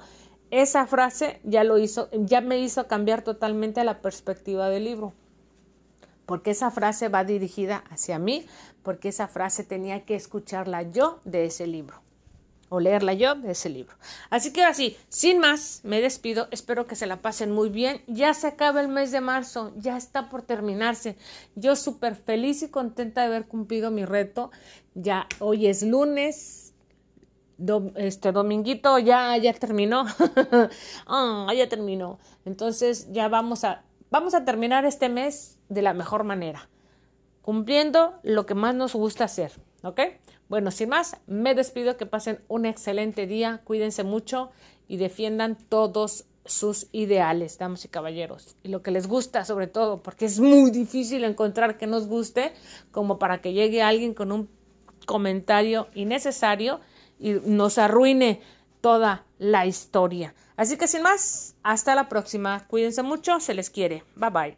esa 0.62 0.86
frase 0.86 1.40
ya 1.44 1.64
lo 1.64 1.78
hizo, 1.78 2.08
ya 2.12 2.40
me 2.40 2.58
hizo 2.58 2.86
cambiar 2.86 3.22
totalmente 3.22 3.82
la 3.84 4.00
perspectiva 4.00 4.68
del 4.68 4.84
libro. 4.84 5.12
Porque 6.26 6.50
esa 6.50 6.70
frase 6.70 7.08
va 7.08 7.24
dirigida 7.24 7.84
hacia 7.90 8.18
mí, 8.18 8.46
porque 8.82 9.08
esa 9.08 9.28
frase 9.28 9.64
tenía 9.64 10.04
que 10.04 10.16
escucharla 10.16 10.82
yo 10.82 11.20
de 11.24 11.44
ese 11.46 11.66
libro 11.66 12.02
o 12.68 12.80
leerla 12.80 13.12
yo 13.14 13.34
de 13.34 13.52
ese 13.52 13.68
libro. 13.68 13.94
Así 14.30 14.52
que 14.52 14.64
así, 14.64 14.96
sin 15.08 15.38
más, 15.38 15.80
me 15.84 16.00
despido. 16.00 16.48
Espero 16.50 16.86
que 16.86 16.96
se 16.96 17.06
la 17.06 17.22
pasen 17.22 17.52
muy 17.52 17.68
bien. 17.68 18.02
Ya 18.06 18.34
se 18.34 18.48
acaba 18.48 18.80
el 18.80 18.88
mes 18.88 19.12
de 19.12 19.20
marzo, 19.20 19.72
ya 19.76 19.96
está 19.96 20.28
por 20.28 20.42
terminarse. 20.42 21.16
Yo 21.54 21.76
súper 21.76 22.16
feliz 22.16 22.62
y 22.62 22.68
contenta 22.68 23.20
de 23.20 23.28
haber 23.28 23.46
cumplido 23.46 23.90
mi 23.90 24.04
reto. 24.04 24.50
Ya 24.94 25.28
hoy 25.38 25.66
es 25.66 25.82
lunes. 25.82 26.65
Este 27.96 28.32
dominguito 28.32 28.98
ya 28.98 29.36
ya 29.36 29.52
terminó. 29.52 30.06
ah, 31.06 31.52
ya 31.56 31.68
terminó. 31.68 32.18
Entonces 32.44 33.12
ya 33.12 33.28
vamos 33.28 33.64
a 33.64 33.84
vamos 34.10 34.34
a 34.34 34.44
terminar 34.44 34.84
este 34.84 35.08
mes 35.08 35.58
de 35.68 35.82
la 35.82 35.94
mejor 35.94 36.24
manera, 36.24 36.68
cumpliendo 37.42 38.14
lo 38.22 38.46
que 38.46 38.54
más 38.54 38.74
nos 38.74 38.94
gusta 38.94 39.24
hacer, 39.24 39.52
¿ok? 39.82 40.00
Bueno, 40.48 40.70
sin 40.70 40.90
más, 40.90 41.16
me 41.26 41.54
despido, 41.54 41.96
que 41.96 42.06
pasen 42.06 42.40
un 42.48 42.66
excelente 42.66 43.26
día, 43.26 43.60
cuídense 43.64 44.04
mucho 44.04 44.50
y 44.86 44.96
defiendan 44.96 45.56
todos 45.56 46.26
sus 46.44 46.86
ideales, 46.92 47.58
damas 47.58 47.84
y 47.84 47.88
caballeros, 47.88 48.56
y 48.62 48.68
lo 48.68 48.80
que 48.80 48.92
les 48.92 49.08
gusta 49.08 49.44
sobre 49.44 49.66
todo, 49.66 50.02
porque 50.02 50.26
es 50.26 50.38
muy 50.38 50.70
difícil 50.70 51.24
encontrar 51.24 51.76
que 51.76 51.88
nos 51.88 52.06
guste 52.06 52.52
como 52.92 53.18
para 53.18 53.40
que 53.40 53.52
llegue 53.52 53.82
alguien 53.82 54.14
con 54.14 54.30
un 54.30 54.48
comentario 55.06 55.88
innecesario 55.94 56.80
y 57.18 57.32
nos 57.44 57.78
arruine 57.78 58.40
toda 58.80 59.24
la 59.38 59.66
historia. 59.66 60.34
Así 60.56 60.76
que 60.76 60.88
sin 60.88 61.02
más, 61.02 61.56
hasta 61.62 61.94
la 61.94 62.08
próxima, 62.08 62.66
cuídense 62.68 63.02
mucho, 63.02 63.40
se 63.40 63.54
les 63.54 63.70
quiere, 63.70 64.04
bye 64.14 64.30
bye. 64.30 64.56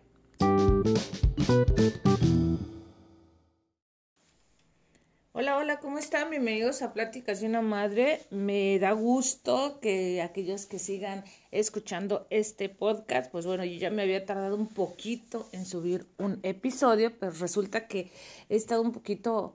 Hola, 5.32 5.56
hola, 5.56 5.78
¿cómo 5.78 5.98
están? 5.98 6.30
Bienvenidos 6.30 6.82
a 6.82 6.92
Pláticas 6.92 7.40
de 7.40 7.46
una 7.46 7.62
Madre. 7.62 8.22
Me 8.30 8.76
da 8.80 8.90
gusto 8.90 9.78
que 9.80 10.20
aquellos 10.20 10.66
que 10.66 10.80
sigan 10.80 11.22
escuchando 11.52 12.26
este 12.28 12.68
podcast, 12.68 13.30
pues 13.30 13.46
bueno, 13.46 13.64
yo 13.64 13.78
ya 13.78 13.90
me 13.90 14.02
había 14.02 14.26
tardado 14.26 14.56
un 14.56 14.66
poquito 14.66 15.48
en 15.52 15.64
subir 15.64 16.06
un 16.18 16.40
episodio, 16.42 17.16
pero 17.20 17.30
resulta 17.30 17.86
que 17.86 18.10
he 18.48 18.56
estado 18.56 18.82
un 18.82 18.90
poquito, 18.90 19.54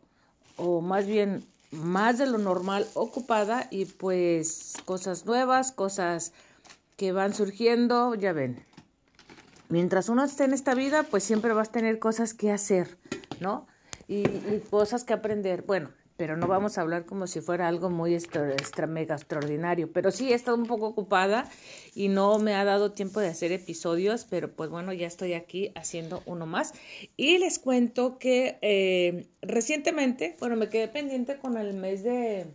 o 0.56 0.80
más 0.80 1.06
bien 1.06 1.46
más 1.74 2.18
de 2.18 2.28
lo 2.28 2.38
normal, 2.38 2.88
ocupada 2.94 3.68
y 3.72 3.86
pues 3.86 4.74
cosas 4.86 5.26
nuevas, 5.26 5.72
cosas 5.72 6.34
que 6.98 7.12
van 7.12 7.34
surgiendo, 7.34 8.16
ya 8.16 8.34
ven. 8.34 8.66
Mientras 9.70 10.10
uno 10.10 10.24
esté 10.24 10.44
en 10.44 10.54
esta 10.54 10.76
vida, 10.76 11.04
pues 11.04 11.24
siempre 11.24 11.54
vas 11.54 11.70
a 11.70 11.72
tener 11.74 12.00
cosas 12.00 12.34
que 12.34 12.52
hacer, 12.52 12.98
¿no? 13.40 13.68
y, 14.08 14.60
cosas 14.70 15.04
que 15.04 15.14
aprender. 15.14 15.64
Bueno, 15.64 15.90
pero 16.18 16.38
no 16.38 16.48
vamos 16.48 16.78
a 16.78 16.82
hablar 16.82 17.06
como 17.06 17.28
si 17.28 17.42
fuera 17.42 17.68
algo 17.68 17.90
muy 17.90 18.14
extra, 18.14 18.88
mega 18.88 19.16
extraordinario. 19.16 19.92
Pero 19.92 20.12
sí 20.12 20.32
he 20.32 20.36
estado 20.36 20.58
un 20.58 20.66
poco 20.66 20.88
ocupada 20.88 21.50
y 21.96 22.08
no 22.08 22.38
me 22.40 22.54
ha 22.54 22.64
dado 22.64 22.92
tiempo 22.92 23.20
de 23.20 23.28
hacer 23.28 23.52
episodios, 23.52 24.26
pero 24.30 24.52
pues 24.52 24.70
bueno, 24.70 24.94
ya 24.94 25.08
estoy 25.08 25.34
aquí 25.34 25.72
haciendo 25.76 26.22
uno 26.26 26.46
más. 26.46 26.74
Y 27.18 27.40
les 27.40 27.60
cuento 27.60 28.20
que 28.20 28.58
eh, 28.62 29.28
recientemente, 29.42 30.38
bueno, 30.40 30.56
me 30.56 30.70
quedé 30.70 30.88
pendiente 30.88 31.38
con 31.38 31.58
el 31.58 31.74
mes 31.74 32.04
de, 32.04 32.46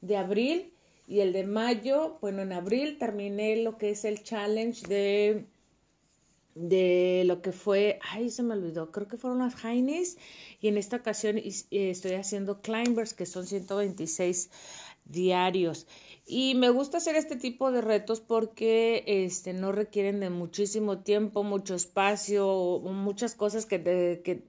de 0.00 0.16
abril 0.16 0.72
y 1.06 1.20
el 1.20 1.32
de 1.32 1.44
mayo. 1.44 2.18
Bueno, 2.20 2.42
en 2.42 2.52
abril 2.52 2.98
terminé 2.98 3.56
lo 3.56 3.78
que 3.78 3.90
es 3.90 4.04
el 4.04 4.22
challenge 4.22 4.86
de 4.88 5.46
de 6.54 7.22
lo 7.26 7.40
que 7.42 7.52
fue, 7.52 7.98
ay, 8.02 8.30
se 8.30 8.42
me 8.42 8.54
olvidó, 8.54 8.90
creo 8.90 9.06
que 9.08 9.16
fueron 9.16 9.38
las 9.38 9.64
Heinies 9.64 10.18
y 10.60 10.68
en 10.68 10.76
esta 10.76 10.96
ocasión 10.96 11.38
eh, 11.38 11.64
estoy 11.70 12.14
haciendo 12.14 12.60
climbers 12.60 13.14
que 13.14 13.26
son 13.26 13.46
126 13.46 14.50
diarios. 15.04 15.86
Y 16.26 16.54
me 16.54 16.70
gusta 16.70 16.98
hacer 16.98 17.16
este 17.16 17.36
tipo 17.36 17.72
de 17.72 17.80
retos 17.80 18.20
porque 18.20 19.04
este 19.06 19.52
no 19.54 19.72
requieren 19.72 20.20
de 20.20 20.30
muchísimo 20.30 20.98
tiempo, 20.98 21.42
mucho 21.42 21.74
espacio, 21.74 22.80
muchas 22.84 23.34
cosas 23.34 23.64
que, 23.64 23.82
que, 24.24 24.44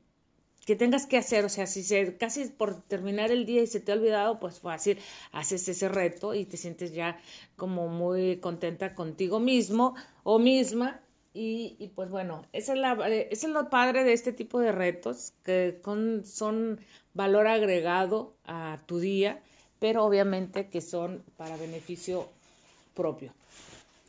que 0.66 0.76
tengas 0.76 1.06
que 1.06 1.18
hacer, 1.18 1.46
o 1.46 1.50
sea, 1.50 1.68
si 1.68 1.84
se, 1.84 2.18
casi 2.18 2.46
por 2.46 2.82
terminar 2.82 3.32
el 3.32 3.46
día 3.46 3.62
y 3.64 3.68
se 3.68 3.80
te 3.80 3.92
ha 3.92 3.96
olvidado, 3.96 4.40
pues 4.40 4.60
fácil, 4.60 5.00
haces 5.32 5.68
ese 5.70 5.88
reto 5.90 6.34
y 6.36 6.46
te 6.46 6.58
sientes 6.58 6.94
ya 6.94 7.18
como 7.56 7.88
muy 7.88 8.38
contenta 8.38 8.94
contigo 8.94 9.40
mismo 9.40 9.96
o 10.24 10.38
misma 10.40 11.02
y, 11.34 11.92
pues 11.96 12.10
bueno, 12.10 12.46
esa 12.54 12.74
es, 12.74 12.80
la, 12.80 12.98
eh, 13.08 13.30
lo 13.48 13.70
padre 13.70 14.04
de 14.04 14.14
este 14.14 14.34
tipo 14.34 14.60
de 14.60 14.72
retos, 14.72 15.34
que 15.44 15.80
son 16.26 16.80
valor 17.14 17.48
agregado 17.48 18.34
a 18.46 18.80
tu 18.88 19.00
día, 19.00 19.42
pero 19.80 20.04
obviamente 20.06 20.70
que 20.70 20.82
son 20.82 21.24
para 21.38 21.56
beneficio 21.58 22.28
propio. 22.94 23.32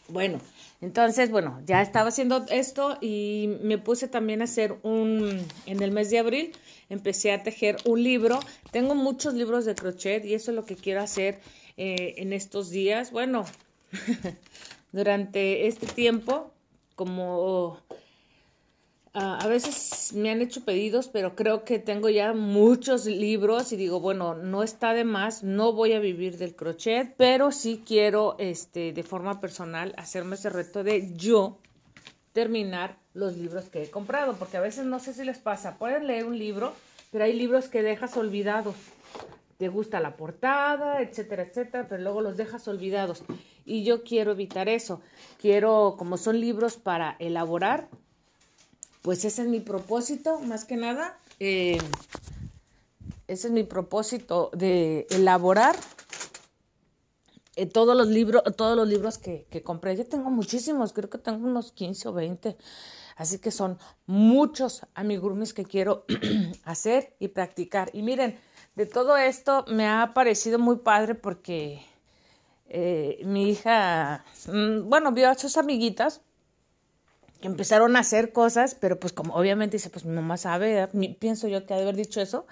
Bueno, 0.08 0.40
entonces, 0.80 1.30
bueno, 1.30 1.60
ya 1.66 1.82
estaba 1.82 2.08
haciendo 2.08 2.44
esto 2.50 2.98
y 3.00 3.58
me 3.62 3.78
puse 3.78 4.08
también 4.08 4.40
a 4.40 4.44
hacer 4.44 4.76
un, 4.82 5.46
en 5.66 5.82
el 5.82 5.92
mes 5.92 6.10
de 6.10 6.18
abril, 6.18 6.52
empecé 6.88 7.32
a 7.32 7.42
tejer 7.42 7.76
un 7.84 8.02
libro. 8.02 8.40
Tengo 8.72 8.94
muchos 8.94 9.34
libros 9.34 9.64
de 9.66 9.74
crochet 9.74 10.24
y 10.24 10.34
eso 10.34 10.50
es 10.50 10.56
lo 10.56 10.64
que 10.64 10.74
quiero 10.74 11.00
hacer 11.00 11.38
eh, 11.76 12.14
en 12.16 12.32
estos 12.32 12.70
días. 12.70 13.12
Bueno, 13.12 13.44
durante 14.92 15.68
este 15.68 15.86
tiempo, 15.86 16.50
como 17.00 17.78
Ah, 19.12 19.38
a 19.42 19.48
veces 19.48 20.12
me 20.12 20.30
han 20.30 20.40
hecho 20.40 20.64
pedidos, 20.64 21.08
pero 21.08 21.34
creo 21.34 21.64
que 21.64 21.80
tengo 21.80 22.08
ya 22.10 22.32
muchos 22.32 23.06
libros 23.06 23.72
y 23.72 23.76
digo, 23.76 23.98
bueno, 23.98 24.36
no 24.36 24.62
está 24.62 24.92
de 24.92 25.02
más, 25.02 25.42
no 25.42 25.72
voy 25.72 25.94
a 25.94 25.98
vivir 25.98 26.38
del 26.38 26.54
crochet, 26.54 27.12
pero 27.16 27.50
sí 27.50 27.82
quiero, 27.84 28.36
este, 28.38 28.92
de 28.92 29.02
forma 29.02 29.40
personal, 29.40 29.94
hacerme 29.96 30.36
ese 30.36 30.48
reto 30.48 30.84
de 30.84 31.12
yo 31.16 31.58
terminar 32.32 32.98
los 33.12 33.36
libros 33.36 33.64
que 33.64 33.82
he 33.82 33.90
comprado, 33.90 34.36
porque 34.36 34.58
a 34.58 34.60
veces 34.60 34.84
no 34.84 35.00
sé 35.00 35.12
si 35.12 35.24
les 35.24 35.38
pasa, 35.38 35.76
pueden 35.76 36.06
leer 36.06 36.24
un 36.26 36.38
libro, 36.38 36.72
pero 37.10 37.24
hay 37.24 37.32
libros 37.32 37.66
que 37.66 37.82
dejas 37.82 38.16
olvidados. 38.16 38.76
Te 39.60 39.68
gusta 39.68 40.00
la 40.00 40.16
portada, 40.16 41.02
etcétera, 41.02 41.42
etcétera, 41.42 41.86
pero 41.86 42.02
luego 42.02 42.22
los 42.22 42.38
dejas 42.38 42.66
olvidados. 42.66 43.24
Y 43.66 43.84
yo 43.84 44.04
quiero 44.04 44.32
evitar 44.32 44.70
eso. 44.70 45.02
Quiero, 45.38 45.96
como 45.98 46.16
son 46.16 46.40
libros 46.40 46.78
para 46.78 47.16
elaborar, 47.18 47.90
pues 49.02 49.22
ese 49.26 49.42
es 49.42 49.48
mi 49.48 49.60
propósito, 49.60 50.40
más 50.40 50.64
que 50.64 50.78
nada. 50.78 51.18
Eh, 51.40 51.76
ese 53.28 53.48
es 53.48 53.52
mi 53.52 53.62
propósito 53.62 54.50
de 54.54 55.06
elaborar 55.10 55.76
eh, 57.54 57.66
todos 57.66 57.94
los 57.94 58.08
libros, 58.08 58.42
todos 58.56 58.78
los 58.78 58.88
libros 58.88 59.18
que, 59.18 59.46
que, 59.50 59.62
compré. 59.62 59.94
Yo 59.94 60.06
tengo 60.06 60.30
muchísimos, 60.30 60.94
creo 60.94 61.10
que 61.10 61.18
tengo 61.18 61.46
unos 61.46 61.72
15 61.72 62.08
o 62.08 62.12
20. 62.14 62.56
Así 63.16 63.38
que 63.38 63.50
son 63.50 63.78
muchos 64.06 64.86
amigurumis 64.94 65.52
que 65.52 65.66
quiero 65.66 66.06
hacer 66.64 67.14
y 67.18 67.28
practicar. 67.28 67.90
Y 67.92 68.00
miren, 68.00 68.40
de 68.76 68.86
todo 68.86 69.16
esto 69.16 69.64
me 69.68 69.88
ha 69.88 70.12
parecido 70.14 70.58
muy 70.58 70.76
padre 70.76 71.14
porque 71.14 71.82
eh, 72.68 73.20
mi 73.24 73.50
hija, 73.50 74.24
mm, 74.46 74.88
bueno, 74.88 75.12
vio 75.12 75.28
a 75.28 75.34
sus 75.34 75.56
amiguitas 75.56 76.20
que 77.40 77.48
empezaron 77.48 77.96
a 77.96 78.00
hacer 78.00 78.32
cosas, 78.32 78.74
pero 78.74 79.00
pues 79.00 79.12
como 79.12 79.34
obviamente 79.34 79.76
dice, 79.76 79.90
pues 79.90 80.04
mi 80.04 80.14
mamá 80.14 80.36
sabe, 80.36 80.88
pienso 81.18 81.48
yo 81.48 81.66
que 81.66 81.74
ha 81.74 81.76
de 81.76 81.82
haber 81.82 81.96
dicho 81.96 82.20
eso, 82.20 82.46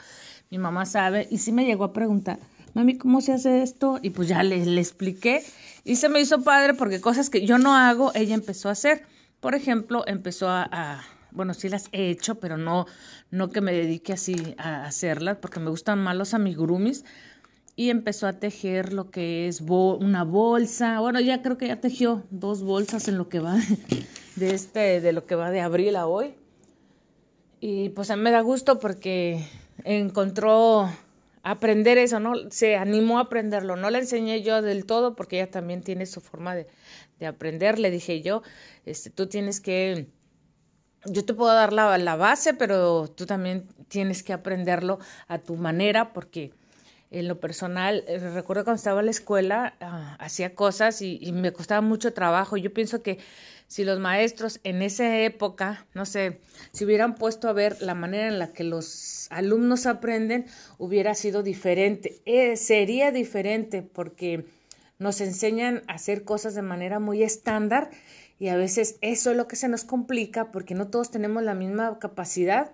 mi 0.50 0.58
mamá 0.58 0.86
sabe, 0.86 1.28
y 1.30 1.38
sí 1.38 1.52
me 1.52 1.66
llegó 1.66 1.84
a 1.84 1.92
preguntar, 1.92 2.38
mami, 2.74 2.96
¿cómo 2.96 3.20
se 3.20 3.32
hace 3.32 3.62
esto? 3.62 3.98
Y 4.02 4.10
pues 4.10 4.28
ya 4.28 4.42
le, 4.42 4.80
expliqué, 4.80 5.44
y 5.84 5.96
se 5.96 6.08
me 6.08 6.20
hizo 6.20 6.42
padre 6.42 6.74
porque 6.74 7.00
cosas 7.00 7.30
que 7.30 7.44
yo 7.46 7.58
no 7.58 7.76
hago, 7.76 8.12
ella 8.14 8.34
empezó 8.34 8.68
a 8.70 8.72
hacer. 8.72 9.04
Por 9.40 9.54
ejemplo, 9.54 10.04
empezó 10.06 10.48
a, 10.48 10.68
a 10.70 11.04
bueno, 11.30 11.54
sí 11.54 11.68
las 11.68 11.88
he 11.92 12.10
hecho, 12.10 12.36
pero 12.40 12.56
no, 12.56 12.86
no 13.30 13.50
que 13.50 13.60
me 13.60 13.72
dedique 13.72 14.12
así 14.12 14.54
a 14.58 14.84
hacerlas, 14.84 15.38
porque 15.38 15.60
me 15.60 15.70
gustan 15.70 15.98
más 15.98 16.16
los 16.16 16.34
amigurumis, 16.34 17.04
y 17.78 17.90
empezó 17.90 18.26
a 18.26 18.32
tejer 18.32 18.92
lo 18.92 19.12
que 19.12 19.46
es 19.46 19.60
una 19.60 20.24
bolsa. 20.24 20.98
Bueno, 20.98 21.20
ya 21.20 21.42
creo 21.42 21.56
que 21.58 21.68
ya 21.68 21.80
tejió 21.80 22.24
dos 22.30 22.64
bolsas 22.64 23.06
en 23.06 23.16
lo 23.16 23.28
que 23.28 23.38
va 23.38 23.56
de 24.34 24.50
este, 24.50 25.00
de 25.00 25.12
lo 25.12 25.26
que 25.26 25.36
va 25.36 25.52
de 25.52 25.60
abril 25.60 25.94
a 25.94 26.08
hoy. 26.08 26.34
Y 27.60 27.90
pues 27.90 28.10
a 28.10 28.16
mí 28.16 28.22
me 28.22 28.32
da 28.32 28.40
gusto 28.40 28.80
porque 28.80 29.46
encontró 29.84 30.88
aprender 31.44 31.98
eso, 31.98 32.18
¿no? 32.18 32.50
Se 32.50 32.74
animó 32.74 33.18
a 33.18 33.22
aprenderlo. 33.22 33.76
No 33.76 33.90
le 33.90 33.98
enseñé 33.98 34.42
yo 34.42 34.60
del 34.60 34.84
todo 34.84 35.14
porque 35.14 35.36
ella 35.36 35.50
también 35.50 35.82
tiene 35.82 36.06
su 36.06 36.20
forma 36.20 36.56
de, 36.56 36.66
de 37.20 37.26
aprender. 37.26 37.78
Le 37.78 37.92
dije 37.92 38.22
yo, 38.22 38.42
este, 38.86 39.10
tú 39.10 39.28
tienes 39.28 39.60
que, 39.60 40.08
yo 41.04 41.24
te 41.24 41.34
puedo 41.34 41.52
dar 41.52 41.72
la, 41.72 41.96
la 41.98 42.16
base, 42.16 42.54
pero 42.54 43.08
tú 43.08 43.26
también 43.26 43.66
tienes 43.88 44.22
que 44.22 44.32
aprenderlo 44.32 44.98
a 45.28 45.38
tu 45.38 45.56
manera 45.56 46.12
porque 46.12 46.52
en 47.10 47.26
lo 47.26 47.40
personal, 47.40 48.04
eh, 48.06 48.18
recuerdo 48.18 48.64
cuando 48.64 48.76
estaba 48.76 49.00
en 49.00 49.06
la 49.06 49.10
escuela, 49.10 49.74
ah, 49.80 50.16
hacía 50.20 50.54
cosas 50.54 51.00
y, 51.00 51.18
y, 51.22 51.32
me 51.32 51.52
costaba 51.52 51.80
mucho 51.80 52.12
trabajo. 52.12 52.58
Yo 52.58 52.72
pienso 52.74 53.02
que 53.02 53.18
si 53.66 53.84
los 53.84 53.98
maestros 53.98 54.60
en 54.62 54.82
esa 54.82 55.18
época, 55.20 55.86
no 55.94 56.04
sé, 56.04 56.40
si 56.72 56.84
hubieran 56.84 57.14
puesto 57.14 57.48
a 57.48 57.54
ver 57.54 57.80
la 57.80 57.94
manera 57.94 58.28
en 58.28 58.38
la 58.38 58.52
que 58.52 58.64
los 58.64 59.26
alumnos 59.30 59.86
aprenden, 59.86 60.46
hubiera 60.76 61.14
sido 61.14 61.42
diferente. 61.42 62.20
Eh, 62.26 62.56
sería 62.56 63.10
diferente 63.10 63.82
porque 63.82 64.44
nos 64.98 65.20
enseñan 65.20 65.82
a 65.86 65.94
hacer 65.94 66.24
cosas 66.24 66.54
de 66.54 66.62
manera 66.62 66.98
muy 66.98 67.22
estándar 67.22 67.90
y 68.38 68.48
a 68.48 68.56
veces 68.56 68.96
eso 69.00 69.30
es 69.30 69.36
lo 69.36 69.48
que 69.48 69.56
se 69.56 69.68
nos 69.68 69.84
complica 69.84 70.52
porque 70.52 70.74
no 70.74 70.88
todos 70.88 71.10
tenemos 71.10 71.42
la 71.42 71.54
misma 71.54 71.98
capacidad 71.98 72.72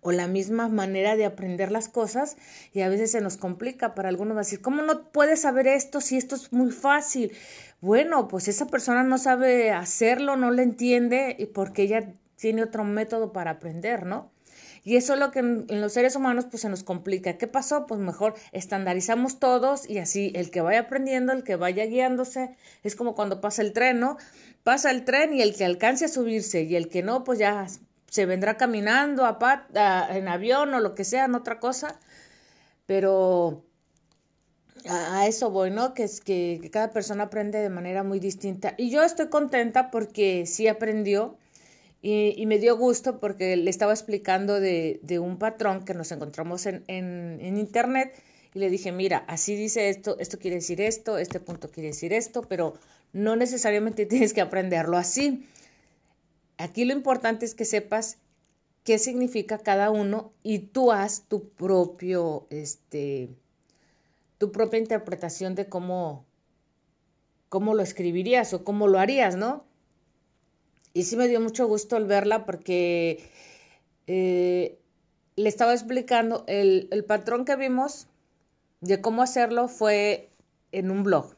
o 0.00 0.12
la 0.12 0.28
misma 0.28 0.68
manera 0.68 1.16
de 1.16 1.24
aprender 1.24 1.72
las 1.72 1.88
cosas 1.88 2.36
y 2.72 2.82
a 2.82 2.88
veces 2.90 3.10
se 3.10 3.22
nos 3.22 3.38
complica. 3.38 3.94
Para 3.94 4.10
algunos 4.10 4.36
decir, 4.36 4.60
¿cómo 4.60 4.82
no 4.82 5.10
puedes 5.10 5.40
saber 5.40 5.66
esto 5.66 6.02
si 6.02 6.18
esto 6.18 6.34
es 6.34 6.52
muy 6.52 6.70
fácil? 6.70 7.32
Bueno, 7.80 8.28
pues 8.28 8.48
esa 8.48 8.66
persona 8.66 9.02
no 9.02 9.16
sabe 9.16 9.70
hacerlo, 9.70 10.36
no 10.36 10.50
lo 10.50 10.60
entiende 10.60 11.34
y 11.38 11.46
porque 11.46 11.82
ella 11.82 12.12
tiene 12.36 12.62
otro 12.62 12.84
método 12.84 13.32
para 13.32 13.52
aprender, 13.52 14.04
¿no? 14.04 14.30
Y 14.86 14.96
eso 14.96 15.14
es 15.14 15.18
lo 15.18 15.30
que 15.30 15.38
en, 15.38 15.80
los 15.80 15.94
seres 15.94 16.14
humanos 16.14 16.44
pues 16.50 16.60
se 16.60 16.68
nos 16.68 16.84
complica. 16.84 17.38
¿Qué 17.38 17.46
pasó? 17.46 17.86
Pues 17.86 17.98
mejor 17.98 18.34
estandarizamos 18.52 19.38
todos 19.38 19.88
y 19.88 19.98
así 19.98 20.30
el 20.34 20.50
que 20.50 20.60
vaya 20.60 20.80
aprendiendo, 20.80 21.32
el 21.32 21.42
que 21.42 21.56
vaya 21.56 21.86
guiándose, 21.86 22.54
es 22.82 22.94
como 22.94 23.14
cuando 23.14 23.40
pasa 23.40 23.62
el 23.62 23.72
tren, 23.72 23.98
¿no? 23.98 24.18
Pasa 24.64 24.90
el 24.90 25.04
tren 25.04 25.34
y 25.34 25.42
el 25.42 25.54
que 25.54 25.64
alcance 25.64 26.06
a 26.06 26.08
subirse 26.08 26.62
y 26.62 26.74
el 26.74 26.88
que 26.88 27.02
no, 27.02 27.22
pues 27.22 27.38
ya 27.38 27.66
se 28.08 28.26
vendrá 28.26 28.56
caminando 28.56 29.24
a 29.26 30.08
en 30.10 30.26
avión 30.26 30.72
o 30.72 30.80
lo 30.80 30.94
que 30.94 31.04
sea, 31.04 31.26
en 31.26 31.34
otra 31.34 31.60
cosa, 31.60 32.00
pero 32.86 33.62
a, 34.88 35.26
eso 35.26 35.50
voy, 35.50 35.70
¿no? 35.70 35.92
Que 35.92 36.04
es 36.04 36.20
que, 36.20 36.70
cada 36.72 36.92
persona 36.92 37.24
aprende 37.24 37.58
de 37.58 37.68
manera 37.68 38.02
muy 38.02 38.20
distinta. 38.20 38.74
Y 38.78 38.90
yo 38.90 39.02
estoy 39.02 39.28
contenta 39.28 39.90
porque 39.90 40.46
sí 40.46 40.66
aprendió 40.66 41.36
y, 42.02 42.44
me 42.46 42.58
dio 42.58 42.76
gusto 42.78 43.20
porque 43.20 43.56
le 43.56 43.68
estaba 43.70 43.92
explicando 43.92 44.60
de, 44.60 45.18
un 45.20 45.38
patrón 45.38 45.84
que 45.84 45.92
nos 45.92 46.10
encontramos 46.12 46.64
en, 46.66 46.84
en, 46.86 47.38
en 47.42 47.58
internet 47.58 48.14
y 48.54 48.60
le 48.60 48.70
dije, 48.70 48.92
mira, 48.92 49.24
así 49.28 49.56
dice 49.56 49.88
esto, 49.88 50.16
esto 50.20 50.38
quiere 50.38 50.56
decir 50.56 50.80
esto, 50.80 51.18
este 51.18 51.40
punto 51.40 51.70
quiere 51.70 51.88
decir 51.88 52.12
esto, 52.12 52.42
pero 52.42 52.74
no 53.14 53.36
necesariamente 53.36 54.04
tienes 54.06 54.34
que 54.34 54.42
aprenderlo 54.42 54.98
así. 54.98 55.48
Aquí 56.58 56.84
lo 56.84 56.92
importante 56.92 57.46
es 57.46 57.54
que 57.54 57.64
sepas 57.64 58.18
qué 58.84 58.98
significa 58.98 59.58
cada 59.58 59.90
uno 59.90 60.32
y 60.42 60.58
tú 60.58 60.92
haz 60.92 61.22
tu 61.26 61.48
propio, 61.48 62.46
este, 62.50 63.30
tu 64.36 64.52
propia 64.52 64.78
interpretación 64.78 65.54
de 65.54 65.68
cómo, 65.68 66.26
cómo 67.48 67.74
lo 67.74 67.82
escribirías 67.82 68.52
o 68.52 68.62
cómo 68.62 68.86
lo 68.86 68.98
harías, 68.98 69.36
¿no? 69.36 69.64
Y 70.92 71.04
sí 71.04 71.16
me 71.16 71.26
dio 71.26 71.40
mucho 71.40 71.66
gusto 71.66 71.96
al 71.96 72.06
verla 72.06 72.44
porque 72.44 73.28
eh, 74.06 74.78
le 75.34 75.48
estaba 75.48 75.72
explicando 75.72 76.44
el, 76.46 76.88
el 76.92 77.04
patrón 77.04 77.44
que 77.44 77.56
vimos 77.56 78.06
de 78.80 79.00
cómo 79.00 79.22
hacerlo 79.22 79.66
fue 79.66 80.28
en 80.70 80.90
un 80.90 81.02
blog. 81.02 81.34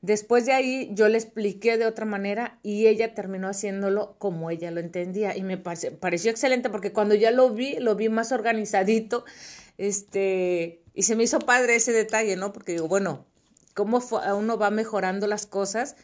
Después 0.00 0.46
de 0.46 0.52
ahí 0.52 0.90
yo 0.92 1.08
le 1.08 1.18
expliqué 1.18 1.76
de 1.76 1.86
otra 1.86 2.04
manera 2.04 2.60
y 2.62 2.86
ella 2.86 3.14
terminó 3.14 3.48
haciéndolo 3.48 4.16
como 4.18 4.50
ella 4.50 4.70
lo 4.70 4.78
entendía 4.78 5.36
y 5.36 5.42
me 5.42 5.58
pareció 5.58 6.30
excelente 6.30 6.70
porque 6.70 6.92
cuando 6.92 7.16
ya 7.16 7.32
lo 7.32 7.50
vi, 7.50 7.76
lo 7.80 7.96
vi 7.96 8.08
más 8.08 8.30
organizadito, 8.30 9.24
este, 9.76 10.82
y 10.94 11.02
se 11.02 11.16
me 11.16 11.24
hizo 11.24 11.40
padre 11.40 11.76
ese 11.76 11.92
detalle, 11.92 12.36
¿no? 12.36 12.52
Porque 12.52 12.72
digo, 12.72 12.86
bueno, 12.86 13.26
cómo 13.74 14.00
uno 14.36 14.56
va 14.56 14.70
mejorando 14.70 15.26
las 15.26 15.46
cosas 15.46 15.96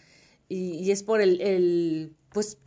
y, 0.49 0.75
y 0.75 0.91
es 0.91 1.05
por 1.05 1.21
el, 1.21 1.41
el, 1.41 2.17
pues, 2.31 2.59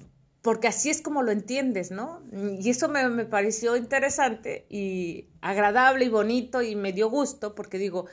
porque 0.41 0.69
así 0.69 0.89
es 0.89 1.01
como 1.01 1.23
lo 1.23 1.31
entiendes, 1.31 1.91
¿no? 1.91 2.23
Y 2.31 2.69
eso 2.69 2.87
me, 2.87 3.07
me 3.09 3.25
pareció 3.25 3.75
interesante 3.75 4.65
y 4.69 5.27
agradable 5.41 6.05
y 6.05 6.09
bonito 6.09 6.61
y 6.61 6.77
me 6.77 6.93
dio 6.93 7.09
gusto 7.09 7.53
porque 7.53 7.77
digo, 7.77 8.05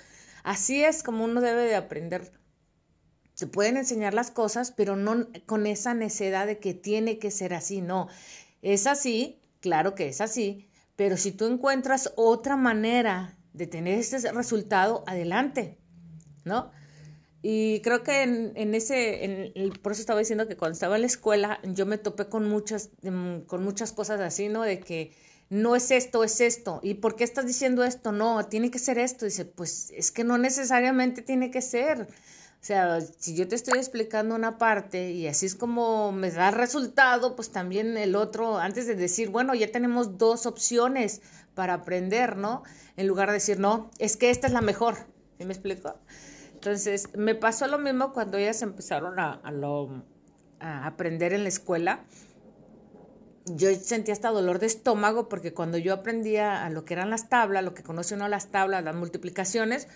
así 0.42 0.82
es 0.82 1.04
como 1.04 1.24
uno 1.24 1.40
debe 1.40 1.62
de 1.62 1.76
aprender 1.76 2.32
se 3.34 3.46
pueden 3.46 3.76
enseñar 3.76 4.14
las 4.14 4.30
cosas, 4.30 4.72
pero 4.72 4.96
no 4.96 5.26
con 5.46 5.66
esa 5.66 5.94
necedad 5.94 6.46
de 6.46 6.58
que 6.58 6.74
tiene 6.74 7.18
que 7.18 7.30
ser 7.30 7.54
así, 7.54 7.80
no. 7.80 8.08
Es 8.62 8.86
así, 8.86 9.40
claro 9.60 9.94
que 9.94 10.08
es 10.08 10.20
así, 10.20 10.68
pero 10.96 11.16
si 11.16 11.32
tú 11.32 11.46
encuentras 11.46 12.12
otra 12.16 12.56
manera 12.56 13.36
de 13.52 13.66
tener 13.66 13.98
este 13.98 14.32
resultado, 14.32 15.04
adelante, 15.06 15.78
¿no? 16.44 16.70
Y 17.42 17.80
creo 17.80 18.02
que 18.02 18.22
en, 18.22 18.52
en 18.54 18.74
ese, 18.74 19.52
en, 19.54 19.72
por 19.82 19.92
eso 19.92 20.00
estaba 20.00 20.18
diciendo 20.18 20.48
que 20.48 20.56
cuando 20.56 20.72
estaba 20.72 20.94
en 20.94 21.02
la 21.02 21.08
escuela, 21.08 21.60
yo 21.62 21.84
me 21.84 21.98
topé 21.98 22.26
con 22.30 22.48
muchas, 22.48 22.90
em, 23.02 23.44
con 23.44 23.62
muchas 23.62 23.92
cosas 23.92 24.18
así, 24.20 24.48
¿no? 24.48 24.62
De 24.62 24.80
que 24.80 25.12
no 25.50 25.76
es 25.76 25.90
esto, 25.90 26.24
es 26.24 26.40
esto. 26.40 26.80
¿Y 26.82 26.94
por 26.94 27.16
qué 27.16 27.24
estás 27.24 27.46
diciendo 27.46 27.84
esto? 27.84 28.12
No, 28.12 28.46
tiene 28.46 28.70
que 28.70 28.78
ser 28.78 28.98
esto. 28.98 29.26
Dice, 29.26 29.44
pues 29.44 29.90
es 29.94 30.10
que 30.10 30.24
no 30.24 30.38
necesariamente 30.38 31.20
tiene 31.20 31.50
que 31.50 31.60
ser. 31.60 32.08
O 32.64 32.66
sea, 32.66 32.98
si 33.02 33.36
yo 33.36 33.46
te 33.46 33.56
estoy 33.56 33.76
explicando 33.76 34.34
una 34.34 34.56
parte 34.56 35.10
y 35.10 35.26
así 35.26 35.44
es 35.44 35.54
como 35.54 36.12
me 36.12 36.30
da 36.30 36.50
resultado, 36.50 37.36
pues 37.36 37.50
también 37.50 37.98
el 37.98 38.16
otro, 38.16 38.56
antes 38.56 38.86
de 38.86 38.94
decir, 38.94 39.28
bueno, 39.28 39.54
ya 39.54 39.70
tenemos 39.70 40.16
dos 40.16 40.46
opciones 40.46 41.20
para 41.54 41.74
aprender, 41.74 42.38
¿no? 42.38 42.62
En 42.96 43.06
lugar 43.06 43.28
de 43.28 43.34
decir, 43.34 43.60
no, 43.60 43.90
es 43.98 44.16
que 44.16 44.30
esta 44.30 44.46
es 44.46 44.54
la 44.54 44.62
mejor. 44.62 44.96
¿Sí 45.38 45.44
me 45.44 45.52
explico? 45.52 45.98
Entonces, 46.54 47.10
me 47.14 47.34
pasó 47.34 47.66
lo 47.66 47.78
mismo 47.78 48.14
cuando 48.14 48.38
ellas 48.38 48.62
empezaron 48.62 49.20
a, 49.20 49.42
a 50.58 50.86
aprender 50.86 51.34
en 51.34 51.42
la 51.42 51.50
escuela. 51.50 52.06
Yo 53.44 53.74
sentía 53.74 54.14
hasta 54.14 54.30
dolor 54.30 54.58
de 54.58 54.68
estómago 54.68 55.28
porque 55.28 55.52
cuando 55.52 55.76
yo 55.76 55.92
aprendía 55.92 56.64
a 56.64 56.70
lo 56.70 56.86
que 56.86 56.94
eran 56.94 57.10
las 57.10 57.28
tablas, 57.28 57.62
lo 57.62 57.74
que 57.74 57.82
conoce 57.82 58.14
uno 58.14 58.26
las 58.28 58.46
tablas, 58.46 58.82
las 58.82 58.96
multiplicaciones, 58.96 59.86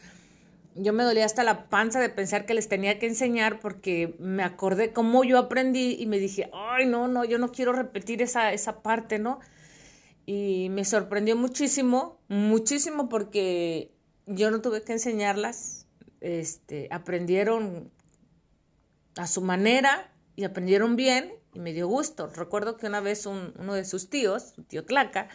yo 0.80 0.92
me 0.92 1.04
dolía 1.04 1.24
hasta 1.24 1.44
la 1.44 1.68
panza 1.68 2.00
de 2.00 2.08
pensar 2.08 2.46
que 2.46 2.54
les 2.54 2.68
tenía 2.68 2.98
que 2.98 3.06
enseñar 3.06 3.60
porque 3.60 4.16
me 4.18 4.42
acordé 4.42 4.92
cómo 4.92 5.24
yo 5.24 5.38
aprendí 5.38 5.96
y 5.98 6.06
me 6.06 6.18
dije, 6.18 6.50
ay, 6.52 6.86
no, 6.86 7.08
no, 7.08 7.24
yo 7.24 7.38
no 7.38 7.50
quiero 7.50 7.72
repetir 7.72 8.22
esa, 8.22 8.52
esa 8.52 8.82
parte, 8.82 9.18
¿no? 9.18 9.40
Y 10.24 10.68
me 10.70 10.84
sorprendió 10.84 11.36
muchísimo, 11.36 12.20
muchísimo 12.28 13.08
porque 13.08 13.92
yo 14.26 14.50
no 14.50 14.60
tuve 14.60 14.82
que 14.82 14.92
enseñarlas, 14.92 15.86
este, 16.20 16.88
aprendieron 16.90 17.90
a 19.16 19.26
su 19.26 19.40
manera 19.40 20.12
y 20.36 20.44
aprendieron 20.44 20.96
bien 20.96 21.32
y 21.54 21.60
me 21.60 21.72
dio 21.72 21.88
gusto. 21.88 22.28
Recuerdo 22.28 22.76
que 22.76 22.86
una 22.86 23.00
vez 23.00 23.26
uno 23.26 23.74
de 23.74 23.84
sus 23.84 24.10
tíos, 24.10 24.52
su 24.54 24.62
tío 24.62 24.84
Tlaca, 24.84 25.28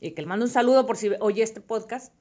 y 0.00 0.12
que 0.12 0.22
le 0.22 0.28
mando 0.28 0.44
un 0.44 0.50
saludo 0.50 0.86
por 0.86 0.96
si 0.96 1.10
oye 1.20 1.42
este 1.42 1.60
podcast, 1.60 2.12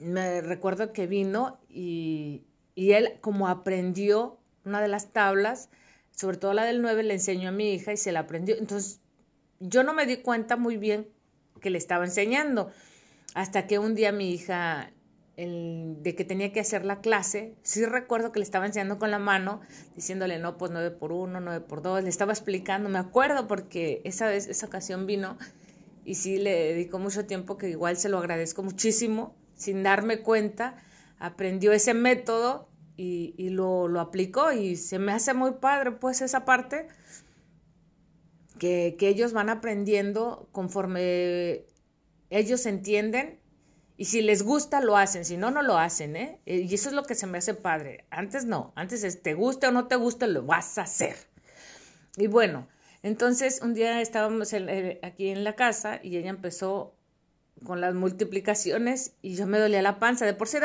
me 0.00 0.40
recuerdo 0.40 0.92
que 0.92 1.06
vino 1.06 1.60
y, 1.68 2.46
él 2.74 3.18
como 3.20 3.48
aprendió 3.48 4.38
una 4.64 4.80
de 4.80 4.88
las 4.88 5.12
tablas, 5.12 5.68
sobre 6.10 6.38
todo 6.38 6.54
la 6.54 6.64
del 6.64 6.82
9, 6.82 7.02
le 7.02 7.14
enseñó 7.14 7.50
a 7.50 7.52
mi 7.52 7.74
hija 7.74 7.92
y 7.92 7.96
se 7.96 8.12
la 8.12 8.20
aprendió. 8.20 8.56
Entonces, 8.56 9.00
yo 9.58 9.84
no 9.84 9.92
me 9.92 10.06
di 10.06 10.16
cuenta 10.18 10.56
muy 10.56 10.76
bien 10.76 11.08
que 11.60 11.70
le 11.70 11.78
estaba 11.78 12.04
enseñando, 12.04 12.70
hasta 13.34 13.66
que 13.66 13.78
un 13.78 13.94
día 13.94 14.12
mi 14.12 14.32
hija, 14.32 14.92
de 15.36 16.14
que 16.16 16.24
tenía 16.24 16.52
que 16.52 16.60
hacer 16.60 16.84
la 16.84 17.00
clase, 17.00 17.54
sí 17.62 17.84
recuerdo 17.84 18.32
que 18.32 18.40
le 18.40 18.44
estaba 18.44 18.66
enseñando 18.66 18.98
con 18.98 19.10
la 19.10 19.18
mano, 19.18 19.60
diciéndole, 19.94 20.38
no, 20.38 20.56
pues 20.58 20.70
9 20.70 20.90
por 20.90 21.12
1, 21.12 21.40
9 21.40 21.60
por 21.66 21.82
2, 21.82 22.02
le 22.02 22.10
estaba 22.10 22.32
explicando, 22.32 22.88
me 22.88 22.98
acuerdo 22.98 23.46
porque 23.46 24.02
esa 24.04 24.26
vez, 24.26 24.48
esa 24.48 24.66
ocasión 24.66 25.06
vino 25.06 25.38
y 26.04 26.16
sí 26.16 26.38
le 26.38 26.74
dedicó 26.74 26.98
mucho 26.98 27.26
tiempo, 27.26 27.56
que 27.56 27.68
igual 27.68 27.96
se 27.96 28.08
lo 28.08 28.18
agradezco 28.18 28.62
muchísimo, 28.62 29.34
sin 29.60 29.82
darme 29.82 30.20
cuenta, 30.20 30.76
aprendió 31.18 31.72
ese 31.72 31.94
método 31.94 32.68
y, 32.96 33.48
lo, 33.50 33.88
lo, 33.88 34.00
aplicó 34.00 34.52
y 34.52 34.76
se 34.76 34.98
me 34.98 35.12
hace 35.12 35.32
muy 35.32 35.52
padre 35.52 35.92
pues 35.92 36.20
esa 36.20 36.44
parte 36.44 36.86
que, 38.58 38.96
que 38.98 39.08
ellos 39.08 39.32
van 39.32 39.48
aprendiendo 39.48 40.48
conforme 40.52 41.64
ellos 42.28 42.66
entienden 42.66 43.40
y 43.96 44.06
si 44.06 44.22
les 44.22 44.42
gusta 44.42 44.80
lo 44.80 44.96
hacen, 44.96 45.24
si 45.24 45.36
no, 45.36 45.50
no 45.50 45.62
lo 45.62 45.76
hacen, 45.76 46.16
¿eh? 46.16 46.40
Y 46.46 46.74
eso 46.74 46.88
es 46.88 46.94
lo 46.94 47.04
que 47.04 47.14
se 47.14 47.26
me 47.26 47.36
hace 47.38 47.52
padre. 47.52 48.06
Antes 48.10 48.46
no, 48.46 48.72
antes 48.74 49.04
es 49.04 49.22
te 49.22 49.34
guste 49.34 49.66
o 49.66 49.72
no 49.72 49.88
te 49.88 49.96
guste, 49.96 50.26
lo 50.26 50.42
vas 50.42 50.78
a 50.78 50.82
hacer. 50.82 51.16
Y 52.16 52.26
bueno, 52.26 52.66
entonces 53.02 53.60
un 53.62 53.74
día 53.74 54.00
estábamos 54.00 54.52
eh, 54.52 55.00
aquí 55.02 55.28
en 55.28 55.44
la 55.44 55.54
casa 55.54 56.00
y 56.02 56.16
ella 56.16 56.30
empezó 56.30 56.96
con 57.64 57.80
las 57.80 57.94
multiplicaciones 57.94 59.12
y 59.22 59.34
yo 59.34 59.46
me 59.46 59.58
dolía 59.58 59.82
la 59.82 59.98
panza. 59.98 60.24
De 60.24 60.34
por 60.34 60.48
sí 60.48 60.58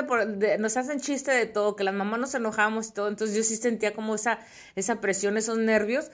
nos 0.59 0.77
hacen 0.77 0.99
chiste 0.99 1.31
de 1.31 1.45
todo, 1.45 1.75
que 1.75 1.83
las 1.83 1.93
mamás 1.93 2.19
nos 2.19 2.35
enojamos 2.35 2.87
y 2.87 2.93
todo, 2.93 3.07
entonces 3.07 3.35
yo 3.35 3.43
sí 3.43 3.55
sentía 3.57 3.93
como 3.93 4.15
esa, 4.15 4.39
esa 4.75 5.01
presión, 5.01 5.37
esos 5.37 5.57
nervios. 5.57 6.11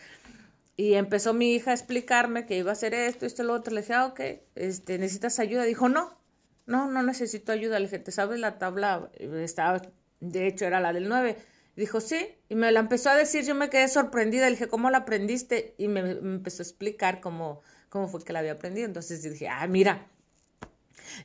Y 0.77 0.93
empezó 0.95 1.33
mi 1.33 1.53
hija 1.53 1.71
a 1.71 1.73
explicarme 1.73 2.45
que 2.45 2.57
iba 2.57 2.71
a 2.71 2.73
hacer 2.73 2.93
esto, 2.93 3.25
esto, 3.25 3.43
lo 3.43 3.53
otro. 3.53 3.73
Le 3.73 3.81
dije, 3.81 3.93
ah, 3.93 4.07
ok, 4.07 4.19
este, 4.55 4.97
¿necesitas 4.97 5.37
ayuda? 5.39 5.63
Dijo, 5.63 5.89
no, 5.89 6.17
no, 6.65 6.89
no 6.89 7.03
necesito 7.03 7.51
ayuda. 7.51 7.77
Le 7.77 7.85
dije, 7.85 7.99
¿te 7.99 8.11
sabes 8.11 8.39
la 8.39 8.57
tabla? 8.57 9.11
Estaba, 9.19 9.81
de 10.21 10.47
hecho, 10.47 10.65
era 10.65 10.79
la 10.79 10.93
del 10.93 11.07
9. 11.07 11.37
Dijo, 11.75 12.01
sí, 12.01 12.27
y 12.49 12.55
me 12.55 12.71
la 12.71 12.79
empezó 12.79 13.09
a 13.09 13.15
decir, 13.15 13.45
yo 13.45 13.53
me 13.53 13.69
quedé 13.69 13.87
sorprendida, 13.87 14.45
le 14.45 14.51
dije, 14.51 14.67
¿cómo 14.67 14.89
la 14.89 14.99
aprendiste? 14.99 15.75
Y 15.77 15.87
me, 15.87 16.01
me 16.01 16.35
empezó 16.35 16.63
a 16.63 16.65
explicar 16.65 17.21
cómo, 17.21 17.61
cómo 17.89 18.07
fue 18.07 18.23
que 18.23 18.33
la 18.33 18.39
había 18.39 18.53
aprendido. 18.53 18.87
Entonces 18.87 19.21
dije, 19.21 19.47
ah, 19.49 19.67
mira, 19.67 20.07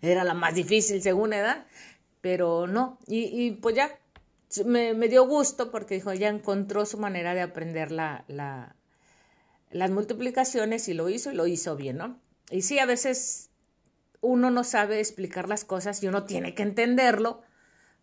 era 0.03 0.25
la 0.25 0.35
más 0.35 0.55
difícil 0.55 1.03
según 1.03 1.33
edad, 1.33 1.67
pero 2.21 2.67
no, 2.67 2.99
y, 3.07 3.25
y 3.25 3.51
pues 3.53 3.75
ya 3.75 3.99
me, 4.65 4.95
me, 4.95 5.09
dio 5.09 5.27
gusto 5.27 5.71
porque 5.71 5.97
dijo, 5.97 6.13
ya 6.13 6.29
encontró 6.29 6.87
su 6.87 6.99
manera 6.99 7.35
de 7.35 7.43
aprender 7.43 7.93
la, 7.93 8.25
la, 8.29 8.77
las 9.71 9.91
multiplicaciones 9.91 10.89
y 10.89 10.95
lo 10.95 11.09
hizo 11.09 11.33
y 11.33 11.35
lo 11.35 11.47
hizo 11.47 11.77
bien, 11.77 11.99
¿no? 11.99 12.21
Y 12.51 12.63
sí, 12.63 12.79
a 12.79 12.87
veces 12.87 13.51
uno 14.21 14.51
no 14.51 14.65
sabe 14.65 15.01
explicar 15.01 15.49
las 15.49 15.65
cosas 15.65 16.03
y 16.03 16.09
uno 16.09 16.25
tiene 16.25 16.55
que 16.55 16.63
entenderlo, 16.63 17.43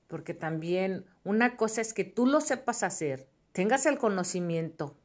porque 0.07 0.33
también 0.33 1.05
una 1.23 1.55
cosa 1.57 1.81
es 1.81 1.93
que 1.93 2.03
tú 2.03 2.27
lo 2.27 2.41
sepas 2.41 2.83
hacer, 2.83 3.27
tengas 3.51 3.85
el 3.85 3.97
conocimiento, 3.97 4.97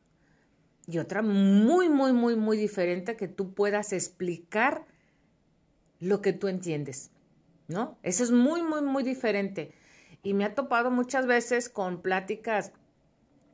y 0.88 0.98
otra 0.98 1.20
muy, 1.20 1.90
muy, 1.90 2.14
muy, 2.14 2.34
muy 2.34 2.56
diferente 2.56 3.14
que 3.14 3.28
tú 3.28 3.52
puedas 3.52 3.92
explicar 3.92 4.86
lo 6.00 6.20
que 6.20 6.32
tú 6.32 6.48
entiendes, 6.48 7.10
¿no? 7.66 7.98
Eso 8.02 8.24
es 8.24 8.30
muy, 8.30 8.62
muy, 8.62 8.82
muy 8.82 9.02
diferente. 9.02 9.72
Y 10.22 10.34
me 10.34 10.44
ha 10.44 10.54
topado 10.54 10.90
muchas 10.90 11.26
veces 11.26 11.68
con 11.68 12.02
pláticas 12.02 12.72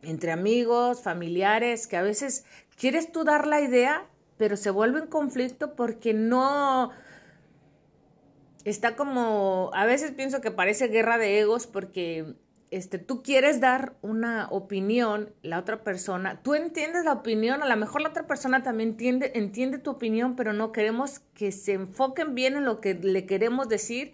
entre 0.03 0.33
amigos, 0.33 1.03
familiares, 1.03 1.87
que 1.87 1.97
a 1.97 2.03
veces 2.03 2.45
quieres 2.77 3.13
tú 3.13 3.25
dar 3.25 3.47
la 3.47 3.61
idea, 3.61 4.07
pero 4.37 4.57
se 4.57 4.71
vuelve 4.71 5.01
en 5.01 5.07
conflicto 5.07 5.75
porque 5.75 6.13
no 6.15 6.91
está 8.65 8.97
como, 8.97 9.71
a 9.75 9.87
veces 9.87 10.13
pienso 10.13 10.41
que 10.41 10.51
parece 10.51 10.89
guerra 10.89 11.19
de 11.19 11.41
egos 11.41 11.67
porque 11.67 12.35
este, 12.71 12.99
tú 12.99 13.23
quieres 13.23 13.61
dar 13.61 13.97
una 14.03 14.49
opinión, 14.51 15.33
la 15.43 15.59
otra 15.59 15.83
persona, 15.83 16.43
tú 16.43 16.55
entiendes 16.55 17.05
la 17.05 17.13
opinión, 17.13 17.63
a 17.63 17.69
lo 17.69 17.77
mejor 17.77 18.03
la 18.03 18.09
otra 18.09 18.27
persona 18.27 18.63
también 18.63 18.97
entiende, 18.99 19.79
tu 19.79 19.91
opinión, 19.91 20.37
pero 20.37 20.53
no 20.53 20.73
queremos 20.73 21.21
que 21.35 21.53
se 21.53 21.75
enfoquen 21.75 22.35
bien 22.35 22.57
en 22.57 22.65
lo 22.65 22.81
que 22.81 22.95
le 22.95 23.27
queremos 23.27 23.69
decir 23.69 24.13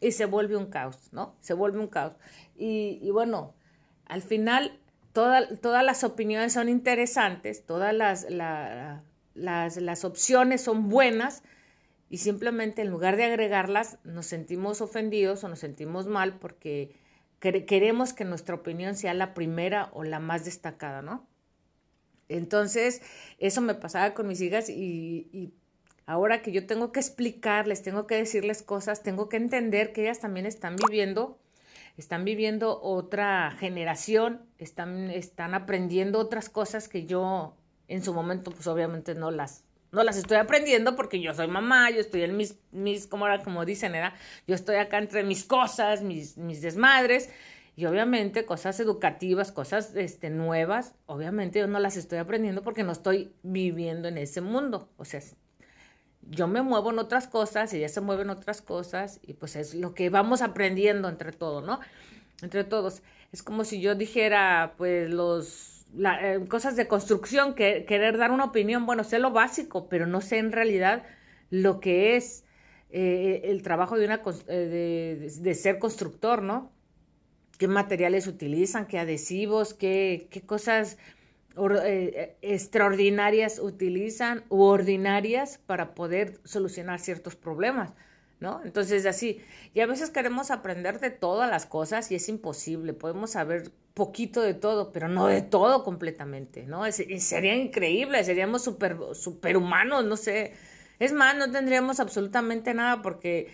y 0.00 0.12
se 0.12 0.24
vuelve 0.24 0.56
un 0.56 0.66
caos, 0.66 1.12
¿no? 1.12 1.36
Se 1.40 1.54
vuelve 1.54 1.78
un 1.78 1.88
caos. 1.88 2.14
Y, 2.56 3.10
bueno, 3.10 3.54
al 4.06 4.22
final 4.22 4.78
todas 5.12 5.84
las 5.84 6.04
opiniones 6.04 6.52
son 6.52 6.68
interesantes, 6.68 7.64
todas 7.64 7.94
las, 7.94 8.28
las, 8.30 9.02
las 9.34 10.04
opciones 10.04 10.62
son 10.62 10.88
buenas, 10.88 11.42
y 12.10 12.18
simplemente 12.18 12.82
en 12.82 12.90
lugar 12.90 13.16
de 13.16 13.24
agregarlas 13.24 13.98
nos 14.02 14.26
sentimos 14.26 14.80
ofendidos 14.80 15.44
o 15.44 15.48
nos 15.48 15.60
sentimos 15.60 16.08
mal 16.08 16.38
porque 16.40 16.92
queremos 17.40 18.12
que 18.12 18.24
nuestra 18.24 18.54
opinión 18.54 18.94
sea 18.94 19.14
la 19.14 19.34
primera 19.34 19.90
o 19.92 20.04
la 20.04 20.20
más 20.20 20.44
destacada, 20.44 21.02
¿no? 21.02 21.26
Entonces, 22.28 23.02
eso 23.38 23.60
me 23.60 23.74
pasaba 23.74 24.14
con 24.14 24.28
mis 24.28 24.40
hijas 24.40 24.68
y, 24.68 25.52
ahora 26.06 26.42
que 26.42 26.52
yo 26.52 26.66
tengo 26.66 26.92
que 26.92 27.00
explicarles, 27.00 27.82
tengo 27.82 28.06
que 28.06 28.16
decirles 28.16 28.62
cosas, 28.62 29.02
tengo 29.02 29.28
que 29.28 29.36
entender 29.36 29.92
que 29.92 30.02
ellas 30.02 30.20
también 30.20 30.46
están 30.46 30.76
viviendo, 30.76 31.38
están 31.96 32.24
viviendo 32.24 32.80
otra 32.82 33.50
generación, 33.58 34.42
están, 34.58 35.10
están 35.10 35.54
aprendiendo 35.54 36.18
otras 36.18 36.48
cosas 36.48 36.88
que 36.88 37.06
yo 37.06 37.56
en 37.88 38.04
su 38.04 38.14
momento, 38.14 38.52
pues 38.52 38.66
obviamente 38.68 39.14
no 39.14 39.30
las, 39.30 39.64
no 39.92 40.02
las 40.04 40.16
estoy 40.16 40.36
aprendiendo 40.36 40.96
porque 40.96 41.20
yo 41.20 41.34
soy 41.34 41.48
mamá, 41.48 41.90
yo 41.90 42.00
estoy 42.00 42.22
en 42.22 42.36
mis, 42.36 42.56
mis 42.70 43.06
como, 43.06 43.26
como 43.44 43.64
dicen, 43.64 43.94
era, 43.94 44.14
yo 44.46 44.54
estoy 44.54 44.76
acá 44.76 44.98
entre 44.98 45.24
mis 45.24 45.44
cosas, 45.44 46.02
mis, 46.02 46.36
mis 46.36 46.62
desmadres, 46.62 47.30
y 47.76 47.86
obviamente 47.86 48.44
cosas 48.44 48.78
educativas, 48.80 49.52
cosas 49.52 49.94
este, 49.96 50.28
nuevas, 50.28 50.94
obviamente 51.06 51.60
yo 51.60 51.66
no 51.66 51.78
las 51.78 51.96
estoy 51.96 52.18
aprendiendo 52.18 52.62
porque 52.62 52.82
no 52.82 52.92
estoy 52.92 53.32
viviendo 53.42 54.08
en 54.08 54.18
ese 54.18 54.40
mundo. 54.40 54.90
O 54.98 55.04
sea, 55.04 55.20
yo 56.28 56.46
me 56.46 56.62
muevo 56.62 56.90
en 56.90 56.98
otras 56.98 57.26
cosas, 57.26 57.72
ella 57.72 57.88
se 57.88 58.00
mueve 58.00 58.22
en 58.22 58.30
otras 58.30 58.60
cosas, 58.60 59.20
y 59.22 59.34
pues 59.34 59.56
es 59.56 59.74
lo 59.74 59.94
que 59.94 60.10
vamos 60.10 60.42
aprendiendo 60.42 61.08
entre 61.08 61.32
todos, 61.32 61.64
¿no? 61.64 61.80
Entre 62.42 62.64
todos. 62.64 63.02
Es 63.32 63.42
como 63.42 63.64
si 63.64 63.80
yo 63.80 63.94
dijera, 63.94 64.74
pues, 64.76 65.08
los 65.08 65.79
eh, 65.98 66.44
cosas 66.48 66.76
de 66.76 66.86
construcción, 66.86 67.54
que, 67.54 67.84
querer 67.86 68.16
dar 68.16 68.30
una 68.30 68.44
opinión, 68.44 68.86
bueno, 68.86 69.04
sé 69.04 69.18
lo 69.18 69.32
básico, 69.32 69.88
pero 69.88 70.06
no 70.06 70.20
sé 70.20 70.38
en 70.38 70.52
realidad 70.52 71.04
lo 71.50 71.80
que 71.80 72.16
es 72.16 72.44
eh, 72.90 73.42
el 73.44 73.62
trabajo 73.62 73.98
de, 73.98 74.06
una, 74.06 74.22
eh, 74.48 75.28
de, 75.40 75.54
ser 75.54 75.78
constructor, 75.78 76.42
¿no? 76.42 76.72
¿Qué 77.58 77.68
materiales 77.68 78.26
utilizan? 78.26 78.86
¿Qué 78.86 78.98
adhesivos? 78.98 79.74
¿Qué, 79.74 80.28
qué 80.30 80.42
cosas 80.42 80.96
extraordinarias 82.40 83.58
utilizan 83.58 84.44
u 84.48 84.62
ordinarias 84.62 85.58
para 85.58 85.94
poder 85.94 86.40
solucionar 86.44 87.00
ciertos 87.00 87.36
problemas? 87.36 87.92
¿No? 88.40 88.60
Entonces, 88.64 89.06
así, 89.06 89.40
y 89.74 89.80
a 89.80 89.86
veces 89.86 90.10
queremos 90.10 90.50
aprender 90.50 90.98
de 90.98 91.10
todas 91.10 91.48
las 91.50 91.66
cosas 91.66 92.10
y 92.10 92.14
es 92.14 92.28
imposible, 92.28 92.94
podemos 92.94 93.32
saber 93.32 93.70
poquito 93.94 94.40
de 94.40 94.54
todo, 94.54 94.92
pero 94.92 95.08
no 95.08 95.26
de 95.26 95.42
todo 95.42 95.84
completamente, 95.84 96.64
¿no? 96.66 96.90
Sería 96.90 97.54
increíble, 97.54 98.24
seríamos 98.24 98.64
super, 98.64 98.96
superhumanos, 99.12 100.04
no 100.06 100.16
sé. 100.16 100.54
Es 100.98 101.12
más, 101.12 101.36
no 101.36 101.50
tendríamos 101.50 102.00
absolutamente 102.00 102.72
nada 102.72 103.02
porque 103.02 103.52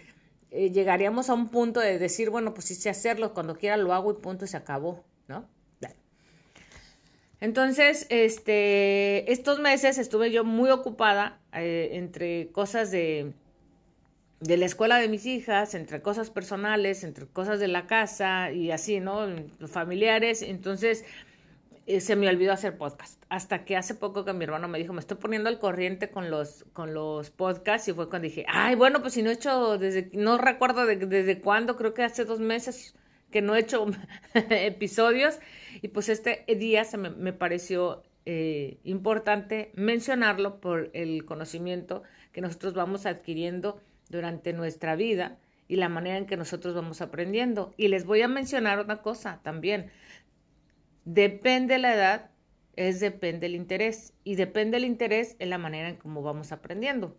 eh, 0.51 0.71
llegaríamos 0.71 1.31
a 1.31 1.35
un 1.35 1.49
punto 1.49 1.81
de 1.81 1.99
decir, 1.99 2.31
bueno, 2.31 2.55
pues 2.55 2.67
sí 2.67 2.75
sé 2.77 2.89
hacerlo, 2.89 3.35
cuando 3.35 3.57
quiera 3.57 3.77
lo 3.77 3.93
hago 3.93 4.13
y 4.13 4.15
punto, 4.15 4.47
se 4.47 4.57
acabó, 4.57 5.05
¿no? 5.29 5.49
Entonces, 7.39 8.07
este, 8.09 9.31
estos 9.31 9.61
meses 9.61 9.99
estuve 9.99 10.31
yo 10.31 10.43
muy 10.43 10.71
ocupada 10.71 11.39
eh, 11.53 11.91
entre 11.93 12.51
cosas 12.51 12.91
de, 12.91 13.35
de 14.41 14.57
la 14.57 14.67
escuela 14.67 14.99
de 14.99 15.09
mis 15.09 15.27
hijas, 15.27 15.75
entre 15.75 16.03
cosas 16.03 16.31
personales, 16.31 17.05
entre 17.05 17.27
cosas 17.27 17.59
de 17.61 17.69
la 17.69 17.87
casa 17.87 18.53
y 18.53 18.71
así, 18.71 19.01
¿no? 19.01 19.27
Familiares. 19.67 20.43
Entonces, 20.43 21.05
eh, 21.87 22.01
se 22.01 22.17
me 22.17 22.29
olvidó 22.29 22.53
hacer 22.53 22.77
podcast. 22.77 23.23
Hasta 23.29 23.65
que 23.65 23.77
hace 23.77 23.95
poco 23.95 24.25
que 24.25 24.33
mi 24.33 24.45
hermano 24.45 24.69
me 24.69 24.79
dijo, 24.79 24.93
me 24.93 25.01
estoy 25.01 25.17
poniendo 25.17 25.49
al 25.49 25.59
corriente 25.59 26.11
con 26.11 26.31
los, 26.31 26.65
con 26.73 26.95
los 26.95 27.31
podcasts 27.31 27.89
y 27.89 27.93
fue 27.93 28.09
cuando 28.09 28.27
dije, 28.27 28.45
ay, 28.49 28.75
bueno, 28.75 29.01
pues 29.01 29.15
si 29.15 29.23
no 29.23 29.31
he 29.31 29.35
hecho 29.35 29.79
desde, 29.79 30.11
no 30.13 30.37
recuerdo 30.37 30.85
desde 30.85 31.41
cuándo, 31.41 31.77
creo 31.77 31.95
que 31.95 32.03
hace 32.03 32.25
dos 32.25 32.41
meses 32.41 32.95
que 33.31 33.41
no 33.41 33.55
he 33.55 33.61
hecho 33.61 33.87
episodios 34.35 35.39
y 35.81 35.89
pues 35.89 36.09
este 36.09 36.45
día 36.59 36.85
se 36.85 36.99
me, 36.99 37.11
me 37.11 37.33
pareció 37.33 38.03
eh, 38.25 38.79
importante 38.83 39.71
mencionarlo 39.75 40.61
por 40.61 40.91
el 40.93 41.25
conocimiento 41.25 42.03
que 42.33 42.41
nosotros 42.41 42.75
vamos 42.75 43.07
adquiriendo 43.07 43.81
durante 44.09 44.53
nuestra 44.53 44.97
vida 44.97 45.39
y 45.69 45.77
la 45.77 45.89
manera 45.89 46.19
en 46.19 46.27
que 46.27 46.37
nosotros 46.37 46.75
vamos 46.75 47.01
aprendiendo. 47.01 47.75
Y 47.77 47.89
les 47.89 48.05
voy 48.05 48.23
a 48.23 48.29
mencionar 48.29 48.81
una 48.81 49.03
cosa 49.03 49.41
también. 49.43 49.91
Depende 51.05 51.79
la 51.79 51.95
edad, 51.95 52.31
es 52.77 53.01
depende 53.01 53.47
el 53.47 53.55
interés. 53.55 54.15
Y 54.25 54.37
depende 54.37 54.77
el 54.77 54.85
interés 54.85 55.37
en 55.39 55.51
la 55.51 55.59
manera 55.59 55.89
en 55.89 55.97
cómo 55.97 56.23
vamos 56.23 56.53
aprendiendo. 56.53 57.17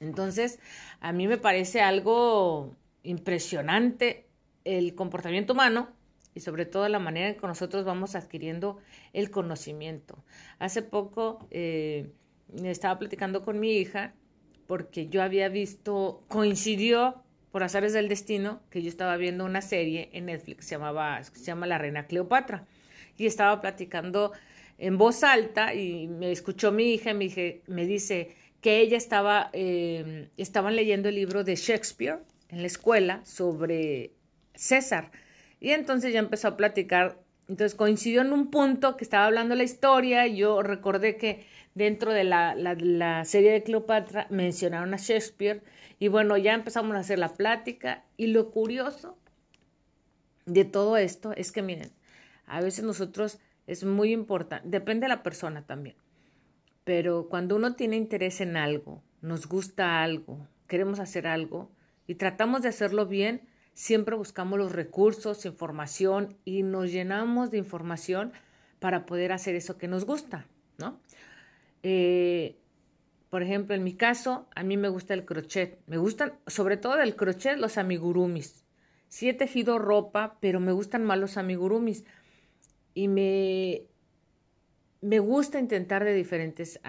Entonces, 0.00 0.58
a 1.00 1.12
mí 1.12 1.26
me 1.26 1.38
parece 1.38 1.80
algo 1.80 2.74
impresionante 3.02 4.26
el 4.64 4.94
comportamiento 4.94 5.52
humano 5.52 5.90
y 6.34 6.40
sobre 6.40 6.64
todo 6.64 6.88
la 6.88 6.98
manera 6.98 7.28
en 7.28 7.36
que 7.36 7.46
nosotros 7.46 7.84
vamos 7.84 8.14
adquiriendo 8.14 8.78
el 9.12 9.30
conocimiento. 9.30 10.22
Hace 10.58 10.82
poco 10.82 11.46
eh, 11.50 12.12
estaba 12.62 12.98
platicando 12.98 13.42
con 13.42 13.58
mi 13.58 13.72
hija 13.72 14.14
porque 14.70 15.08
yo 15.08 15.20
había 15.20 15.48
visto, 15.48 16.22
coincidió 16.28 17.24
por 17.50 17.64
azares 17.64 17.92
del 17.92 18.08
destino 18.08 18.60
que 18.70 18.82
yo 18.82 18.88
estaba 18.88 19.16
viendo 19.16 19.44
una 19.44 19.62
serie 19.62 20.10
en 20.12 20.26
Netflix 20.26 20.66
se, 20.66 20.76
llamaba, 20.76 21.24
se 21.24 21.42
llama 21.42 21.66
La 21.66 21.76
Reina 21.76 22.06
Cleopatra 22.06 22.68
y 23.18 23.26
estaba 23.26 23.60
platicando 23.60 24.30
en 24.78 24.96
voz 24.96 25.24
alta 25.24 25.74
y 25.74 26.06
me 26.06 26.30
escuchó 26.30 26.70
mi 26.70 26.94
hija 26.94 27.12
me 27.14 27.84
dice 27.84 28.36
que 28.60 28.78
ella 28.78 28.96
estaba, 28.96 29.50
eh, 29.54 30.28
estaban 30.36 30.76
leyendo 30.76 31.08
el 31.08 31.16
libro 31.16 31.42
de 31.42 31.56
Shakespeare 31.56 32.20
en 32.48 32.60
la 32.60 32.68
escuela 32.68 33.24
sobre 33.24 34.12
César. 34.54 35.10
Y 35.58 35.70
entonces 35.70 36.12
ya 36.12 36.20
empezó 36.20 36.46
a 36.46 36.56
platicar. 36.56 37.18
Entonces 37.48 37.74
coincidió 37.74 38.20
en 38.20 38.32
un 38.32 38.52
punto 38.52 38.96
que 38.96 39.02
estaba 39.02 39.26
hablando 39.26 39.56
la 39.56 39.64
historia. 39.64 40.28
Y 40.28 40.36
yo 40.36 40.62
recordé 40.62 41.16
que 41.16 41.44
dentro 41.74 42.12
de 42.12 42.24
la, 42.24 42.54
la, 42.54 43.24
serie 43.24 43.52
de 43.52 43.62
Cleopatra 43.62 44.26
mencionaron 44.30 44.94
a 44.94 44.98
Shakespeare. 44.98 45.62
Y 45.98 46.08
bueno, 46.08 46.36
ya 46.36 46.54
empezamos 46.54 46.96
a 46.96 47.00
hacer 47.00 47.18
la 47.18 47.34
plática. 47.34 48.04
Y 48.16 48.28
lo 48.28 48.50
curioso 48.50 49.16
de 50.46 50.64
todo 50.64 50.96
esto 50.96 51.32
es 51.32 51.52
que, 51.52 51.62
miren, 51.62 51.92
a 52.46 52.60
veces 52.60 52.84
nosotros 52.84 53.38
es 53.66 53.84
muy 53.84 54.12
importante, 54.12 54.68
depende 54.68 55.04
de 55.04 55.10
la 55.10 55.22
persona 55.22 55.64
también. 55.64 55.96
Pero 56.84 57.28
cuando 57.28 57.56
uno 57.56 57.76
tiene 57.76 57.96
interés 57.96 58.40
en 58.40 58.56
algo, 58.56 59.02
nos 59.20 59.46
gusta 59.46 60.02
algo, 60.02 60.48
queremos 60.66 60.98
hacer 60.98 61.26
algo 61.26 61.70
y 62.06 62.16
tratamos 62.16 62.62
de 62.62 62.68
hacerlo 62.68 63.06
bien, 63.06 63.42
siempre 63.74 64.16
buscamos 64.16 64.58
los 64.58 64.72
recursos, 64.72 65.46
información 65.46 66.36
y 66.44 66.62
nos 66.62 66.90
llenamos 66.90 67.50
de 67.50 67.58
información 67.58 68.32
para 68.80 69.06
poder 69.06 69.30
hacer 69.30 69.54
eso 69.54 69.78
que 69.78 69.86
nos 69.86 70.04
gusta, 70.04 70.46
¿no? 70.78 70.98
Eh, 71.82 72.56
por 73.30 73.42
ejemplo, 73.42 73.74
en 73.74 73.84
mi 73.84 73.94
caso, 73.94 74.48
a 74.54 74.62
mí 74.62 74.76
me 74.76 74.88
gusta 74.88 75.14
el 75.14 75.24
crochet. 75.24 75.78
Me 75.86 75.98
gustan, 75.98 76.34
sobre 76.46 76.76
todo 76.76 76.96
del 76.96 77.16
crochet, 77.16 77.56
los 77.58 77.78
amigurumis. 77.78 78.64
Sí 79.08 79.28
he 79.28 79.34
tejido 79.34 79.78
ropa, 79.78 80.38
pero 80.40 80.60
me 80.60 80.72
gustan 80.72 81.04
más 81.04 81.18
los 81.18 81.36
amigurumis. 81.36 82.04
Y 82.94 83.08
me, 83.08 83.82
me 85.00 85.18
gusta 85.20 85.60
intentar 85.60 86.04
de 86.04 86.14
diferentes 86.14 86.80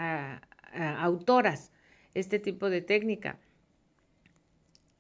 autoras 0.74 1.72
este 2.14 2.40
tipo 2.40 2.70
de 2.70 2.82
técnica 2.82 3.40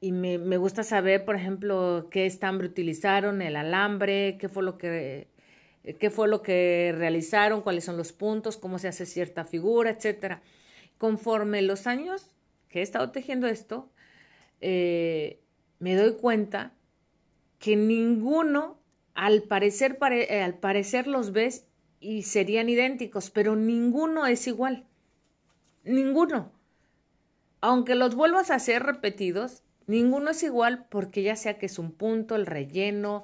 y 0.03 0.11
me, 0.11 0.39
me, 0.39 0.57
gusta 0.57 0.83
saber, 0.83 1.25
por 1.25 1.35
ejemplo, 1.35 2.07
qué 2.09 2.25
estambre 2.25 2.67
utilizaron, 2.67 3.43
el 3.43 3.55
alambre, 3.55 4.37
qué 4.39 4.49
fue 4.49 4.63
lo 4.63 4.79
que 4.79 5.27
qué 5.99 6.09
fue 6.09 6.27
lo 6.27 6.41
que 6.41 6.93
realizaron, 6.97 7.61
cuáles 7.61 7.83
son 7.83 7.97
los 7.97 8.11
puntos, 8.11 8.57
cómo 8.57 8.79
se 8.79 8.87
hace 8.87 9.05
cierta 9.05 9.45
figura, 9.45 9.89
etcétera. 9.89 10.41
Conforme 10.97 11.61
los 11.61 11.87
años 11.87 12.35
que 12.69 12.79
he 12.79 12.81
estado 12.81 13.11
tejiendo 13.11 13.47
esto, 13.47 13.89
eh, 14.61 15.39
me 15.79 15.95
doy 15.95 16.13
cuenta 16.13 16.73
que 17.59 17.75
ninguno, 17.75 18.79
al 19.13 19.43
parecer, 19.43 19.97
eh, 20.11 20.41
al 20.41 20.55
parecer 20.55 21.07
los 21.07 21.31
ves 21.31 21.67
y 21.99 22.23
serían 22.23 22.69
idénticos, 22.69 23.29
pero 23.29 23.55
ninguno 23.55 24.25
es 24.27 24.47
igual. 24.47 24.85
Ninguno. 25.83 26.51
Aunque 27.59 27.95
los 27.95 28.15
vuelvas 28.15 28.49
a 28.49 28.55
hacer 28.55 28.83
repetidos, 28.83 29.63
Ninguno 29.91 30.31
es 30.31 30.41
igual 30.43 30.85
porque 30.89 31.21
ya 31.23 31.35
sea 31.35 31.57
que 31.57 31.65
es 31.65 31.77
un 31.79 31.91
punto, 31.91 32.35
el 32.35 32.45
relleno, 32.45 33.23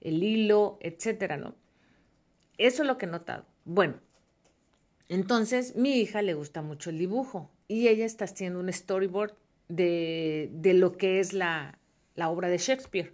el 0.00 0.22
hilo, 0.22 0.78
etcétera, 0.80 1.36
¿no? 1.36 1.54
Eso 2.58 2.82
es 2.82 2.86
lo 2.86 2.98
que 2.98 3.06
he 3.06 3.08
notado. 3.08 3.44
Bueno, 3.64 3.94
entonces 5.08 5.76
mi 5.76 6.00
hija 6.00 6.22
le 6.22 6.34
gusta 6.34 6.62
mucho 6.62 6.90
el 6.90 6.98
dibujo 6.98 7.50
y 7.68 7.88
ella 7.88 8.04
está 8.04 8.24
haciendo 8.24 8.60
un 8.60 8.72
storyboard 8.72 9.34
de, 9.68 10.50
de 10.52 10.74
lo 10.74 10.96
que 10.96 11.20
es 11.20 11.32
la, 11.32 11.78
la 12.14 12.28
obra 12.28 12.48
de 12.48 12.58
Shakespeare. 12.58 13.12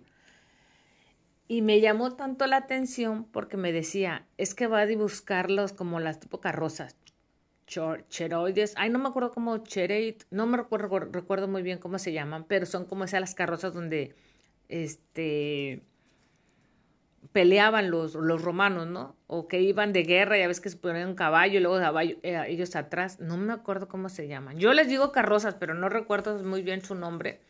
Y 1.48 1.60
me 1.60 1.80
llamó 1.80 2.12
tanto 2.12 2.46
la 2.46 2.56
atención 2.56 3.24
porque 3.24 3.56
me 3.56 3.72
decía, 3.72 4.26
es 4.38 4.54
que 4.54 4.66
va 4.66 4.80
a 4.80 4.86
dibujarlos 4.86 5.72
como 5.72 6.00
las 6.00 6.20
tipo 6.20 6.40
carrozas 6.40 6.96
cheroides, 8.08 8.74
ay, 8.76 8.90
no 8.90 8.98
me 8.98 9.08
acuerdo 9.08 9.30
cómo 9.32 9.58
chereit, 9.58 10.24
no 10.30 10.46
me 10.46 10.58
recuerdo, 10.58 10.98
recuerdo 10.98 11.48
muy 11.48 11.62
bien 11.62 11.78
cómo 11.78 11.98
se 11.98 12.12
llaman, 12.12 12.44
pero 12.44 12.66
son 12.66 12.84
como 12.84 13.04
esas 13.04 13.20
las 13.20 13.34
carrozas 13.34 13.72
donde 13.72 14.14
este 14.68 15.82
peleaban 17.32 17.90
los, 17.90 18.14
los 18.14 18.42
romanos, 18.42 18.86
¿no? 18.86 19.16
O 19.26 19.48
que 19.48 19.60
iban 19.60 19.92
de 19.92 20.02
guerra, 20.02 20.38
ya 20.38 20.46
ves 20.46 20.60
que 20.60 20.70
se 20.70 20.76
ponían 20.76 21.08
un 21.08 21.14
caballo 21.14 21.58
y 21.58 21.62
luego 21.62 21.78
caballo, 21.78 22.16
eh, 22.22 22.42
ellos 22.48 22.76
atrás, 22.76 23.20
no 23.20 23.36
me 23.36 23.52
acuerdo 23.52 23.88
cómo 23.88 24.08
se 24.08 24.28
llaman. 24.28 24.58
Yo 24.58 24.72
les 24.74 24.88
digo 24.88 25.12
carrozas, 25.12 25.54
pero 25.54 25.74
no 25.74 25.88
recuerdo 25.88 26.38
muy 26.44 26.62
bien 26.62 26.84
su 26.84 26.94
nombre. 26.94 27.40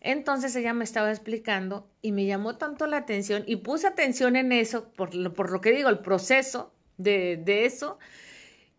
Entonces 0.00 0.54
ella 0.56 0.72
me 0.72 0.84
estaba 0.84 1.10
explicando 1.10 1.88
y 2.00 2.12
me 2.12 2.26
llamó 2.26 2.56
tanto 2.56 2.86
la 2.86 2.96
atención 2.96 3.44
y 3.46 3.56
puse 3.56 3.86
atención 3.86 4.36
en 4.36 4.52
eso, 4.52 4.88
por 4.92 5.14
lo, 5.14 5.32
por 5.32 5.50
lo 5.50 5.60
que 5.60 5.72
digo, 5.72 5.88
el 5.88 6.00
proceso 6.00 6.72
de, 6.96 7.36
de 7.36 7.66
eso, 7.66 7.98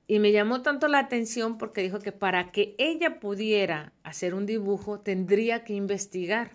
y 0.06 0.20
me 0.20 0.32
llamó 0.32 0.62
tanto 0.62 0.88
la 0.88 1.00
atención 1.00 1.58
porque 1.58 1.82
dijo 1.82 2.00
que 2.00 2.12
para 2.12 2.52
que 2.52 2.76
ella 2.78 3.20
pudiera 3.20 3.94
hacer 4.04 4.36
un 4.36 4.46
dibujo 4.46 5.00
tendría 5.00 5.64
que 5.64 5.74
investigar 5.74 6.52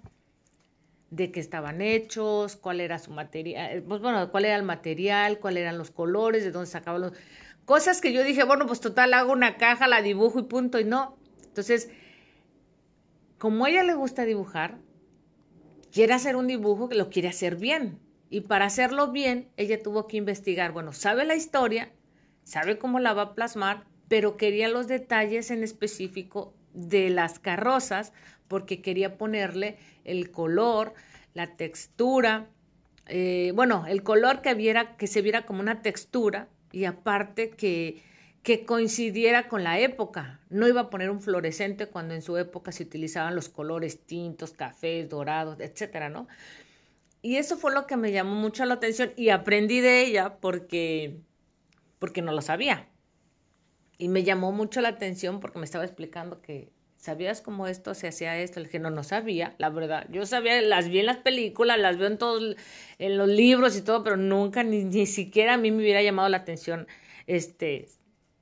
de 1.11 1.33
qué 1.33 1.41
estaban 1.41 1.81
hechos, 1.81 2.57
cuál 2.57 2.81
era 2.81 2.99
su 2.99 3.11
material, 3.11 3.79
eh, 3.79 3.83
pues 3.87 4.01
bueno, 4.01 4.31
cuál 4.31 4.45
era 4.45 4.57
el 4.57 4.63
material, 4.63 5.39
cuáles 5.39 5.63
eran 5.63 5.79
los 5.79 5.91
colores, 5.91 6.45
de 6.45 6.51
dónde 6.51 6.71
sacaban 6.71 7.01
los... 7.01 7.13
Cosas 7.65 8.01
que 8.01 8.13
yo 8.13 8.23
dije, 8.25 8.45
bueno, 8.45 8.67
pues 8.67 8.81
total, 8.81 9.13
hago 9.15 9.33
una 9.33 9.57
caja, 9.57 9.89
la 9.89 10.03
dibujo 10.03 10.41
y 10.41 10.45
punto, 10.45 10.79
y 10.81 10.85
no. 10.85 11.19
Entonces, 11.45 11.91
como 13.39 13.65
a 13.65 13.71
ella 13.71 13.83
le 13.83 13.95
gusta 13.95 14.25
dibujar, 14.25 14.79
quiere 15.93 16.15
hacer 16.15 16.37
un 16.37 16.47
dibujo 16.47 16.89
que 16.89 16.95
lo 16.95 17.11
quiere 17.11 17.29
hacer 17.29 17.57
bien. 17.57 17.99
Y 18.31 18.43
para 18.43 18.67
hacerlo 18.67 19.11
bien, 19.13 19.49
ella 19.57 19.83
tuvo 19.83 20.07
que 20.07 20.19
investigar, 20.19 20.73
bueno, 20.73 20.93
sabe 20.93 21.25
la 21.25 21.35
historia, 21.35 21.93
sabe 22.43 22.79
cómo 22.79 23.01
la 23.01 23.15
va 23.15 23.23
a 23.23 23.35
plasmar, 23.35 23.85
pero 24.09 24.37
quería 24.37 24.69
los 24.69 24.89
detalles 24.89 25.51
en 25.51 25.63
específico 25.63 26.55
de 26.75 27.11
las 27.11 27.39
carrozas 27.39 28.13
porque 28.49 28.81
quería 28.81 29.19
ponerle 29.19 29.79
el 30.11 30.31
color, 30.31 30.95
la 31.35 31.57
textura, 31.57 32.49
eh, 33.07 33.53
bueno, 33.55 33.87
el 33.87 34.03
color 34.03 34.43
que 34.43 34.55
viera, 34.55 34.97
que 34.97 35.07
se 35.07 35.23
viera 35.23 35.47
como 35.47 35.61
una 35.61 35.83
textura 35.83 36.49
y 36.73 36.85
aparte 36.85 37.51
que, 37.51 38.03
que 38.43 38.65
coincidiera 38.65 39.49
con 39.49 39.65
la 39.65 39.79
época. 39.79 40.41
No 40.51 40.69
iba 40.69 40.83
a 40.83 40.91
poner 40.91 41.11
un 41.11 41.21
fluorescente 41.21 41.87
cuando 41.87 42.15
en 42.15 42.23
su 42.23 42.37
época 42.37 42.73
se 42.73 42.83
utilizaban 42.83 43.35
los 43.35 43.49
colores 43.49 44.01
tintos, 44.05 44.53
cafés, 44.53 45.09
dorados, 45.09 45.59
etcétera, 45.61 46.09
¿no? 46.09 46.29
Y 47.21 47.37
eso 47.37 47.57
fue 47.57 47.73
lo 47.73 47.87
que 47.87 47.97
me 47.97 48.13
llamó 48.13 48.35
mucho 48.35 48.65
la 48.65 48.75
atención 48.75 49.13
y 49.17 49.31
aprendí 49.31 49.81
de 49.81 50.03
ella 50.03 50.37
porque, 50.41 51.19
porque 51.99 52.23
no 52.23 52.33
lo 52.33 52.43
sabía. 52.43 52.89
Y 53.97 54.09
me 54.09 54.23
llamó 54.23 54.53
mucho 54.53 54.81
la 54.81 54.91
atención 54.91 55.41
porque 55.41 55.59
me 55.59 55.65
estaba 55.65 55.85
explicando 55.85 56.41
que 56.41 56.71
¿sabías 56.99 57.41
cómo 57.41 57.67
esto 57.67 57.95
se 57.95 58.09
hacía 58.09 58.37
esto? 58.39 58.61
Le 58.61 58.67
dije, 58.67 58.79
no, 58.79 58.91
no 58.91 59.03
sabía, 59.03 59.55
la 59.59 59.71
verdad. 59.71 60.07
Yo 60.11 60.27
sabía, 60.27 60.61
las 60.61 60.89
vi 60.89 60.99
en 60.99 61.07
las 61.07 61.19
películas, 61.19 61.79
las 61.79 61.97
veo 61.97 62.09
en 62.09 62.19
todos, 62.19 62.57
en 62.99 63.17
los 63.17 63.29
libros 63.29 63.77
y 63.77 63.83
todo, 63.83 64.05
pero 64.05 64.17
nunca, 64.17 64.63
ni, 64.63 64.85
ni 64.85 65.07
siquiera 65.07 65.55
a 65.55 65.57
mí 65.57 65.71
me 65.71 65.79
hubiera 65.79 66.03
llamado 66.03 66.29
la 66.29 66.39
atención, 66.39 66.87
este, 67.27 67.89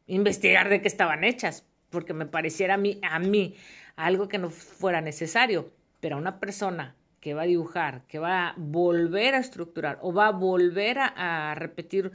investigar 0.06 0.68
de 0.68 0.80
qué 0.80 0.88
estaban 0.88 1.22
hechas, 1.22 1.66
porque 1.90 2.14
me 2.14 2.26
pareciera 2.26 2.74
a 2.74 2.78
mí, 2.78 2.98
a 3.02 3.18
mí, 3.18 3.54
algo 3.94 4.28
que 4.28 4.38
no 4.38 4.50
fuera 4.50 5.00
necesario. 5.00 5.70
Pero 6.00 6.16
a 6.16 6.18
una 6.18 6.40
persona 6.40 6.96
que 7.20 7.34
va 7.34 7.42
a 7.42 7.46
dibujar, 7.46 8.02
que 8.06 8.18
va 8.18 8.48
a 8.48 8.54
volver 8.56 9.34
a 9.34 9.38
estructurar 9.38 9.98
o 10.02 10.12
va 10.12 10.28
a 10.28 10.32
volver 10.32 10.98
a, 10.98 11.50
a 11.50 11.54
repetir 11.54 12.12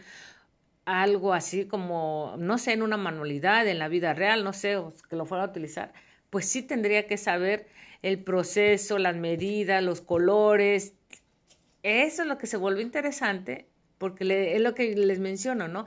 algo 0.85 1.33
así 1.33 1.65
como, 1.67 2.35
no 2.37 2.57
sé, 2.57 2.73
en 2.73 2.81
una 2.81 2.97
manualidad, 2.97 3.67
en 3.67 3.79
la 3.79 3.87
vida 3.87 4.13
real, 4.13 4.43
no 4.43 4.53
sé, 4.53 4.77
que 5.09 5.15
lo 5.15 5.25
fuera 5.25 5.43
a 5.43 5.47
utilizar, 5.47 5.93
pues 6.31 6.45
sí 6.47 6.63
tendría 6.63 7.05
que 7.05 7.17
saber 7.17 7.67
el 8.01 8.23
proceso, 8.23 8.97
las 8.97 9.15
medidas, 9.15 9.83
los 9.83 10.01
colores. 10.01 10.95
Eso 11.83 12.23
es 12.23 12.27
lo 12.27 12.39
que 12.39 12.47
se 12.47 12.57
vuelve 12.57 12.81
interesante, 12.81 13.67
porque 13.99 14.55
es 14.55 14.61
lo 14.61 14.73
que 14.73 14.95
les 14.95 15.19
menciono, 15.19 15.67
¿no? 15.67 15.85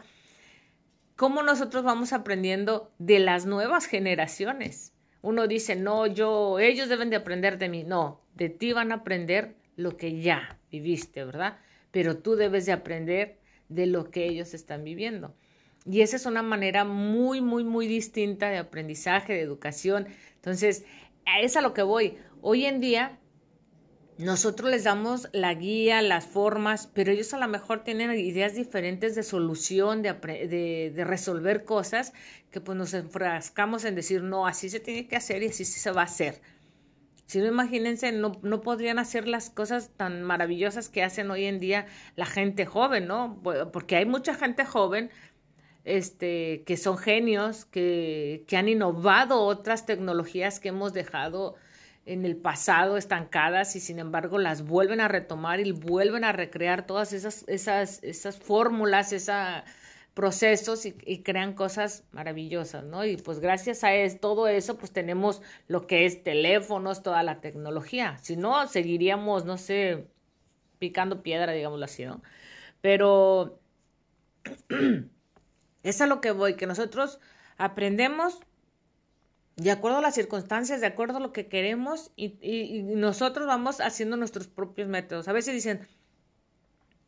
Cómo 1.17 1.43
nosotros 1.43 1.83
vamos 1.83 2.13
aprendiendo 2.13 2.93
de 2.99 3.19
las 3.19 3.47
nuevas 3.47 3.87
generaciones. 3.87 4.93
Uno 5.23 5.49
dice, 5.49 5.77
no, 5.77 6.07
yo, 6.07 6.59
ellos 6.59 6.89
deben 6.89 7.11
de 7.11 7.17
aprender 7.17 7.59
de 7.59 7.69
mí. 7.69 7.83
No, 7.83 8.21
de 8.35 8.51
ti 8.51 8.73
van 8.73 8.93
a 8.93 8.97
aprender 8.97 9.57
lo 9.77 9.97
que 9.97 10.21
ya 10.21 10.59
viviste, 10.71 11.25
¿verdad? 11.25 11.59
Pero 11.91 12.19
tú 12.19 12.37
debes 12.37 12.67
de 12.67 12.73
aprender 12.73 13.39
de 13.69 13.87
lo 13.87 14.11
que 14.11 14.27
ellos 14.27 14.53
están 14.53 14.85
viviendo. 14.85 15.35
Y 15.87 16.01
esa 16.01 16.17
es 16.17 16.27
una 16.27 16.43
manera 16.43 16.85
muy, 16.85 17.41
muy, 17.41 17.63
muy 17.63 17.87
distinta 17.87 18.49
de 18.49 18.59
aprendizaje, 18.59 19.35
de 19.35 19.41
educación. 19.41 20.09
Entonces, 20.45 20.85
es 21.41 21.57
a 21.57 21.63
lo 21.63 21.73
que 21.73 21.83
voy. 21.83 22.19
Hoy 22.43 22.67
en 22.67 22.79
día, 22.79 23.19
nosotros 24.19 24.71
les 24.71 24.85
damos 24.85 25.31
la 25.33 25.55
guía, 25.55 26.03
las 26.03 26.27
formas, 26.27 26.87
pero 26.93 27.13
ellos 27.13 27.33
a 27.33 27.39
lo 27.39 27.49
mejor 27.49 27.83
tienen 27.83 28.11
ideas 28.11 28.55
diferentes 28.55 29.15
de 29.15 29.23
solución, 29.23 30.03
de, 30.03 30.93
resolver 31.07 31.65
cosas, 31.65 32.13
que 32.51 32.61
pues 32.61 32.77
nos 32.77 32.93
enfrascamos 32.93 33.87
en 33.87 33.95
decir, 33.95 34.23
no, 34.23 34.47
así 34.47 34.69
se 34.69 34.81
tiene 34.81 35.09
que 35.09 35.17
hacer 35.17 35.43
y 35.43 35.47
así 35.47 35.65
se 35.65 35.91
va 35.93 36.03
a 36.03 36.05
hacer. 36.05 36.43
Si 37.25 37.39
no, 37.39 37.47
imagínense, 37.47 38.13
no, 38.13 38.39
no 38.43 38.61
podrían 38.61 38.99
hacer 38.99 39.27
las 39.27 39.49
cosas 39.49 39.93
tan 39.97 40.23
maravillosas 40.25 40.91
que 40.91 41.03
hacen 41.03 41.31
hoy 41.31 41.47
en 41.47 41.59
día 41.59 41.87
la 42.17 42.27
gente 42.27 42.67
joven, 42.67 43.07
¿no? 43.07 43.41
Porque 43.73 43.97
hay 43.97 44.05
mucha 44.05 44.35
gente 44.35 44.67
joven 44.67 45.11
este, 45.85 46.65
que 46.67 46.77
son 46.77 46.99
genios, 46.99 47.65
que, 47.65 48.45
que 48.49 48.57
han 48.57 48.69
innovado 48.69 49.43
otras 49.43 49.87
tecnologías 49.87 50.61
que 50.61 50.69
hemos 50.69 50.93
dejado 50.93 51.57
en 52.07 52.25
el 52.25 52.37
pasado 52.37 52.97
estancadas 52.97 53.77
y 53.77 53.81
sin 53.81 53.99
embargo 53.99 54.39
las 54.39 54.67
vuelven 54.67 55.01
a 55.01 55.09
retomar 55.09 55.61
y 55.61 55.73
vuelven 55.73 56.25
a 56.25 56.33
recrear 56.33 56.87
todas 56.87 57.13
esas, 57.13 57.45
esas, 57.49 58.03
esas 58.03 58.39
fórmulas, 58.39 59.13
esos 59.13 59.65
procesos 60.15 60.87
y, 60.87 60.93
crean 61.23 61.55
cosas 61.55 62.05
maravillosas, 62.13 62.85
¿no? 62.85 63.05
Y 63.05 63.17
pues 63.17 63.41
gracias 63.41 63.83
a 63.83 63.91
todo 64.21 64.47
eso, 64.47 64.79
pues 64.79 64.93
tenemos 64.93 65.43
lo 65.67 65.87
que 65.89 66.07
es 66.07 66.23
teléfonos, 66.23 67.03
toda 67.03 67.23
la 67.25 67.41
tecnología. 67.41 68.17
Si 68.23 68.37
no, 68.37 68.67
seguiríamos, 68.69 69.45
no 69.45 69.59
sé, 69.59 70.07
picando 70.79 71.23
piedra, 71.23 71.53
digámoslo 71.53 71.85
así, 71.85 72.05
¿no? 72.05 72.23
Pero 72.81 73.59
Es 75.85 76.01
a 76.01 76.07
lo 76.07 76.21
que 76.21 76.33
voy, 76.33 76.57
que 76.57 76.67
nosotros 76.67 77.21
aprendemos 77.57 78.41
de 79.57 79.71
acuerdo 79.71 79.99
a 79.99 80.03
las 80.03 80.17
circunstancias, 80.17 80.81
de 80.81 80.89
acuerdo 80.89 81.19
a 81.19 81.21
lo 81.21 81.33
que 81.33 81.47
queremos 81.47 82.11
y, 82.17 82.37
y, 82.41 82.83
nosotros 82.83 83.47
vamos 83.47 83.81
haciendo 83.81 84.17
nuestros 84.17 84.49
propios 84.49 84.89
métodos. 84.89 85.29
A 85.29 85.33
veces 85.33 85.55
dicen, 85.55 85.87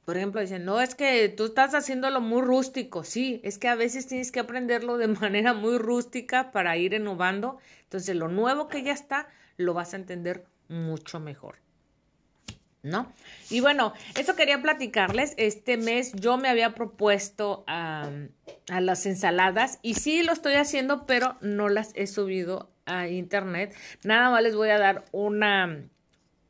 por 0.05 0.17
ejemplo, 0.17 0.41
dicen, 0.41 0.65
no, 0.65 0.81
es 0.81 0.95
que 0.95 1.29
tú 1.29 1.47
estás 1.47 1.75
haciéndolo 1.75 2.21
muy 2.21 2.41
rústico. 2.43 3.03
Sí, 3.03 3.41
es 3.43 3.59
que 3.59 3.67
a 3.67 3.75
veces 3.75 4.07
tienes 4.07 4.31
que 4.31 4.39
aprenderlo 4.39 4.99
de 4.99 5.09
manera 5.09 5.53
muy 5.53 5.79
rústica 5.79 6.53
para 6.53 6.77
ir 6.77 6.95
innovando. 6.95 7.59
Entonces, 7.83 8.15
lo 8.15 8.29
nuevo 8.29 8.69
que 8.69 8.85
ya 8.85 8.93
está, 8.93 9.29
lo 9.57 9.75
vas 9.75 9.95
a 9.95 9.97
entender 9.97 10.45
mucho 10.69 11.19
mejor. 11.19 11.57
¿No? 12.87 13.13
Y 13.51 13.61
bueno, 13.61 13.93
eso 14.19 14.35
quería 14.37 14.63
platicarles. 14.63 15.35
Este 15.37 15.77
mes 15.77 16.13
yo 16.15 16.37
me 16.39 16.49
había 16.49 16.75
propuesto 16.75 17.65
a, 17.67 18.11
las 18.69 19.07
ensaladas 19.07 19.79
y 19.83 19.95
sí 19.95 20.23
lo 20.23 20.33
estoy 20.33 20.55
haciendo, 20.55 21.07
pero 21.07 21.37
no 21.41 21.69
las 21.69 21.93
he 21.95 22.07
subido 22.07 22.71
a 22.85 23.09
internet. 23.09 23.75
Nada 24.03 24.31
más 24.31 24.43
les 24.43 24.57
voy 24.57 24.71
a 24.71 24.79
dar 24.79 25.05
una, 25.13 25.89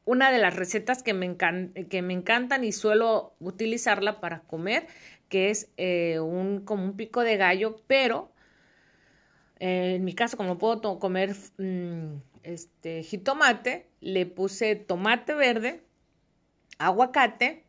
una 0.04 0.30
de 0.30 0.38
las 0.38 0.54
recetas 0.54 1.02
que 1.02 1.14
me, 1.14 1.26
encan 1.26 1.72
que 1.90 2.02
me 2.02 2.14
encantan 2.14 2.64
y 2.64 2.72
suelo 2.72 3.34
utilizarla 3.40 4.20
para 4.20 4.40
comer, 4.40 4.86
que 5.28 5.50
es 5.50 5.70
eh, 5.76 6.20
un, 6.20 6.64
como 6.64 6.84
un 6.84 6.96
pico 6.96 7.22
de 7.22 7.36
gallo, 7.36 7.82
pero 7.86 8.32
eh, 9.58 9.94
en 9.96 10.04
mi 10.04 10.14
caso, 10.14 10.36
como 10.36 10.58
puedo 10.58 10.98
comer 10.98 11.34
mmm, 11.58 12.16
este 12.42 13.02
jitomate, 13.02 13.88
le 14.00 14.26
puse 14.26 14.76
tomate 14.76 15.34
verde 15.34 15.85
aguacate, 16.78 17.64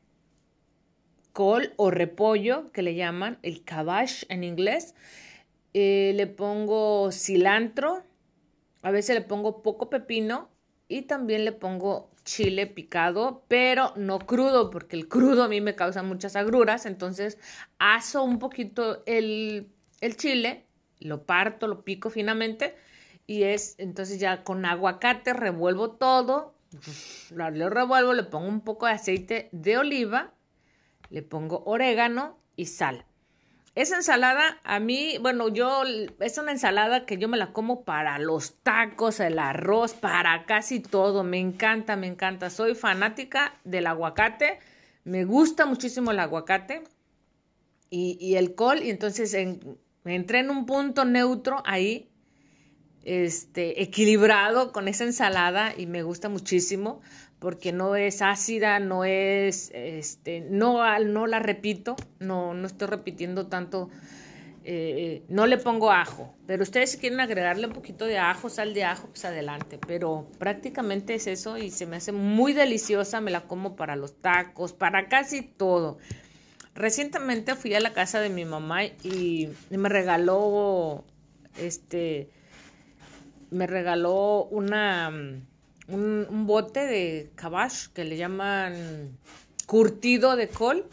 col 1.34 1.74
o 1.78 1.92
repollo, 1.92 2.72
que 2.72 2.82
le 2.82 2.96
llaman 2.96 3.40
el 3.44 3.64
cabbage 3.64 4.26
en 4.30 4.44
inglés. 4.44 4.96
Eh, 5.74 6.14
le 6.16 6.28
pongo 6.28 7.12
cilantro, 7.12 8.04
a 8.82 8.92
veces 8.92 9.16
le 9.16 9.22
pongo 9.22 9.62
poco 9.62 9.90
pepino 9.90 10.50
y 10.88 11.04
también 11.04 11.46
le 11.46 11.52
pongo 11.52 12.10
chile 12.24 12.68
picado, 12.68 13.44
pero 13.48 13.94
no 13.96 14.20
crudo, 14.20 14.70
porque 14.70 14.96
el 14.96 15.08
crudo 15.08 15.44
a 15.44 15.48
mí 15.48 15.62
me 15.62 15.76
causa 15.76 16.04
muchas 16.04 16.36
agruras. 16.36 16.86
Entonces, 16.86 17.38
aso 17.80 18.24
un 18.24 18.40
poquito 18.40 19.04
el, 19.06 19.70
el 20.02 20.18
chile, 20.18 20.66
lo 21.00 21.24
parto, 21.24 21.68
lo 21.68 21.84
pico 21.84 22.10
finamente 22.10 22.76
y 23.28 23.44
es 23.44 23.76
entonces 23.78 24.20
ya 24.20 24.44
con 24.44 24.66
aguacate 24.66 25.34
revuelvo 25.34 25.92
todo 25.92 26.56
lo 27.32 27.70
revuelvo, 27.70 28.14
le 28.14 28.24
pongo 28.24 28.48
un 28.48 28.62
poco 28.62 28.86
de 28.86 28.94
aceite 28.94 29.50
de 29.52 29.78
oliva, 29.78 30.34
le 31.10 31.22
pongo 31.22 31.64
orégano 31.66 32.38
y 32.56 32.66
sal. 32.66 33.06
Esa 33.78 33.98
ensalada, 33.98 34.60
a 34.64 34.80
mí, 34.80 35.20
bueno, 35.22 35.50
yo, 35.50 35.84
es 36.20 36.40
una 36.40 36.52
ensalada 36.52 37.06
que 37.06 37.20
yo 37.20 37.28
me 37.28 37.38
la 37.38 37.54
como 37.54 37.84
para 37.84 38.18
los 38.18 38.56
tacos, 38.64 39.20
el 39.20 39.38
arroz, 39.38 39.94
para 39.94 40.48
casi 40.48 40.80
todo. 40.80 41.24
Me 41.24 41.40
encanta, 41.40 41.96
me 41.96 42.08
encanta. 42.08 42.50
Soy 42.50 42.74
fanática 42.74 43.54
del 43.66 43.86
aguacate. 43.86 44.58
Me 45.04 45.26
gusta 45.26 45.68
muchísimo 45.68 46.10
el 46.10 46.18
aguacate 46.18 46.86
y, 47.92 48.34
el 48.34 48.56
col. 48.56 48.82
Y 48.82 48.90
entonces 48.90 49.36
en, 49.36 49.78
entré 50.06 50.40
en 50.40 50.50
un 50.50 50.66
punto 50.66 51.06
neutro 51.06 51.62
ahí 51.64 52.10
este, 53.08 53.82
equilibrado 53.82 54.74
con 54.74 54.90
esa 54.90 55.06
ensalada 55.06 55.74
y 55.76 55.86
me 55.86 56.04
gusta 56.04 56.28
muchísimo 56.28 57.00
porque 57.40 57.72
no 57.72 57.96
es 57.96 58.22
ácida, 58.22 58.80
no 58.80 59.06
es, 59.06 59.72
este, 59.74 60.42
no, 60.42 61.00
no 61.00 61.26
la 61.26 61.40
repito, 61.40 61.96
no, 62.20 62.54
no 62.54 62.68
estoy 62.68 62.90
repitiendo 62.90 63.48
tanto, 63.48 63.90
eh, 64.66 65.24
no 65.30 65.48
le 65.48 65.58
pongo 65.58 65.90
ajo, 65.90 66.36
pero 66.48 66.64
ustedes 66.64 66.92
si 66.92 66.98
quieren 66.98 67.22
agregarle 67.22 67.68
un 67.68 67.74
poquito 67.74 68.06
de 68.06 68.18
ajo, 68.18 68.50
sal 68.50 68.74
de 68.74 68.84
ajo, 68.84 69.08
pues 69.08 69.24
adelante, 69.24 69.80
pero 69.88 70.28
prácticamente 70.38 71.16
es 71.16 71.28
eso 71.28 71.58
y 71.58 71.72
se 71.72 71.86
me 71.86 71.96
hace 71.96 72.12
muy 72.12 72.52
deliciosa, 72.52 73.22
me 73.22 73.32
la 73.32 73.42
como 73.48 73.78
para 73.78 73.96
los 73.96 74.20
tacos, 74.20 74.74
para 74.74 75.08
casi 75.08 75.44
todo. 75.44 75.98
Recientemente 76.76 77.56
fui 77.56 77.74
a 77.74 77.80
la 77.80 77.94
casa 77.94 78.20
de 78.20 78.30
mi 78.30 78.44
mamá 78.44 78.84
y 78.84 79.48
me 79.70 79.88
regaló 79.88 81.06
este 81.58 82.30
me 83.50 83.68
regaló 83.68 84.46
una, 84.46 85.10
un, 85.10 86.28
un 86.30 86.48
bote 86.48 86.86
de 86.86 87.32
cabash 87.36 87.88
que 87.88 88.04
le 88.04 88.18
llaman 88.18 89.18
curtido 89.66 90.36
de 90.36 90.48
col 90.48 90.88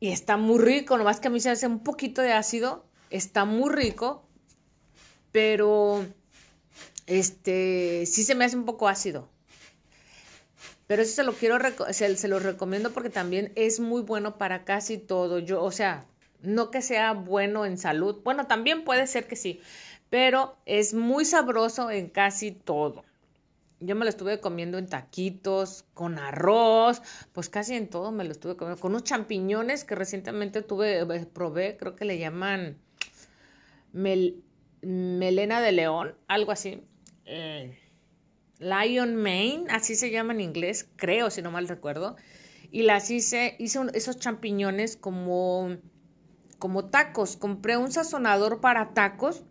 y 0.00 0.08
está 0.08 0.36
muy 0.36 0.58
rico, 0.58 0.98
nomás 0.98 1.20
que 1.20 1.28
a 1.28 1.30
mí 1.30 1.40
se 1.40 1.50
hace 1.50 1.66
un 1.66 1.80
poquito 1.80 2.20
de 2.20 2.32
ácido, 2.32 2.84
está 3.10 3.44
muy 3.44 3.72
rico, 3.72 4.26
pero 5.32 6.04
este 7.06 8.04
sí 8.06 8.24
se 8.24 8.34
me 8.34 8.44
hace 8.44 8.56
un 8.56 8.64
poco 8.64 8.88
ácido. 8.88 9.28
Pero 10.86 11.02
eso 11.02 11.14
se 11.14 11.22
lo 11.24 11.32
quiero 11.32 11.58
se 11.92 12.28
lo 12.28 12.38
recomiendo 12.38 12.90
porque 12.92 13.10
también 13.10 13.52
es 13.56 13.80
muy 13.80 14.02
bueno 14.02 14.36
para 14.36 14.64
casi 14.64 14.98
todo. 14.98 15.38
Yo, 15.38 15.62
o 15.62 15.72
sea, 15.72 16.06
No 16.42 16.70
que 16.70 16.82
sea 16.82 17.14
bueno 17.14 17.64
en 17.64 17.78
salud. 17.78 18.20
Bueno, 18.22 18.46
también 18.46 18.84
puede 18.84 19.06
ser 19.06 19.26
que 19.26 19.36
sí, 19.36 19.62
pero 20.14 20.56
es 20.64 20.94
muy 20.94 21.24
sabroso 21.24 21.90
en 21.90 22.08
casi 22.08 22.52
todo. 22.52 23.04
Yo 23.80 23.96
me 23.96 24.04
lo 24.04 24.10
estuve 24.10 24.38
comiendo 24.38 24.78
en 24.78 24.86
taquitos, 24.86 25.86
con 25.92 26.20
arroz, 26.20 27.02
pues 27.32 27.48
casi 27.48 27.74
en 27.74 27.90
todo 27.90 28.12
me 28.12 28.22
lo 28.22 28.30
estuve 28.30 28.56
comiendo, 28.56 28.80
con 28.80 28.92
unos 28.92 29.02
champiñones 29.02 29.82
que 29.82 29.96
recientemente 29.96 30.62
tuve, 30.62 31.00
eh, 31.00 31.26
probé, 31.26 31.76
creo 31.76 31.96
que 31.96 32.04
le 32.04 32.18
llaman 32.20 32.78
melena 33.92 35.60
de 35.60 35.72
león, 35.72 36.14
algo 36.28 36.52
así. 36.52 36.84
Eh, 37.24 37.76
Lion 38.60 39.16
Mane, 39.16 39.64
así 39.70 39.96
se 39.96 40.12
llama 40.12 40.32
en 40.32 40.42
inglés, 40.42 40.88
creo, 40.94 41.28
si 41.30 41.42
no 41.42 41.50
mal 41.50 41.66
recuerdo. 41.66 42.14
Y 42.70 42.82
las 42.82 43.10
hice, 43.10 43.56
hice 43.58 43.80
esos 43.94 44.20
champiñones 44.20 44.96
como, 44.96 45.76
como 46.60 46.84
tacos. 46.84 47.36
Compré 47.36 47.76
un 47.76 47.90
sazonador 47.90 48.60
para 48.60 48.94
tacos 48.94 49.42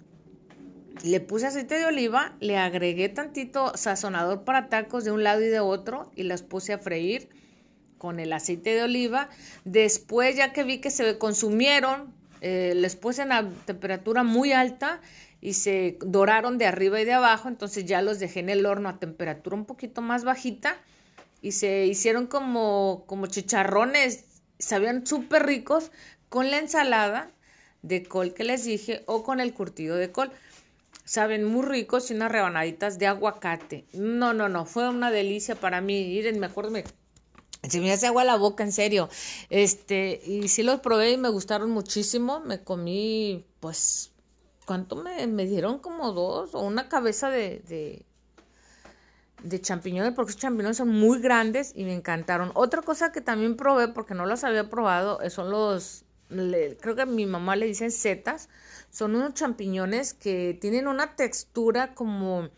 le 1.02 1.20
puse 1.20 1.48
aceite 1.48 1.76
de 1.76 1.86
oliva, 1.86 2.36
le 2.40 2.58
agregué 2.58 3.10
tantito 3.10 3.76
sazonador 3.76 4.44
para 4.44 4.70
tacos 4.70 5.04
de 5.04 5.12
un 5.12 5.24
lado 5.24 5.42
y 5.42 5.48
de 5.48 5.60
otro 5.60 6.12
y 6.16 6.24
las 6.24 6.44
puse 6.44 6.74
a 6.74 6.78
freír 6.78 7.30
con 7.98 8.20
el 8.20 8.34
aceite 8.34 8.76
de 8.76 8.84
oliva. 8.84 9.30
Después, 9.66 10.36
ya 10.36 10.54
que 10.54 10.64
vi 10.64 10.80
que 10.80 10.92
se 10.92 11.18
consumieron, 11.18 12.14
eh, 12.42 12.74
les 12.76 12.96
puse 12.96 13.24
en 13.24 13.30
la 13.30 13.50
temperatura 13.66 14.24
muy 14.24 14.52
alta 14.52 15.02
y 15.42 15.54
se 15.54 15.98
doraron 16.02 16.58
de 16.58 16.66
arriba 16.66 17.02
y 17.02 17.06
de 17.06 17.14
abajo, 17.14 17.48
entonces 17.48 17.86
ya 17.86 18.02
los 18.02 18.20
dejé 18.20 18.42
en 18.42 18.50
el 18.50 18.66
horno 18.66 18.90
a 18.90 19.00
temperatura 19.00 19.56
un 19.56 19.66
poquito 19.66 20.02
más 20.02 20.24
bajita 20.24 20.78
y 21.42 21.54
se 21.54 21.86
hicieron 21.86 22.28
como, 22.28 23.04
como 23.08 23.28
chicharrones, 23.28 24.26
sabían 24.60 25.06
súper 25.06 25.46
ricos 25.46 25.92
con 26.30 26.52
la 26.52 26.60
ensalada 26.60 27.32
de 27.82 28.04
col 28.04 28.34
que 28.34 28.46
les 28.46 28.64
dije 28.64 29.04
o 29.06 29.24
con 29.24 29.40
el 29.40 29.54
curtido 29.54 29.98
de 29.98 30.12
col. 30.12 30.32
Saben 31.06 31.44
muy 31.44 31.66
ricos 31.66 32.10
y 32.10 32.14
unas 32.14 32.32
rebanaditas 32.32 32.98
de 32.98 33.08
aguacate. 33.08 33.86
No, 33.94 34.34
no, 34.34 34.48
no, 34.48 34.66
fue 34.66 34.88
una 34.90 35.12
delicia 35.12 35.56
para 35.56 35.82
mí. 35.82 36.06
Miren, 36.06 36.40
me 36.40 36.46
acuerdo, 36.46 36.72
me, 36.72 36.86
se 37.68 37.82
me 37.82 37.92
hace 37.92 38.08
agua 38.08 38.24
la 38.24 38.38
boca, 38.38 38.64
en 38.64 38.72
serio. 38.72 39.10
Este, 39.50 40.22
y 40.26 40.48
sí 40.48 40.64
los 40.64 40.80
probé 40.80 41.12
y 41.12 41.18
me 41.18 41.30
gustaron 41.30 41.72
muchísimo. 41.72 42.40
Me 42.40 42.64
comí, 42.64 43.46
pues, 43.60 44.12
¿cuánto 44.66 44.96
me, 44.96 45.28
me 45.28 45.46
dieron? 45.46 45.80
Como 45.80 46.14
dos 46.14 46.56
o 46.56 46.62
una 46.62 46.88
cabeza 46.88 47.30
de, 47.30 47.60
de, 47.68 48.06
de 49.44 49.62
champiñones, 49.62 50.14
porque 50.14 50.32
esos 50.32 50.42
champiñones 50.42 50.78
son 50.78 50.90
muy 50.90 51.20
grandes 51.20 51.74
y 51.76 51.84
me 51.84 51.94
encantaron. 51.94 52.52
Otra 52.54 52.82
cosa 52.82 53.12
que 53.12 53.22
también 53.22 53.58
probé, 53.58 53.90
porque 53.90 54.14
no 54.14 54.26
las 54.26 54.44
había 54.44 54.70
probado, 54.70 55.20
son 55.30 55.52
los, 55.52 56.06
creo 56.28 56.96
que 56.96 57.02
a 57.02 57.06
mi 57.06 57.26
mamá 57.26 57.56
le 57.56 57.66
dicen 57.66 57.92
setas 57.92 58.50
son 58.94 59.16
unos 59.16 59.34
champiñones 59.34 60.14
que 60.14 60.56
tienen 60.62 60.88
una 60.88 61.16
textura 61.16 61.96
como, 61.96 62.50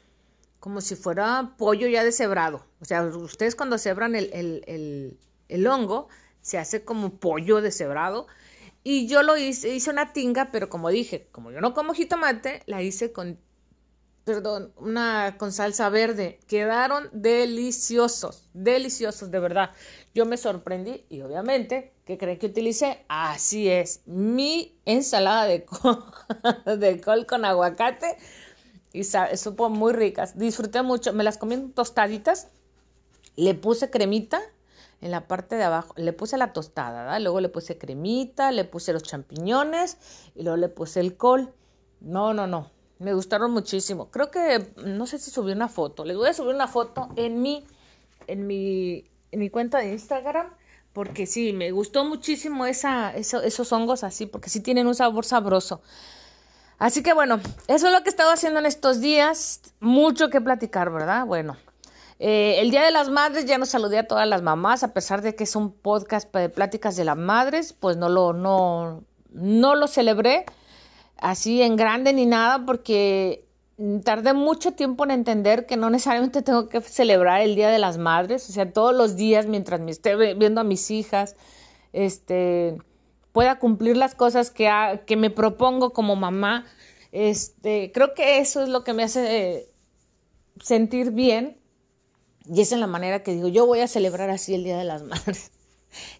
como 0.60 0.82
si 0.82 0.96
fuera 0.98 1.54
pollo 1.58 1.88
ya 1.88 2.04
deshebrado. 2.04 2.66
O 2.82 2.86
sea, 2.86 3.04
ustedes 3.06 3.56
cuando 3.56 3.78
cebran 3.78 4.16
el, 4.16 4.30
el, 4.34 5.18
el, 5.48 5.68
hongo, 5.68 6.10
se 6.42 6.58
hace 6.58 6.84
como 6.84 7.20
pollo 7.20 7.62
deshebrado. 7.62 8.28
Y 8.84 9.08
yo 9.08 9.24
lo 9.24 9.38
hice, 9.38 9.74
hice 9.74 9.90
una 9.90 10.12
tinga, 10.12 10.52
pero 10.52 10.70
como 10.70 10.90
dije, 10.90 11.30
como 11.32 11.52
yo 11.52 11.62
no 11.62 11.74
como 11.74 11.94
jitomate, 11.94 12.64
la 12.66 12.82
hice 12.82 13.14
con, 13.14 13.40
perdón, 14.26 14.74
una 14.76 15.38
con 15.38 15.54
salsa 15.54 15.88
verde. 15.88 16.42
Quedaron 16.48 17.08
deliciosos, 17.14 18.50
deliciosos, 18.54 19.32
de 19.32 19.40
verdad. 19.40 19.72
Yo 20.16 20.26
me 20.26 20.38
sorprendí 20.38 21.06
y 21.10 21.22
obviamente 21.22 21.96
¿Qué 22.06 22.20
creen 22.20 22.38
que 22.38 22.46
utilicé? 22.46 23.04
Así 23.08 23.68
es, 23.68 24.02
mi 24.06 24.78
ensalada 24.86 25.46
de 25.46 25.66
col, 25.66 26.06
de 26.80 27.02
col 27.02 27.26
con 27.26 27.46
aguacate 27.46 28.16
y 28.94 29.04
supo 29.04 29.72
muy 29.72 29.92
ricas. 29.92 30.38
Disfruté 30.38 30.84
mucho, 30.84 31.14
me 31.14 31.24
las 31.24 31.40
comí 31.40 31.58
tostaditas, 31.70 32.50
le 33.36 33.56
puse 33.56 33.90
cremita 33.90 34.40
en 35.02 35.10
la 35.10 35.28
parte 35.28 35.56
de 35.56 35.64
abajo, 35.64 35.96
le 35.98 36.14
puse 36.14 36.38
la 36.38 36.54
tostada, 36.54 37.20
luego 37.20 37.42
le 37.42 37.50
puse 37.50 37.80
cremita, 37.80 38.52
le 38.52 38.66
puse 38.66 38.94
los 38.94 39.02
champiñones 39.02 39.98
y 40.36 40.44
luego 40.44 40.58
le 40.58 40.70
puse 40.70 41.00
el 41.00 41.18
col. 41.18 41.56
No, 42.02 42.36
no, 42.36 42.46
no, 42.46 42.70
me 43.00 43.16
gustaron 43.16 43.50
muchísimo. 43.50 44.12
Creo 44.12 44.30
que, 44.30 44.74
no 44.86 45.08
sé 45.08 45.18
si 45.18 45.32
subí 45.32 45.54
una 45.54 45.70
foto, 45.70 46.06
les 46.06 46.16
voy 46.16 46.30
a 46.30 46.34
subir 46.36 46.54
una 46.54 46.68
foto 46.68 47.10
en 47.16 47.42
mi, 47.42 47.66
en 48.28 48.46
mi, 48.46 49.06
mi 49.38 49.50
cuenta 49.50 49.80
de 49.80 49.92
Instagram 49.94 50.48
porque 50.96 51.26
sí, 51.26 51.52
me 51.52 51.72
gustó 51.72 52.06
muchísimo 52.06 52.66
esa, 52.66 53.14
esos 53.18 53.74
hongos 53.74 54.06
así, 54.06 54.28
porque 54.28 54.50
sí 54.50 54.62
tienen 54.62 54.88
un 54.88 54.96
sabor 54.96 55.26
sabroso. 55.26 55.82
Así 56.78 57.04
que 57.04 57.12
bueno, 57.12 57.42
eso 57.68 57.88
es 57.88 57.94
lo 57.94 58.02
que 58.02 58.10
he 58.10 58.12
estado 58.12 58.32
haciendo 58.32 58.60
en 58.60 58.66
estos 58.66 59.02
días. 59.02 59.60
Mucho 59.82 60.30
que 60.30 60.40
platicar, 60.40 60.92
¿verdad? 60.92 61.26
Bueno, 61.26 61.58
eh, 62.20 62.56
el 62.60 62.72
Día 62.72 62.82
de 62.82 62.92
las 62.92 63.10
Madres 63.10 63.44
ya 63.44 63.58
nos 63.58 63.68
saludé 63.68 63.98
a 63.98 64.08
todas 64.08 64.26
las 64.26 64.42
mamás, 64.42 64.84
a 64.84 64.94
pesar 64.94 65.22
de 65.22 65.36
que 65.36 65.44
es 65.44 65.58
un 65.58 65.74
podcast 65.74 66.34
de 66.34 66.48
pláticas 66.48 66.96
de 66.96 67.04
las 67.04 67.18
madres, 67.18 67.74
pues 67.74 67.98
no 67.98 68.08
lo, 68.08 68.32
no, 68.32 69.04
no 69.32 69.76
lo 69.76 69.88
celebré 69.88 70.46
así 71.18 71.62
en 71.62 71.76
grande 71.76 72.14
ni 72.14 72.26
nada, 72.26 72.66
porque 72.66 73.45
tardé 74.04 74.34
mucho 74.34 74.74
tiempo 74.74 75.04
en 75.04 75.12
entender 75.12 75.66
que 75.66 75.78
no 75.78 75.90
necesariamente 75.90 76.42
tengo 76.42 76.70
que 76.70 76.82
celebrar 76.82 77.42
el 77.42 77.56
Día 77.56 77.70
de 77.70 77.80
las 77.80 77.98
Madres, 77.98 78.50
o 78.50 78.54
sea, 78.54 78.72
todos 78.72 78.96
los 78.96 79.16
días 79.16 79.48
mientras 79.48 79.82
me 79.82 79.92
esté 79.92 80.16
viendo 80.36 80.62
a 80.62 80.64
mis 80.64 80.92
hijas, 80.92 81.36
este, 81.92 82.78
pueda 83.32 83.60
cumplir 83.60 83.98
las 83.98 84.16
cosas 84.16 84.52
que, 84.52 84.70
que 85.06 85.18
me 85.18 85.30
propongo 85.30 85.92
como 85.92 86.16
mamá. 86.16 86.66
Este, 87.12 87.92
creo 87.94 88.14
que 88.14 88.40
eso 88.40 88.64
es 88.64 88.70
lo 88.70 88.84
que 88.84 88.94
me 88.94 89.04
hace 89.04 89.56
eh, 89.56 89.70
sentir 90.62 91.12
bien 91.12 91.58
y 92.48 92.62
esa 92.62 92.76
es 92.76 92.82
la 92.82 92.88
manera 92.88 93.24
que 93.24 93.34
digo, 93.34 93.48
yo 93.48 93.66
voy 93.66 93.80
a 93.80 93.88
celebrar 93.88 94.30
así 94.30 94.54
el 94.54 94.64
Día 94.64 94.78
de 94.78 94.84
las 94.84 95.04
Madres. 95.04 95.52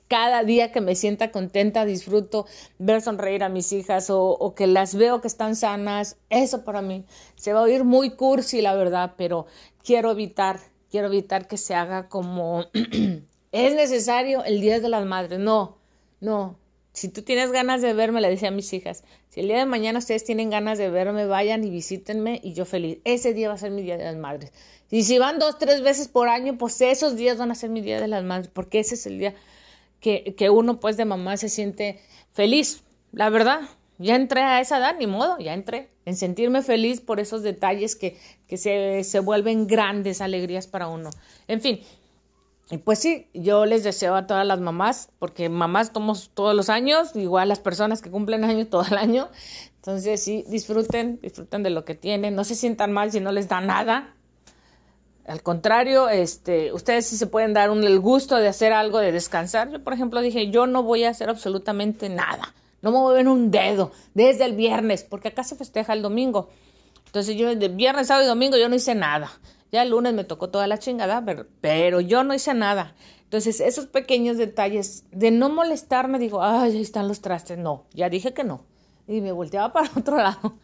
Cada 0.08 0.44
día 0.44 0.72
que 0.72 0.82
me 0.82 0.96
sienta 0.96 1.32
contenta, 1.32 1.86
disfruto 1.86 2.46
ver 2.78 3.02
sonreír 3.02 3.44
a 3.44 3.50
mis 3.50 3.72
hijas 3.74 4.08
o, 4.10 4.54
que 4.56 4.68
las 4.68 4.96
veo 4.96 5.22
que 5.22 5.28
están 5.28 5.56
sanas. 5.56 6.18
Eso 6.30 6.64
para 6.64 6.82
mí 6.82 7.06
se 7.36 7.54
va 7.54 7.60
a 7.60 7.64
oír 7.64 7.84
muy 7.84 8.12
cursi, 8.12 8.62
la 8.62 8.76
verdad, 8.76 9.14
pero 9.18 9.48
quiero 9.84 10.12
evitar, 10.12 10.60
quiero 10.90 11.08
evitar 11.08 11.48
que 11.48 11.58
se 11.58 11.76
haga 11.76 12.08
como 12.08 12.66
es 13.52 13.76
necesario 13.76 14.44
el 14.44 14.62
Día 14.62 14.80
de 14.80 14.90
las 14.90 15.06
Madres. 15.06 15.40
No, 15.40 15.78
no. 16.20 16.58
Si 16.96 17.10
tú 17.10 17.24
tienes 17.24 17.52
ganas 17.52 17.82
de 17.82 17.94
verme, 17.94 18.22
le 18.22 18.30
decía 18.30 18.48
a 18.48 18.52
mis 18.52 18.72
hijas, 18.72 19.04
si 19.28 19.42
el 19.42 19.50
día 19.50 19.58
de 19.58 19.66
mañana 19.66 20.00
ustedes 20.00 20.24
tienen 20.24 20.50
ganas 20.50 20.78
de 20.78 20.90
verme, 20.90 21.26
vayan 21.26 21.62
y 21.66 21.70
visítenme 21.70 22.40
y 22.42 22.54
yo 22.54 22.64
feliz. 22.64 23.00
Ese 23.04 23.34
día 23.34 23.50
va 23.50 23.56
a 23.56 23.58
ser 23.58 23.72
mi 23.72 23.82
Día 23.82 23.98
de 23.98 24.06
las 24.06 24.16
Madres. 24.16 24.54
Y 24.90 25.04
si 25.04 25.18
van 25.18 25.38
dos, 25.38 25.58
tres 25.60 25.82
veces 25.82 26.08
por 26.08 26.30
año, 26.30 26.58
pues 26.58 26.80
esos 26.80 27.18
días 27.18 27.38
van 27.38 27.52
a 27.52 27.56
ser 27.56 27.70
mi 27.70 27.82
Día 27.82 28.00
de 28.00 28.08
las 28.08 28.24
Madres, 28.24 28.50
porque 28.54 28.80
ese 28.80 28.96
es 28.96 29.06
el 29.08 29.20
día 29.20 29.36
que, 30.06 30.50
uno 30.52 30.80
pues 30.80 30.98
de 30.98 31.06
mamá 31.06 31.36
se 31.38 31.50
siente 31.50 32.00
feliz. 32.32 32.84
La 33.12 33.30
verdad, 33.30 33.62
ya 33.98 34.16
entré 34.16 34.42
a 34.42 34.62
esa 34.62 34.78
edad, 34.78 34.96
ni 35.00 35.08
modo, 35.08 35.40
ya 35.40 35.54
entré 35.54 35.90
en 36.06 36.16
sentirme 36.16 36.62
feliz 36.62 37.02
por 37.02 37.20
esos 37.20 37.42
detalles 37.42 37.96
que, 37.96 38.18
que 38.48 38.58
se, 38.58 39.04
se 39.04 39.20
vuelven 39.20 39.66
grandes 39.66 40.22
alegrías 40.22 40.68
para 40.68 40.88
uno. 40.88 41.10
En 41.48 41.60
fin, 41.60 41.80
y 42.70 42.78
pues 42.78 43.00
sí, 43.00 43.28
yo 43.34 43.66
les 43.66 43.84
deseo 43.84 44.16
a 44.16 44.28
todas 44.28 44.46
las 44.46 44.60
mamás, 44.60 45.10
porque 45.18 45.50
mamás 45.50 45.92
somos 45.92 46.30
todos 46.34 46.56
los 46.56 46.70
años, 46.70 47.16
igual 47.16 47.50
las 47.50 47.60
personas 47.60 48.02
que 48.02 48.12
cumplen 48.12 48.44
años 48.44 48.70
todo 48.70 48.84
el 48.90 48.98
año. 48.98 49.30
Entonces 49.78 50.22
sí, 50.22 50.46
disfruten, 50.50 51.20
disfruten 51.22 51.64
de 51.64 51.72
lo 51.72 51.84
que 51.84 51.96
tienen, 51.96 52.36
no 52.36 52.44
se 52.44 52.54
sientan 52.54 52.92
mal 52.92 53.12
si 53.12 53.20
no 53.20 53.32
les 53.32 53.48
da 53.48 53.62
nada, 53.62 54.16
al 55.28 55.42
contrario, 55.42 56.10
este, 56.10 56.72
ustedes 56.72 57.08
sí 57.08 57.18
se 57.18 57.26
pueden 57.26 57.54
dar 57.54 57.70
el 57.70 58.00
gusto 58.00 58.36
de 58.36 58.48
hacer 58.48 58.74
algo, 58.74 59.00
de 59.00 59.12
descansar. 59.12 59.72
Yo, 59.72 59.84
por 59.84 59.94
ejemplo, 59.94 60.22
dije, 60.22 60.52
yo 60.52 60.68
no 60.68 60.84
voy 60.84 61.04
a 61.04 61.10
hacer 61.10 61.30
absolutamente 61.30 62.10
nada. 62.10 62.54
No 62.82 62.92
me 62.92 63.14
ver 63.16 63.28
un 63.28 63.50
dedo 63.50 63.92
desde 64.14 64.46
el 64.46 64.56
viernes, 64.56 65.04
porque 65.04 65.30
acá 65.30 65.44
se 65.44 65.56
festeja 65.56 65.94
el 65.94 66.04
domingo. 66.04 66.50
Entonces 67.08 67.36
yo 67.36 67.56
de 67.56 67.68
viernes, 67.70 68.08
sábado 68.08 68.26
y 68.26 68.28
domingo 68.28 68.58
yo 68.58 68.70
no 68.70 68.76
hice 68.76 68.94
nada. 68.94 69.32
Ya 69.72 69.82
el 69.82 69.90
lunes 69.90 70.14
me 70.14 70.24
tocó 70.24 70.50
toda 70.50 70.68
la 70.68 70.78
chingada, 70.78 71.24
pero, 71.26 71.48
pero 71.62 72.02
yo 72.02 72.24
no 72.24 72.36
hice 72.36 72.54
nada. 72.54 72.94
Entonces 73.24 73.60
esos 73.60 73.88
pequeños 73.88 74.38
detalles 74.38 75.06
de 75.12 75.32
no 75.32 75.50
molestarme, 75.50 76.20
digo, 76.20 76.44
ay, 76.44 76.74
ahí 76.74 76.82
están 76.82 77.08
los 77.08 77.22
trastes. 77.22 77.58
No, 77.58 77.86
ya 77.94 78.10
dije 78.10 78.34
que 78.34 78.44
no. 78.44 78.66
Y 79.08 79.22
me 79.22 79.32
volteaba 79.32 79.74
para 79.74 79.90
otro 79.98 80.18
lado. 80.18 80.60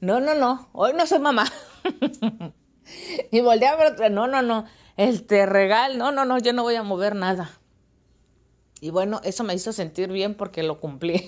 No, 0.00 0.20
no, 0.20 0.34
no, 0.34 0.68
hoy 0.72 0.92
no 0.92 1.04
soy 1.06 1.18
mamá. 1.18 1.46
y 3.30 3.40
volteaba 3.40 3.94
pero 3.96 4.10
no, 4.10 4.26
no, 4.26 4.42
no, 4.42 4.64
el 4.96 5.24
te 5.24 5.46
regal, 5.46 5.98
no, 5.98 6.12
no, 6.12 6.24
no, 6.24 6.38
yo 6.38 6.52
no 6.52 6.62
voy 6.62 6.76
a 6.76 6.82
mover 6.82 7.14
nada. 7.14 7.50
Y 8.84 8.90
bueno, 8.90 9.22
eso 9.24 9.44
me 9.44 9.54
hizo 9.54 9.72
sentir 9.72 10.12
bien 10.12 10.34
porque 10.34 10.62
lo 10.62 10.78
cumplí. 10.78 11.26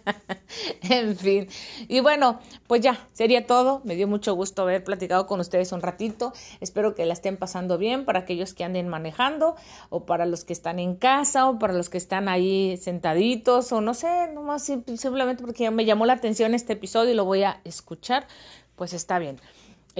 en 0.82 1.16
fin. 1.16 1.48
Y 1.88 1.98
bueno, 1.98 2.38
pues 2.68 2.82
ya, 2.82 3.08
sería 3.12 3.48
todo. 3.48 3.80
Me 3.82 3.96
dio 3.96 4.06
mucho 4.06 4.34
gusto 4.34 4.62
haber 4.62 4.84
platicado 4.84 5.26
con 5.26 5.40
ustedes 5.40 5.72
un 5.72 5.82
ratito. 5.82 6.32
Espero 6.60 6.94
que 6.94 7.04
la 7.04 7.14
estén 7.14 7.36
pasando 7.36 7.78
bien 7.78 8.04
para 8.04 8.20
aquellos 8.20 8.54
que 8.54 8.62
anden 8.62 8.86
manejando 8.86 9.56
o 9.90 10.06
para 10.06 10.24
los 10.24 10.44
que 10.44 10.52
están 10.52 10.78
en 10.78 10.94
casa 10.94 11.48
o 11.48 11.58
para 11.58 11.72
los 11.72 11.88
que 11.88 11.98
están 11.98 12.28
ahí 12.28 12.76
sentaditos 12.76 13.72
o 13.72 13.80
no 13.80 13.92
sé, 13.92 14.28
nomás 14.32 14.62
simplemente 14.64 15.42
porque 15.42 15.70
me 15.72 15.84
llamó 15.84 16.06
la 16.06 16.12
atención 16.12 16.54
este 16.54 16.74
episodio 16.74 17.10
y 17.10 17.14
lo 17.14 17.24
voy 17.24 17.42
a 17.42 17.60
escuchar, 17.64 18.28
pues 18.76 18.92
está 18.92 19.18
bien. 19.18 19.40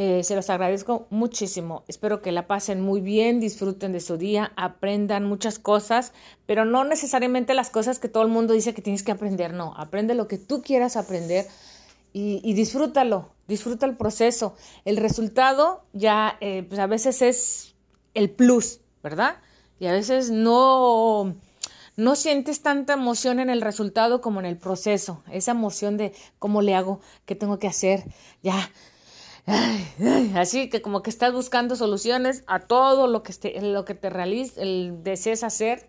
Eh, 0.00 0.22
se 0.22 0.36
los 0.36 0.48
agradezco 0.48 1.08
muchísimo. 1.10 1.82
Espero 1.88 2.22
que 2.22 2.30
la 2.30 2.46
pasen 2.46 2.80
muy 2.80 3.00
bien, 3.00 3.40
disfruten 3.40 3.90
de 3.90 3.98
su 3.98 4.16
día, 4.16 4.52
aprendan 4.54 5.24
muchas 5.24 5.58
cosas, 5.58 6.12
pero 6.46 6.64
no 6.64 6.84
necesariamente 6.84 7.52
las 7.52 7.68
cosas 7.68 7.98
que 7.98 8.06
todo 8.06 8.22
el 8.22 8.28
mundo 8.28 8.54
dice 8.54 8.74
que 8.74 8.80
tienes 8.80 9.02
que 9.02 9.10
aprender. 9.10 9.54
No, 9.54 9.74
aprende 9.76 10.14
lo 10.14 10.28
que 10.28 10.38
tú 10.38 10.62
quieras 10.62 10.96
aprender 10.96 11.48
y, 12.12 12.52
disfrútalo, 12.54 13.30
disfruta 13.48 13.86
el 13.86 13.96
proceso. 13.96 14.54
El 14.84 14.98
resultado 14.98 15.82
ya, 15.92 16.36
eh, 16.40 16.62
pues 16.68 16.78
a 16.78 16.86
veces 16.86 17.20
es 17.20 17.74
el 18.14 18.30
plus, 18.30 18.78
¿verdad? 19.02 19.38
Y 19.80 19.86
a 19.86 19.92
veces 19.92 20.30
no 20.30 21.34
no 21.96 22.14
sientes 22.14 22.62
tanta 22.62 22.92
emoción 22.92 23.40
en 23.40 23.50
el 23.50 23.60
resultado 23.60 24.20
como 24.20 24.38
en 24.38 24.46
el 24.46 24.58
proceso, 24.58 25.24
esa 25.28 25.50
emoción 25.50 25.96
de 25.96 26.14
cómo 26.38 26.62
le 26.62 26.76
hago, 26.76 27.00
qué 27.26 27.34
tengo 27.34 27.58
que 27.58 27.66
hacer, 27.66 28.04
ya, 28.44 28.70
así 30.34 30.68
que 30.68 30.82
como 30.82 31.02
que 31.02 31.10
estás 31.10 31.32
buscando 31.32 31.76
soluciones 31.76 32.44
a 32.46 32.60
todo 32.60 33.06
lo 33.06 33.22
que, 33.22 33.32
esté, 33.32 33.60
lo 33.60 33.84
que 33.84 33.94
te 33.94 34.08
el 34.08 35.02
desees 35.02 35.42
hacer, 35.42 35.88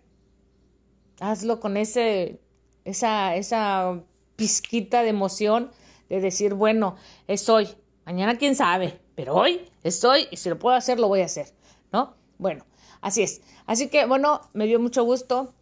hazlo 1.20 1.60
con 1.60 1.78
ese, 1.78 2.40
esa, 2.86 3.36
esa 3.36 4.02
pizquita 4.36 5.04
de 5.04 5.10
emoción 5.10 5.72
de 6.08 6.22
decir, 6.22 6.54
bueno, 6.54 6.96
es 7.28 7.50
hoy, 7.50 7.70
mañana 8.06 8.38
quién 8.38 8.56
sabe, 8.56 9.00
pero 9.16 9.36
hoy 9.36 9.62
es 9.84 10.04
hoy 10.04 10.28
y 10.32 10.38
si 10.38 10.50
lo 10.50 10.58
puedo 10.58 10.76
hacer, 10.76 11.00
lo 11.00 11.08
voy 11.08 11.22
a 11.22 11.26
hacer, 11.26 11.48
¿no? 11.92 12.16
Bueno, 12.38 12.66
así 13.02 13.22
es. 13.22 13.42
Así 13.66 13.90
que, 13.90 14.06
bueno, 14.06 14.42
me 14.54 14.66
dio 14.66 14.80
mucho 14.80 15.04
gusto. 15.04 15.54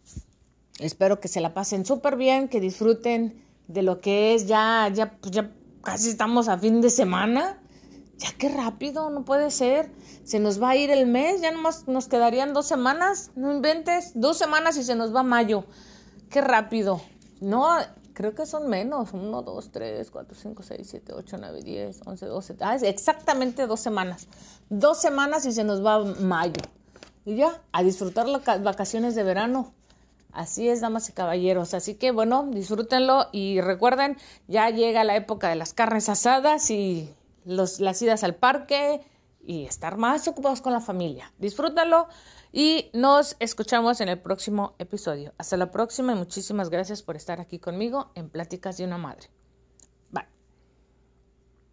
Espero 0.78 1.18
que 1.18 1.26
se 1.26 1.40
la 1.40 1.52
pasen 1.52 1.84
súper 1.84 2.16
bien, 2.16 2.48
que 2.48 2.60
disfruten 2.60 3.44
de 3.66 3.82
lo 3.82 4.00
que 4.00 4.34
es 4.34 4.46
ya, 4.46 4.88
ya, 4.94 5.10
pues 5.20 5.32
ya 5.32 5.50
casi 5.82 6.08
estamos 6.08 6.48
a 6.48 6.56
fin 6.56 6.80
de 6.80 6.90
semana 6.90 7.60
ya 8.18 8.28
qué 8.36 8.48
rápido, 8.48 9.10
no 9.10 9.24
puede 9.24 9.50
ser. 9.50 9.90
Se 10.24 10.40
nos 10.40 10.62
va 10.62 10.70
a 10.70 10.76
ir 10.76 10.90
el 10.90 11.06
mes, 11.06 11.40
ya 11.40 11.50
nomás 11.50 11.88
nos 11.88 12.08
quedarían 12.08 12.52
dos 12.52 12.66
semanas, 12.66 13.30
no 13.36 13.52
inventes, 13.52 14.12
dos 14.14 14.36
semanas 14.36 14.76
y 14.76 14.82
se 14.82 14.94
nos 14.94 15.14
va 15.14 15.22
mayo. 15.22 15.64
Qué 16.28 16.40
rápido. 16.40 17.00
No, 17.40 17.78
creo 18.12 18.34
que 18.34 18.44
son 18.44 18.68
menos. 18.68 19.12
Uno, 19.12 19.42
dos, 19.42 19.70
tres, 19.70 20.10
cuatro, 20.10 20.36
cinco, 20.36 20.62
seis, 20.62 20.88
siete, 20.90 21.12
ocho, 21.14 21.38
nueve, 21.38 21.62
diez, 21.62 22.00
once, 22.04 22.26
doce. 22.26 22.56
Ah, 22.60 22.74
es 22.74 22.82
exactamente 22.82 23.66
dos 23.66 23.80
semanas. 23.80 24.26
Dos 24.68 25.00
semanas 25.00 25.46
y 25.46 25.52
se 25.52 25.64
nos 25.64 25.84
va 25.84 26.04
mayo. 26.20 26.60
Y 27.24 27.36
ya, 27.36 27.62
a 27.72 27.82
disfrutar 27.82 28.26
las 28.28 28.44
vacaciones 28.62 29.14
de 29.14 29.22
verano. 29.22 29.72
Así 30.32 30.68
es, 30.68 30.80
damas 30.80 31.08
y 31.08 31.12
caballeros. 31.12 31.72
Así 31.72 31.94
que 31.94 32.10
bueno, 32.10 32.48
disfrútenlo 32.50 33.28
y 33.32 33.60
recuerden, 33.60 34.16
ya 34.46 34.68
llega 34.70 35.04
la 35.04 35.16
época 35.16 35.48
de 35.48 35.56
las 35.56 35.72
carnes 35.72 36.08
asadas 36.08 36.70
y 36.70 37.14
los, 37.48 37.80
las 37.80 38.00
idas 38.02 38.22
al 38.22 38.34
parque 38.34 39.00
y 39.40 39.64
estar 39.64 39.96
más 39.96 40.28
ocupados 40.28 40.60
con 40.60 40.72
la 40.72 40.80
familia. 40.80 41.32
Disfrútalo 41.38 42.08
y 42.52 42.90
nos 42.92 43.36
escuchamos 43.40 44.00
en 44.00 44.08
el 44.08 44.20
próximo 44.20 44.74
episodio. 44.78 45.32
Hasta 45.38 45.56
la 45.56 45.70
próxima 45.70 46.12
y 46.12 46.16
muchísimas 46.16 46.68
gracias 46.70 47.02
por 47.02 47.16
estar 47.16 47.40
aquí 47.40 47.58
conmigo 47.58 48.12
en 48.14 48.28
Pláticas 48.28 48.76
de 48.76 48.84
una 48.84 48.98
Madre. 48.98 49.28